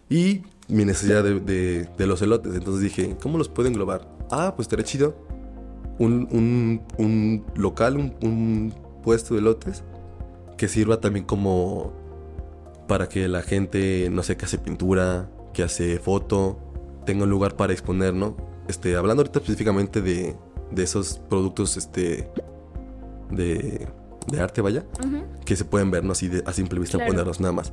Y 0.09 0.43
mi 0.69 0.85
necesidad 0.85 1.25
de, 1.25 1.41
de, 1.41 2.07
los 2.07 2.23
elotes. 2.23 2.55
Entonces 2.55 2.83
dije, 2.83 3.17
¿cómo 3.21 3.39
los 3.39 3.49
puedo 3.49 3.69
englobar? 3.69 4.09
Ah, 4.31 4.53
pues 4.57 4.67
estaría 4.67 4.85
chido 4.85 5.15
un, 5.99 6.81
un, 6.99 7.45
local, 7.57 7.97
un, 7.97 8.75
puesto 9.03 9.35
de 9.35 9.43
lotes 9.43 9.85
que 10.57 10.69
sirva 10.69 11.01
también 11.01 11.27
como 11.27 11.93
para 12.89 13.09
que 13.09 13.29
la 13.29 13.43
gente, 13.43 14.09
no 14.11 14.23
sé, 14.23 14.37
que 14.37 14.47
hace 14.47 14.59
pintura, 14.59 15.31
que 15.53 15.63
hace 15.63 15.99
foto, 15.99 16.59
tenga 17.05 17.25
un 17.25 17.31
lugar 17.31 17.57
para 17.57 17.73
exponer, 17.73 18.15
¿no? 18.15 18.37
Este, 18.69 18.97
hablando 18.97 19.23
ahorita 19.23 19.41
específicamente 19.41 20.01
de, 20.01 20.35
de 20.71 20.83
esos 20.83 21.21
productos, 21.29 21.77
este, 21.77 22.31
de, 23.35 23.89
de 24.31 24.41
arte, 24.41 24.61
vaya, 24.61 24.85
que 25.45 25.57
se 25.57 25.65
pueden 25.65 25.91
ver, 25.91 26.05
¿no? 26.05 26.13
Así 26.13 26.29
de, 26.29 26.43
a 26.47 26.53
simple 26.53 26.81
vista 26.81 27.05
ponerlos 27.05 27.41
nada 27.41 27.53
más. 27.53 27.73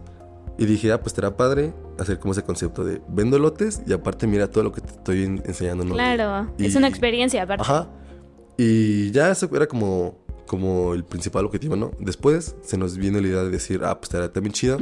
Y 0.57 0.65
dije, 0.65 0.91
ah, 0.91 1.01
pues 1.01 1.13
será 1.13 1.37
padre 1.37 1.73
hacer 1.97 2.19
como 2.19 2.33
ese 2.33 2.43
concepto 2.43 2.83
de 2.83 3.01
vendo 3.07 3.39
lotes 3.39 3.81
y 3.87 3.93
aparte 3.93 4.27
mira 4.27 4.49
todo 4.49 4.63
lo 4.63 4.71
que 4.71 4.81
te 4.81 4.91
estoy 4.91 5.23
enseñando, 5.23 5.83
¿no? 5.83 5.95
Claro, 5.95 6.53
es 6.57 6.75
una 6.75 6.87
experiencia 6.87 7.43
aparte. 7.43 7.63
Ajá. 7.63 7.89
Y 8.57 9.11
ya 9.11 9.31
eso 9.31 9.49
era 9.55 9.67
como, 9.67 10.19
como 10.45 10.93
el 10.93 11.03
principal 11.03 11.45
objetivo, 11.45 11.75
¿no? 11.75 11.91
Después 11.99 12.55
se 12.61 12.77
nos 12.77 12.97
viene 12.97 13.21
la 13.21 13.27
idea 13.27 13.43
de 13.43 13.49
decir, 13.49 13.81
ah, 13.83 13.95
pues 13.95 14.09
estaría 14.09 14.31
también 14.31 14.53
chido 14.53 14.79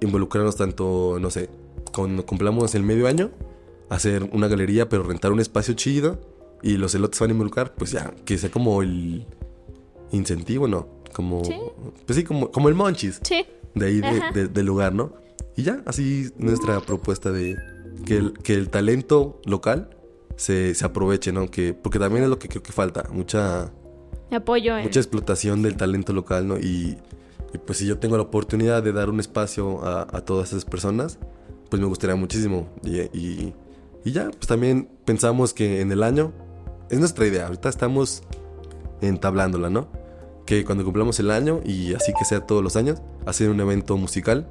involucrarnos 0.00 0.56
tanto, 0.56 1.18
no 1.20 1.30
sé, 1.30 1.50
cuando 1.94 2.24
cumplamos 2.26 2.74
el 2.74 2.82
medio 2.82 3.06
año, 3.06 3.30
hacer 3.88 4.28
una 4.32 4.48
galería, 4.48 4.88
pero 4.88 5.02
rentar 5.02 5.32
un 5.32 5.40
espacio 5.40 5.74
chido 5.74 6.20
y 6.62 6.76
los 6.76 6.94
elotes 6.94 7.20
van 7.20 7.30
a 7.30 7.32
involucrar, 7.32 7.74
pues 7.74 7.92
ya, 7.92 8.14
que 8.24 8.38
sea 8.38 8.50
como 8.50 8.82
el 8.82 9.26
incentivo, 10.12 10.68
¿no? 10.68 10.88
Como, 11.12 11.44
¿Sí? 11.44 11.56
pues 12.06 12.16
sí, 12.16 12.24
como, 12.24 12.50
como 12.50 12.68
el 12.68 12.74
monchis. 12.74 13.20
Sí. 13.22 13.44
De 13.74 13.86
ahí, 13.86 14.00
del 14.32 14.66
lugar, 14.66 14.94
¿no? 14.94 15.12
Y 15.56 15.62
ya, 15.62 15.82
así 15.86 16.30
nuestra 16.38 16.80
propuesta 16.80 17.30
de 17.30 17.56
que 18.04 18.16
el, 18.16 18.32
que 18.32 18.54
el 18.54 18.70
talento 18.70 19.40
local 19.44 19.90
se, 20.36 20.74
se 20.74 20.84
aproveche, 20.84 21.32
¿no? 21.32 21.50
Que, 21.50 21.74
porque 21.74 21.98
también 21.98 22.24
es 22.24 22.30
lo 22.30 22.38
que 22.38 22.48
creo 22.48 22.62
que 22.62 22.72
falta, 22.72 23.04
mucha... 23.12 23.70
Apoyo. 24.30 24.78
Mucha 24.78 25.00
explotación 25.00 25.62
del 25.62 25.76
talento 25.76 26.12
local, 26.12 26.46
¿no? 26.46 26.56
Y, 26.56 26.96
pues 27.66 27.78
si 27.78 27.86
yo 27.86 27.98
tengo 27.98 28.16
la 28.16 28.22
oportunidad 28.22 28.82
de 28.82 28.92
dar 28.92 29.10
un 29.10 29.18
espacio 29.18 29.84
a, 29.84 30.06
todas 30.24 30.50
esas 30.50 30.64
personas, 30.64 31.18
pues 31.68 31.80
me 31.80 31.86
gustaría 31.88 32.14
muchísimo. 32.14 32.68
Y, 32.84 33.00
y, 33.12 33.54
ya, 34.04 34.30
pues 34.30 34.46
también 34.46 34.88
pensamos 35.04 35.52
que 35.52 35.80
en 35.80 35.90
el 35.90 36.02
año, 36.02 36.32
es 36.90 37.00
nuestra 37.00 37.26
idea, 37.26 37.46
ahorita 37.46 37.68
estamos 37.68 38.22
entablándola, 39.00 39.70
¿no? 39.70 39.88
Que 40.46 40.64
cuando 40.64 40.84
cumplamos 40.84 41.18
el 41.20 41.30
año, 41.30 41.60
y 41.64 41.94
así 41.94 42.12
que 42.18 42.24
sea 42.24 42.40
todos 42.40 42.62
los 42.62 42.76
años, 42.76 43.02
hacer 43.26 43.50
un 43.50 43.60
evento 43.60 43.96
musical. 43.96 44.46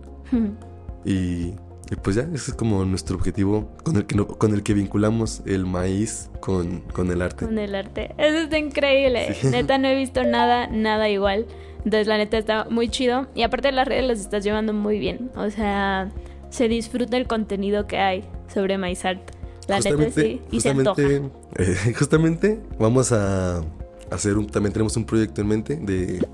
y 1.05 1.53
y 1.91 1.95
pues 1.95 2.15
ya, 2.15 2.23
ese 2.33 2.51
es 2.51 2.53
como 2.53 2.85
nuestro 2.85 3.15
objetivo 3.17 3.71
con 3.83 3.95
el 3.95 4.05
que, 4.05 4.15
con 4.15 4.53
el 4.53 4.61
que 4.61 4.75
vinculamos 4.75 5.41
el 5.47 5.65
maíz 5.65 6.29
con, 6.39 6.81
con, 6.93 7.09
el 7.09 7.21
arte. 7.21 7.45
Con 7.45 7.57
el 7.57 7.73
arte. 7.73 8.13
Eso 8.17 8.37
está 8.37 8.59
increíble. 8.59 9.35
Neta, 9.43 9.79
no 9.79 9.87
he 9.87 9.95
visto 9.95 10.23
nada, 10.23 10.67
nada 10.67 11.09
igual. 11.09 11.47
Entonces, 11.77 12.05
la 12.05 12.17
neta 12.17 12.37
está 12.37 12.67
muy 12.69 12.89
chido. 12.89 13.27
Y 13.33 13.41
aparte 13.41 13.69
de 13.69 13.71
las 13.71 13.87
redes, 13.87 14.05
las 14.05 14.19
estás 14.19 14.43
llevando 14.43 14.71
muy 14.71 14.99
bien. 14.99 15.31
O 15.35 15.49
sea, 15.49 16.11
se 16.51 16.67
disfruta 16.67 17.17
el 17.17 17.25
contenido 17.25 17.87
que 17.87 17.97
hay 17.97 18.23
sobre 18.53 18.77
maíz 18.77 19.03
art. 19.05 19.31
La 19.67 19.79
neta 19.79 20.11
sí. 20.11 20.41
Y 20.51 20.61
se 20.61 20.69
antoja. 20.69 21.01
Eh, 21.01 21.93
justamente 21.97 22.59
vamos 22.77 23.11
a 23.11 23.63
hacer 24.11 24.37
un. 24.37 24.47
También 24.47 24.73
tenemos 24.73 24.95
un 24.97 25.05
proyecto 25.05 25.41
en 25.41 25.47
mente 25.47 25.75
de. 25.75 26.25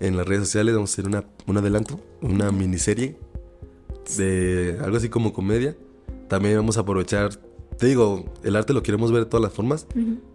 En 0.00 0.16
las 0.16 0.26
redes 0.26 0.44
sociales 0.44 0.74
vamos 0.74 0.90
a 0.90 0.92
hacer 0.94 1.06
una, 1.06 1.24
un 1.46 1.58
adelanto, 1.58 2.00
una 2.22 2.50
miniserie 2.50 3.18
de 4.16 4.78
algo 4.82 4.96
así 4.96 5.08
como 5.08 5.32
comedia. 5.32 5.76
También 6.28 6.56
vamos 6.56 6.78
a 6.78 6.80
aprovechar, 6.80 7.34
te 7.76 7.86
digo, 7.86 8.24
el 8.42 8.56
arte 8.56 8.72
lo 8.72 8.82
queremos 8.82 9.12
ver 9.12 9.24
de 9.24 9.30
todas 9.30 9.42
las 9.42 9.52
formas 9.52 9.86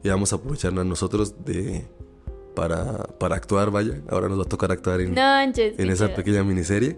y 0.04 0.10
vamos 0.10 0.34
a 0.34 0.36
aprovecharnos 0.36 0.82
a 0.82 0.86
nosotros 0.86 1.44
de 1.46 1.86
para, 2.56 3.04
para 3.20 3.36
actuar, 3.36 3.72
vaya. 3.72 4.02
Ahora 4.10 4.30
nos 4.30 4.40
va 4.40 4.44
a 4.44 4.48
tocar 4.48 4.72
actuar 4.72 5.02
en, 5.02 5.18
en 5.18 5.90
esa 5.90 6.14
pequeña 6.14 6.44
miniserie. 6.44 6.98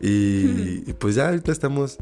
Y, 0.00 0.92
pues 0.94 1.14
ya 1.14 1.28
ahorita 1.28 1.52
estamos 1.52 1.98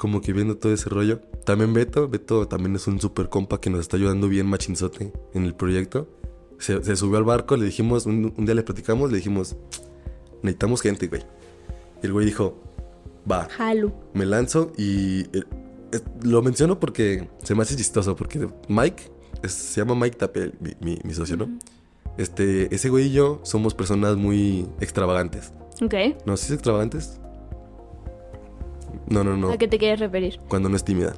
como 0.00 0.22
que 0.22 0.32
viendo 0.32 0.56
todo 0.56 0.72
ese 0.72 0.88
rollo. 0.88 1.20
También 1.44 1.74
Beto, 1.74 2.08
Beto 2.08 2.48
también 2.48 2.74
es 2.74 2.86
un 2.86 2.98
super 2.98 3.28
compa 3.28 3.60
que 3.60 3.68
nos 3.68 3.80
está 3.80 3.98
ayudando 3.98 4.28
bien 4.28 4.46
machinzote 4.46 5.12
en 5.34 5.44
el 5.44 5.54
proyecto. 5.54 6.08
Se, 6.58 6.96
subió 6.96 7.18
al 7.18 7.24
barco, 7.24 7.56
le 7.56 7.66
dijimos, 7.66 8.06
un, 8.06 8.32
un, 8.36 8.46
día 8.46 8.54
le 8.54 8.62
platicamos, 8.62 9.10
le 9.10 9.18
dijimos, 9.18 9.56
necesitamos 10.42 10.80
gente, 10.80 11.06
güey. 11.06 11.22
Y 12.02 12.06
el 12.06 12.12
güey 12.12 12.24
dijo, 12.24 12.58
Va. 13.30 13.48
Me 14.14 14.24
lanzo 14.24 14.72
y 14.78 15.20
eh, 15.36 15.44
lo 16.22 16.40
menciono 16.42 16.80
porque 16.80 17.28
se 17.42 17.54
me 17.54 17.62
hace 17.62 17.76
chistoso, 17.76 18.16
porque 18.16 18.48
Mike, 18.68 19.10
se 19.46 19.80
llama 19.80 19.94
Mike 19.94 20.16
Tapel, 20.16 20.54
mi, 20.80 20.98
mi, 21.04 21.14
socio, 21.14 21.36
¿no? 21.36 21.48
este, 22.16 22.74
ese 22.74 22.88
güey 22.88 23.06
y 23.08 23.12
yo 23.12 23.40
somos 23.42 23.74
personas 23.74 24.16
muy 24.16 24.66
extravagantes. 24.80 25.52
Ok. 25.82 25.94
¿No? 26.24 26.36
¿Sí 26.36 26.46
es 26.46 26.52
extravagantes? 26.52 27.20
No, 29.10 29.22
no, 29.24 29.36
no. 29.36 29.50
¿A 29.50 29.58
qué 29.58 29.68
te 29.68 29.78
quieres 29.78 30.00
referir? 30.00 30.38
Cuando 30.48 30.68
no 30.68 30.76
es 30.76 30.84
tímida. 30.84 31.12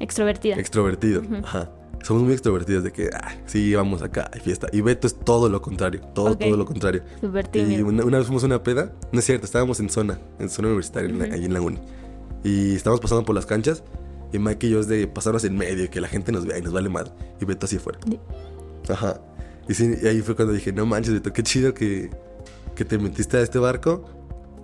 Extrovertida. 0.00 0.56
Extrovertido. 0.56 1.22
Ajá. 1.44 1.70
Somos 2.02 2.22
muy 2.22 2.32
extrovertidos 2.32 2.84
de 2.84 2.92
que, 2.92 3.10
ah, 3.12 3.34
sí, 3.46 3.74
vamos 3.74 4.02
acá, 4.02 4.30
hay 4.32 4.40
fiesta. 4.40 4.68
Y 4.72 4.80
Beto 4.82 5.08
es 5.08 5.18
todo 5.18 5.48
lo 5.48 5.60
contrario, 5.60 6.00
todo, 6.14 6.32
Ok. 6.32 6.38
todo 6.40 6.56
lo 6.56 6.64
contrario. 6.64 7.02
Súper 7.20 7.46
Y 7.46 7.48
tímido. 7.48 7.86
una, 7.86 8.04
una 8.04 8.18
vez 8.18 8.26
fuimos 8.28 8.44
a 8.44 8.46
una 8.46 8.62
peda, 8.62 8.92
no 9.10 9.18
es 9.18 9.24
cierto, 9.24 9.44
estábamos 9.46 9.80
en 9.80 9.90
zona, 9.90 10.20
en 10.38 10.48
zona 10.48 10.68
universitaria, 10.68 11.10
en 11.10 11.18
la- 11.18 11.24
ahí 11.34 11.44
en 11.44 11.52
la 11.54 11.60
uni. 11.60 11.78
Y 12.44 12.76
estábamos 12.76 13.00
pasando 13.00 13.24
por 13.24 13.34
las 13.34 13.46
canchas, 13.46 13.82
y 14.32 14.38
Mike 14.38 14.68
y 14.68 14.70
yo 14.70 14.80
es 14.80 14.86
de 14.86 15.08
pasarnos 15.08 15.42
en 15.42 15.56
medio 15.56 15.84
y 15.84 15.88
que 15.88 16.00
la 16.00 16.06
gente 16.06 16.30
nos 16.30 16.46
vea 16.46 16.58
y 16.58 16.62
nos 16.62 16.72
vale 16.72 16.88
madre. 16.88 17.10
Y 17.40 17.44
Beto 17.44 17.66
así 17.66 17.76
afuera. 17.76 17.98
Di- 18.06 18.20
Ajá. 18.88 19.20
Y, 19.68 19.74
sí, 19.74 19.92
y 20.00 20.06
ahí 20.06 20.20
fue 20.20 20.36
cuando 20.36 20.54
dije, 20.54 20.72
no 20.72 20.86
manches, 20.86 21.14
Beto, 21.14 21.32
qué 21.32 21.42
chido 21.42 21.74
que, 21.74 22.10
que 22.76 22.84
te 22.84 22.96
metiste 22.98 23.38
a 23.38 23.40
este 23.40 23.58
barco. 23.58 24.04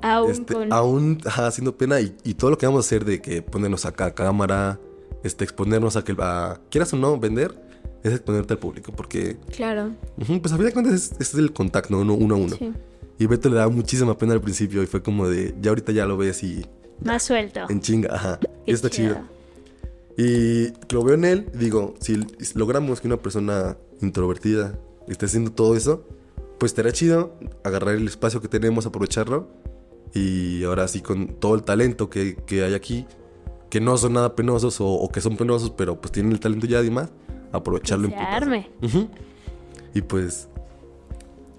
Aún 0.03 0.31
este, 0.31 0.55
con... 0.55 0.73
Aún 0.73 1.19
ajá, 1.25 1.47
haciendo 1.47 1.77
pena 1.77 2.01
y, 2.01 2.15
y 2.25 2.35
todo 2.35 2.51
lo 2.51 2.59
que 2.59 2.67
vamos 2.67 2.85
a 2.85 2.87
hacer 2.87 3.05
de 3.05 3.21
que 3.23 3.43
ponernos 3.43 3.85
acá 3.87 4.07
a 4.07 4.15
cámara, 4.15 4.79
este, 5.23 5.45
exponernos 5.45 5.97
a 5.97 6.05
que, 6.05 6.15
a, 6.19 6.61
quieras 6.71 6.93
o 6.93 6.97
no, 6.97 7.19
vender, 7.19 7.55
es 8.03 8.13
exponerte 8.13 8.53
al 8.55 8.59
público. 8.59 8.93
Porque, 8.93 9.37
Claro. 9.57 9.91
pues 10.17 10.53
a 10.53 10.57
fin 10.57 10.67
de 10.67 10.73
cuentas 10.73 10.95
es, 10.95 11.13
es 11.19 11.35
el 11.35 11.53
contacto 11.53 11.99
uno, 11.99 12.15
uno 12.15 12.35
a 12.35 12.39
uno. 12.39 12.57
Sí. 12.57 12.73
Y 13.19 13.27
Beto 13.27 13.49
le 13.49 13.57
daba 13.57 13.71
muchísima 13.71 14.19
pena 14.19 14.33
al 14.35 14.41
principio 14.41 14.83
y 14.83 14.87
fue 14.87 15.03
como 15.03 15.29
de, 15.29 15.55
ya 15.61 15.71
ahorita 15.71 15.93
ya 15.93 16.05
lo 16.05 16.17
ves 16.17 16.43
y 16.43 16.67
Más 17.05 17.23
suelto. 17.23 17.61
en 17.69 17.81
chinga, 17.81 18.15
ajá. 18.15 18.41
Y 18.67 18.73
está 18.73 18.91
chido. 18.91 19.19
Y 20.17 20.73
lo 20.93 21.03
veo 21.03 21.15
en 21.15 21.25
él, 21.25 21.49
digo, 21.55 21.95
si 22.01 22.21
logramos 22.55 23.01
que 23.01 23.09
una 23.09 23.17
persona 23.17 23.77
introvertida 24.01 24.79
esté 25.09 25.27
haciendo 25.27 25.51
todo 25.53 25.77
eso, 25.77 26.05
pues 26.59 26.71
estaría 26.73 26.93
chido 26.93 27.35
agarrar 27.65 27.97
el 27.97 28.07
espacio 28.07 28.41
que 28.41 28.49
tenemos, 28.49 28.87
aprovecharlo. 28.87 29.49
Y 30.15 30.63
ahora 30.65 30.87
sí, 30.87 31.01
con 31.01 31.27
todo 31.27 31.57
el 31.57 31.65
talento 31.65 32.09
que, 32.09 32.37
que 32.47 32.65
hay 32.65 32.75
aquí, 32.75 33.05
que 33.69 33.81
no 33.81 33.97
son 33.99 34.13
nada 34.13 34.37
penosos 34.37 34.81
o, 34.81 34.87
o 34.87 35.09
que 35.11 35.21
son 35.21 35.37
penosos, 35.37 35.71
pero 35.71 36.01
pues 36.01 36.13
tienen 36.13 36.31
el 36.31 36.39
talento 36.39 36.67
ya 36.67 36.81
y 36.81 36.91
más, 36.91 37.11
aprovecharlo 37.53 38.09
Que 38.09 38.15
en. 38.15 38.69
Ujú. 38.83 39.09
Y 39.95 40.03
pues, 40.03 40.49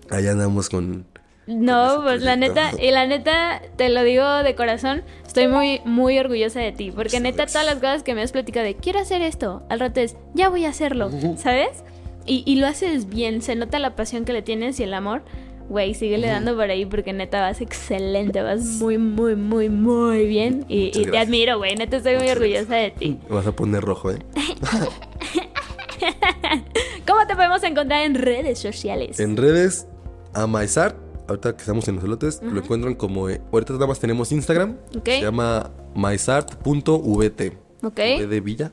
ahí 0.10 0.26
andamos 0.28 0.70
con... 0.70 1.06
No, 1.48 2.02
pues 2.04 2.24
la 2.24 2.38
neta, 2.38 2.72
y 2.82 2.92
la 2.92 3.06
neta, 3.06 3.62
te 3.76 3.90
lo 3.90 4.04
digo 4.04 4.26
de 4.44 4.56
corazón, 4.56 5.04
estoy 5.28 5.50
muy, 5.50 5.82
muy 5.84 6.18
orgullosa 6.18 6.62
de 6.62 6.72
ti, 6.72 6.92
porque 6.92 7.20
neta 7.20 7.46
todas 7.46 7.66
las 7.66 7.76
cosas 7.76 8.04
que 8.04 8.16
me 8.16 8.22
has 8.22 8.32
platicado 8.32 8.66
de 8.66 8.76
quiero 8.76 9.00
hacer 9.00 9.22
esto, 9.22 9.64
al 9.70 9.82
rato 9.82 10.00
es 10.00 10.16
ya 10.34 10.48
voy 10.50 10.66
a 10.66 10.70
hacerlo, 10.70 11.12
¿sabes? 11.38 11.84
Y, 12.26 12.44
y 12.48 12.56
lo 12.56 12.66
haces 12.66 13.10
bien, 13.10 13.42
se 13.42 13.56
nota 13.56 13.78
la 13.78 13.96
pasión 13.96 14.26
que 14.26 14.34
le 14.34 14.42
tienes 14.42 14.80
y 14.80 14.84
el 14.84 14.94
amor. 14.94 15.24
Güey, 15.70 15.96
síguele 15.96 16.28
dando 16.28 16.56
por 16.56 16.70
ahí 16.70 16.86
porque 16.86 17.12
neta 17.12 17.42
vas 17.42 17.60
excelente, 17.60 18.42
vas 18.42 18.62
muy, 18.64 18.98
muy, 18.98 19.36
muy, 19.36 19.70
muy 19.70 20.28
bien. 20.28 20.66
Y, 20.68 20.92
te 20.92 21.18
admiro, 21.18 21.58
güey, 21.58 21.76
neta 21.76 21.98
estoy 21.98 22.18
muy 22.18 22.30
orgullosa 22.30 22.76
de 22.76 22.92
ti. 22.92 23.20
Vas 23.30 23.48
a 23.48 23.52
poner 23.52 23.82
rojo, 23.82 24.12
¿eh? 24.12 24.20
¿Cómo 27.08 27.26
te 27.28 27.36
podemos 27.36 27.64
encontrar 27.64 28.04
en 28.04 28.16
redes 28.16 28.60
sociales? 28.60 29.20
En 29.20 29.38
redes, 29.38 29.88
a 30.34 30.46
Maizart, 30.46 30.98
ahorita 31.28 31.56
que 31.56 31.62
estamos 31.62 31.88
en 31.88 31.96
los 31.96 32.04
elotes, 32.04 32.42
lo 32.44 32.60
encuentran 32.60 32.96
como. 32.96 33.30
eh, 33.30 33.42
ahorita 33.52 33.74
nada 33.74 33.88
más 33.88 34.00
tenemos 34.00 34.32
Instagram. 34.32 34.78
Ok. 34.96 35.06
Se 35.06 35.22
llama 35.22 35.72
maizart.vt. 35.96 37.42
Ok. 37.84 37.98
V 37.98 38.28
de 38.28 38.42
Villa 38.42 38.72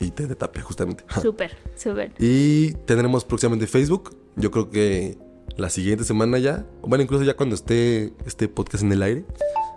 y 0.00 0.10
T 0.10 0.26
de 0.26 0.34
Tapia, 0.34 0.62
justamente. 0.62 1.04
Súper, 1.22 1.56
súper. 1.76 2.12
y 2.18 2.72
tendremos 2.86 3.24
próximamente 3.24 3.66
Facebook. 3.66 4.16
Yo 4.36 4.50
creo 4.50 4.70
que 4.70 5.16
la 5.56 5.70
siguiente 5.70 6.04
semana 6.04 6.38
ya. 6.38 6.66
Bueno, 6.82 7.02
incluso 7.04 7.24
ya 7.24 7.36
cuando 7.36 7.54
esté 7.54 8.12
este 8.26 8.48
podcast 8.48 8.84
en 8.84 8.92
el 8.92 9.02
aire, 9.02 9.24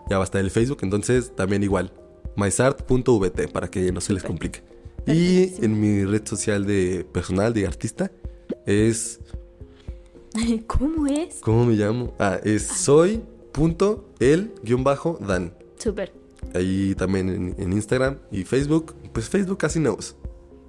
ya 0.09 0.17
va 0.17 0.23
a 0.23 0.25
estar 0.25 0.41
el 0.41 0.51
Facebook. 0.51 0.79
Entonces, 0.81 1.35
también 1.35 1.63
igual. 1.63 1.91
maizart.vt 2.35 3.47
para 3.51 3.69
que 3.69 3.91
no 3.91 4.01
se 4.01 4.13
les 4.13 4.23
complique. 4.23 4.61
Y 5.05 5.63
en 5.63 5.79
mi 5.79 6.05
red 6.05 6.25
social 6.27 6.65
de 6.65 7.05
personal, 7.11 7.53
de 7.53 7.65
artista, 7.65 8.11
es 8.65 9.19
¿Cómo 10.67 11.07
es? 11.07 11.39
¿Cómo 11.41 11.65
me 11.65 11.73
llamo? 11.73 12.13
Ah, 12.19 12.39
es 12.43 12.67
soy.el-dan. 12.67 13.13
Súper. 15.77 16.11
Ahí 16.53 16.93
también 16.95 17.29
en, 17.29 17.55
en 17.57 17.73
Instagram 17.73 18.19
y 18.31 18.43
Facebook. 18.43 18.95
Pues 19.13 19.27
Facebook 19.29 19.57
casi 19.57 19.79
no 19.79 19.95
uso. 19.95 20.15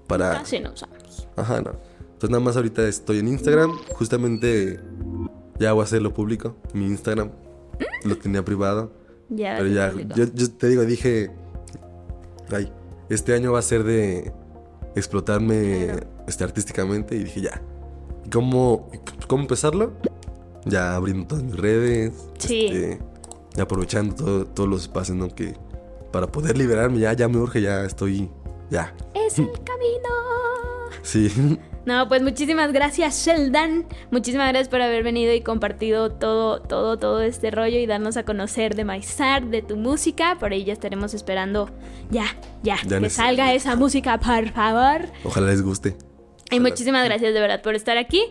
Para... 0.07 0.33
Casi 0.33 0.61
no 0.61 0.73
usamos. 0.73 1.29
Ajá, 1.37 1.61
no. 1.61 1.73
Entonces 2.19 2.31
nada 2.31 2.43
más 2.43 2.57
ahorita 2.57 2.83
estoy 2.89 3.21
en 3.21 3.29
Instagram. 3.29 3.71
Justamente 3.95 4.81
ya 5.61 5.73
voy 5.73 5.83
a 5.83 5.85
hacerlo 5.85 6.13
público. 6.13 6.57
Mi 6.75 6.85
Instagram 6.87 7.31
lo 8.05 8.19
tenía 8.19 8.45
privado. 8.45 8.91
Ya. 9.29 9.55
Pero 9.57 9.69
ya, 9.69 9.93
yo, 10.17 10.25
yo 10.35 10.51
te 10.51 10.67
digo, 10.67 10.83
dije... 10.85 11.31
Ay, 12.51 12.73
este 13.09 13.35
año 13.35 13.53
va 13.53 13.61
a 13.61 13.63
ser 13.63 13.85
de 13.85 14.33
explotarme 14.97 15.87
Claro. 15.87 16.07
este, 16.27 16.43
artísticamente 16.43 17.15
y 17.15 17.23
dije 17.23 17.41
ya. 17.43 17.63
¿Y 18.25 18.31
¿Cómo, 18.31 18.91
¿Cómo 19.29 19.43
empezarlo? 19.43 19.93
Ya 20.65 20.97
abriendo 20.97 21.29
todas 21.29 21.45
mis 21.45 21.57
redes. 21.57 22.15
Sí. 22.39 22.67
este, 22.67 23.63
aprovechando 23.63 24.17
todo- 24.17 24.45
todos 24.47 24.69
los 24.69 24.83
espacios, 24.83 25.17
¿no? 25.17 25.29
Que 25.29 25.55
para 26.11 26.27
poder 26.27 26.59
liberarme 26.59 26.99
ya, 26.99 27.13
ya 27.13 27.29
me 27.29 27.37
urge, 27.39 27.63
ya 27.63 27.85
estoy... 27.85 28.29
Ya. 28.71 28.93
Es 29.15 29.39
el 29.39 29.53
camino. 29.53 30.09
Sí. 31.03 31.59
No, 31.85 32.09
pues 32.09 32.23
muchísimas 32.23 32.73
gracias, 32.73 33.25
Sheldon. 33.25 33.87
Muchísimas 34.11 34.49
gracias 34.49 34.69
por 34.69 34.83
haber 34.83 35.03
venido 35.03 35.33
y 35.33 35.41
compartido 35.41 36.11
todo, 36.11 36.61
todo, 36.61 36.99
todo 36.99 37.23
este 37.23 37.51
rollo 37.51 37.79
y 37.79 37.87
darnos 37.87 38.17
a 38.17 38.25
conocer 38.25 38.75
de 38.75 38.85
Maizar, 38.85 39.47
de 39.47 39.63
tu 39.63 39.77
música. 39.77 40.37
Por 40.39 40.53
ahí 40.53 40.65
ya 40.65 40.73
estaremos 40.73 41.15
esperando 41.15 41.71
ya, 42.11 42.27
ya, 42.63 42.77
Ya 42.87 43.01
que 43.01 43.11
salga 43.11 43.55
esa 43.55 43.77
música, 43.77 44.19
por 44.19 44.51
favor. 44.51 45.09
Ojalá 45.25 45.49
les 45.49 45.63
guste. 45.63 45.97
Y 46.51 46.61
muchísimas 46.61 47.05
gracias 47.05 47.35
de 47.35 47.41
verdad 47.41 47.63
por 47.63 47.75
estar 47.75 47.97
aquí. 47.99 48.23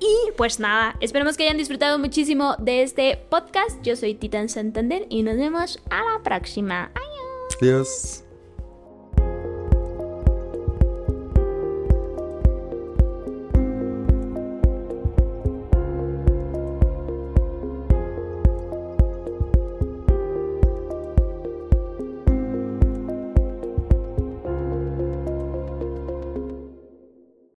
Y 0.00 0.32
pues 0.36 0.58
nada, 0.58 0.96
esperemos 1.00 1.36
que 1.36 1.44
hayan 1.44 1.58
disfrutado 1.58 1.98
muchísimo 1.98 2.56
de 2.58 2.82
este 2.82 3.18
podcast. 3.28 3.82
Yo 3.82 3.96
soy 3.96 4.14
Titan 4.14 4.48
Santander 4.48 5.06
y 5.10 5.22
nos 5.22 5.36
vemos 5.36 5.78
a 5.90 6.02
la 6.02 6.22
próxima. 6.22 6.90
Adiós. 6.94 7.56
Adiós. 7.60 8.24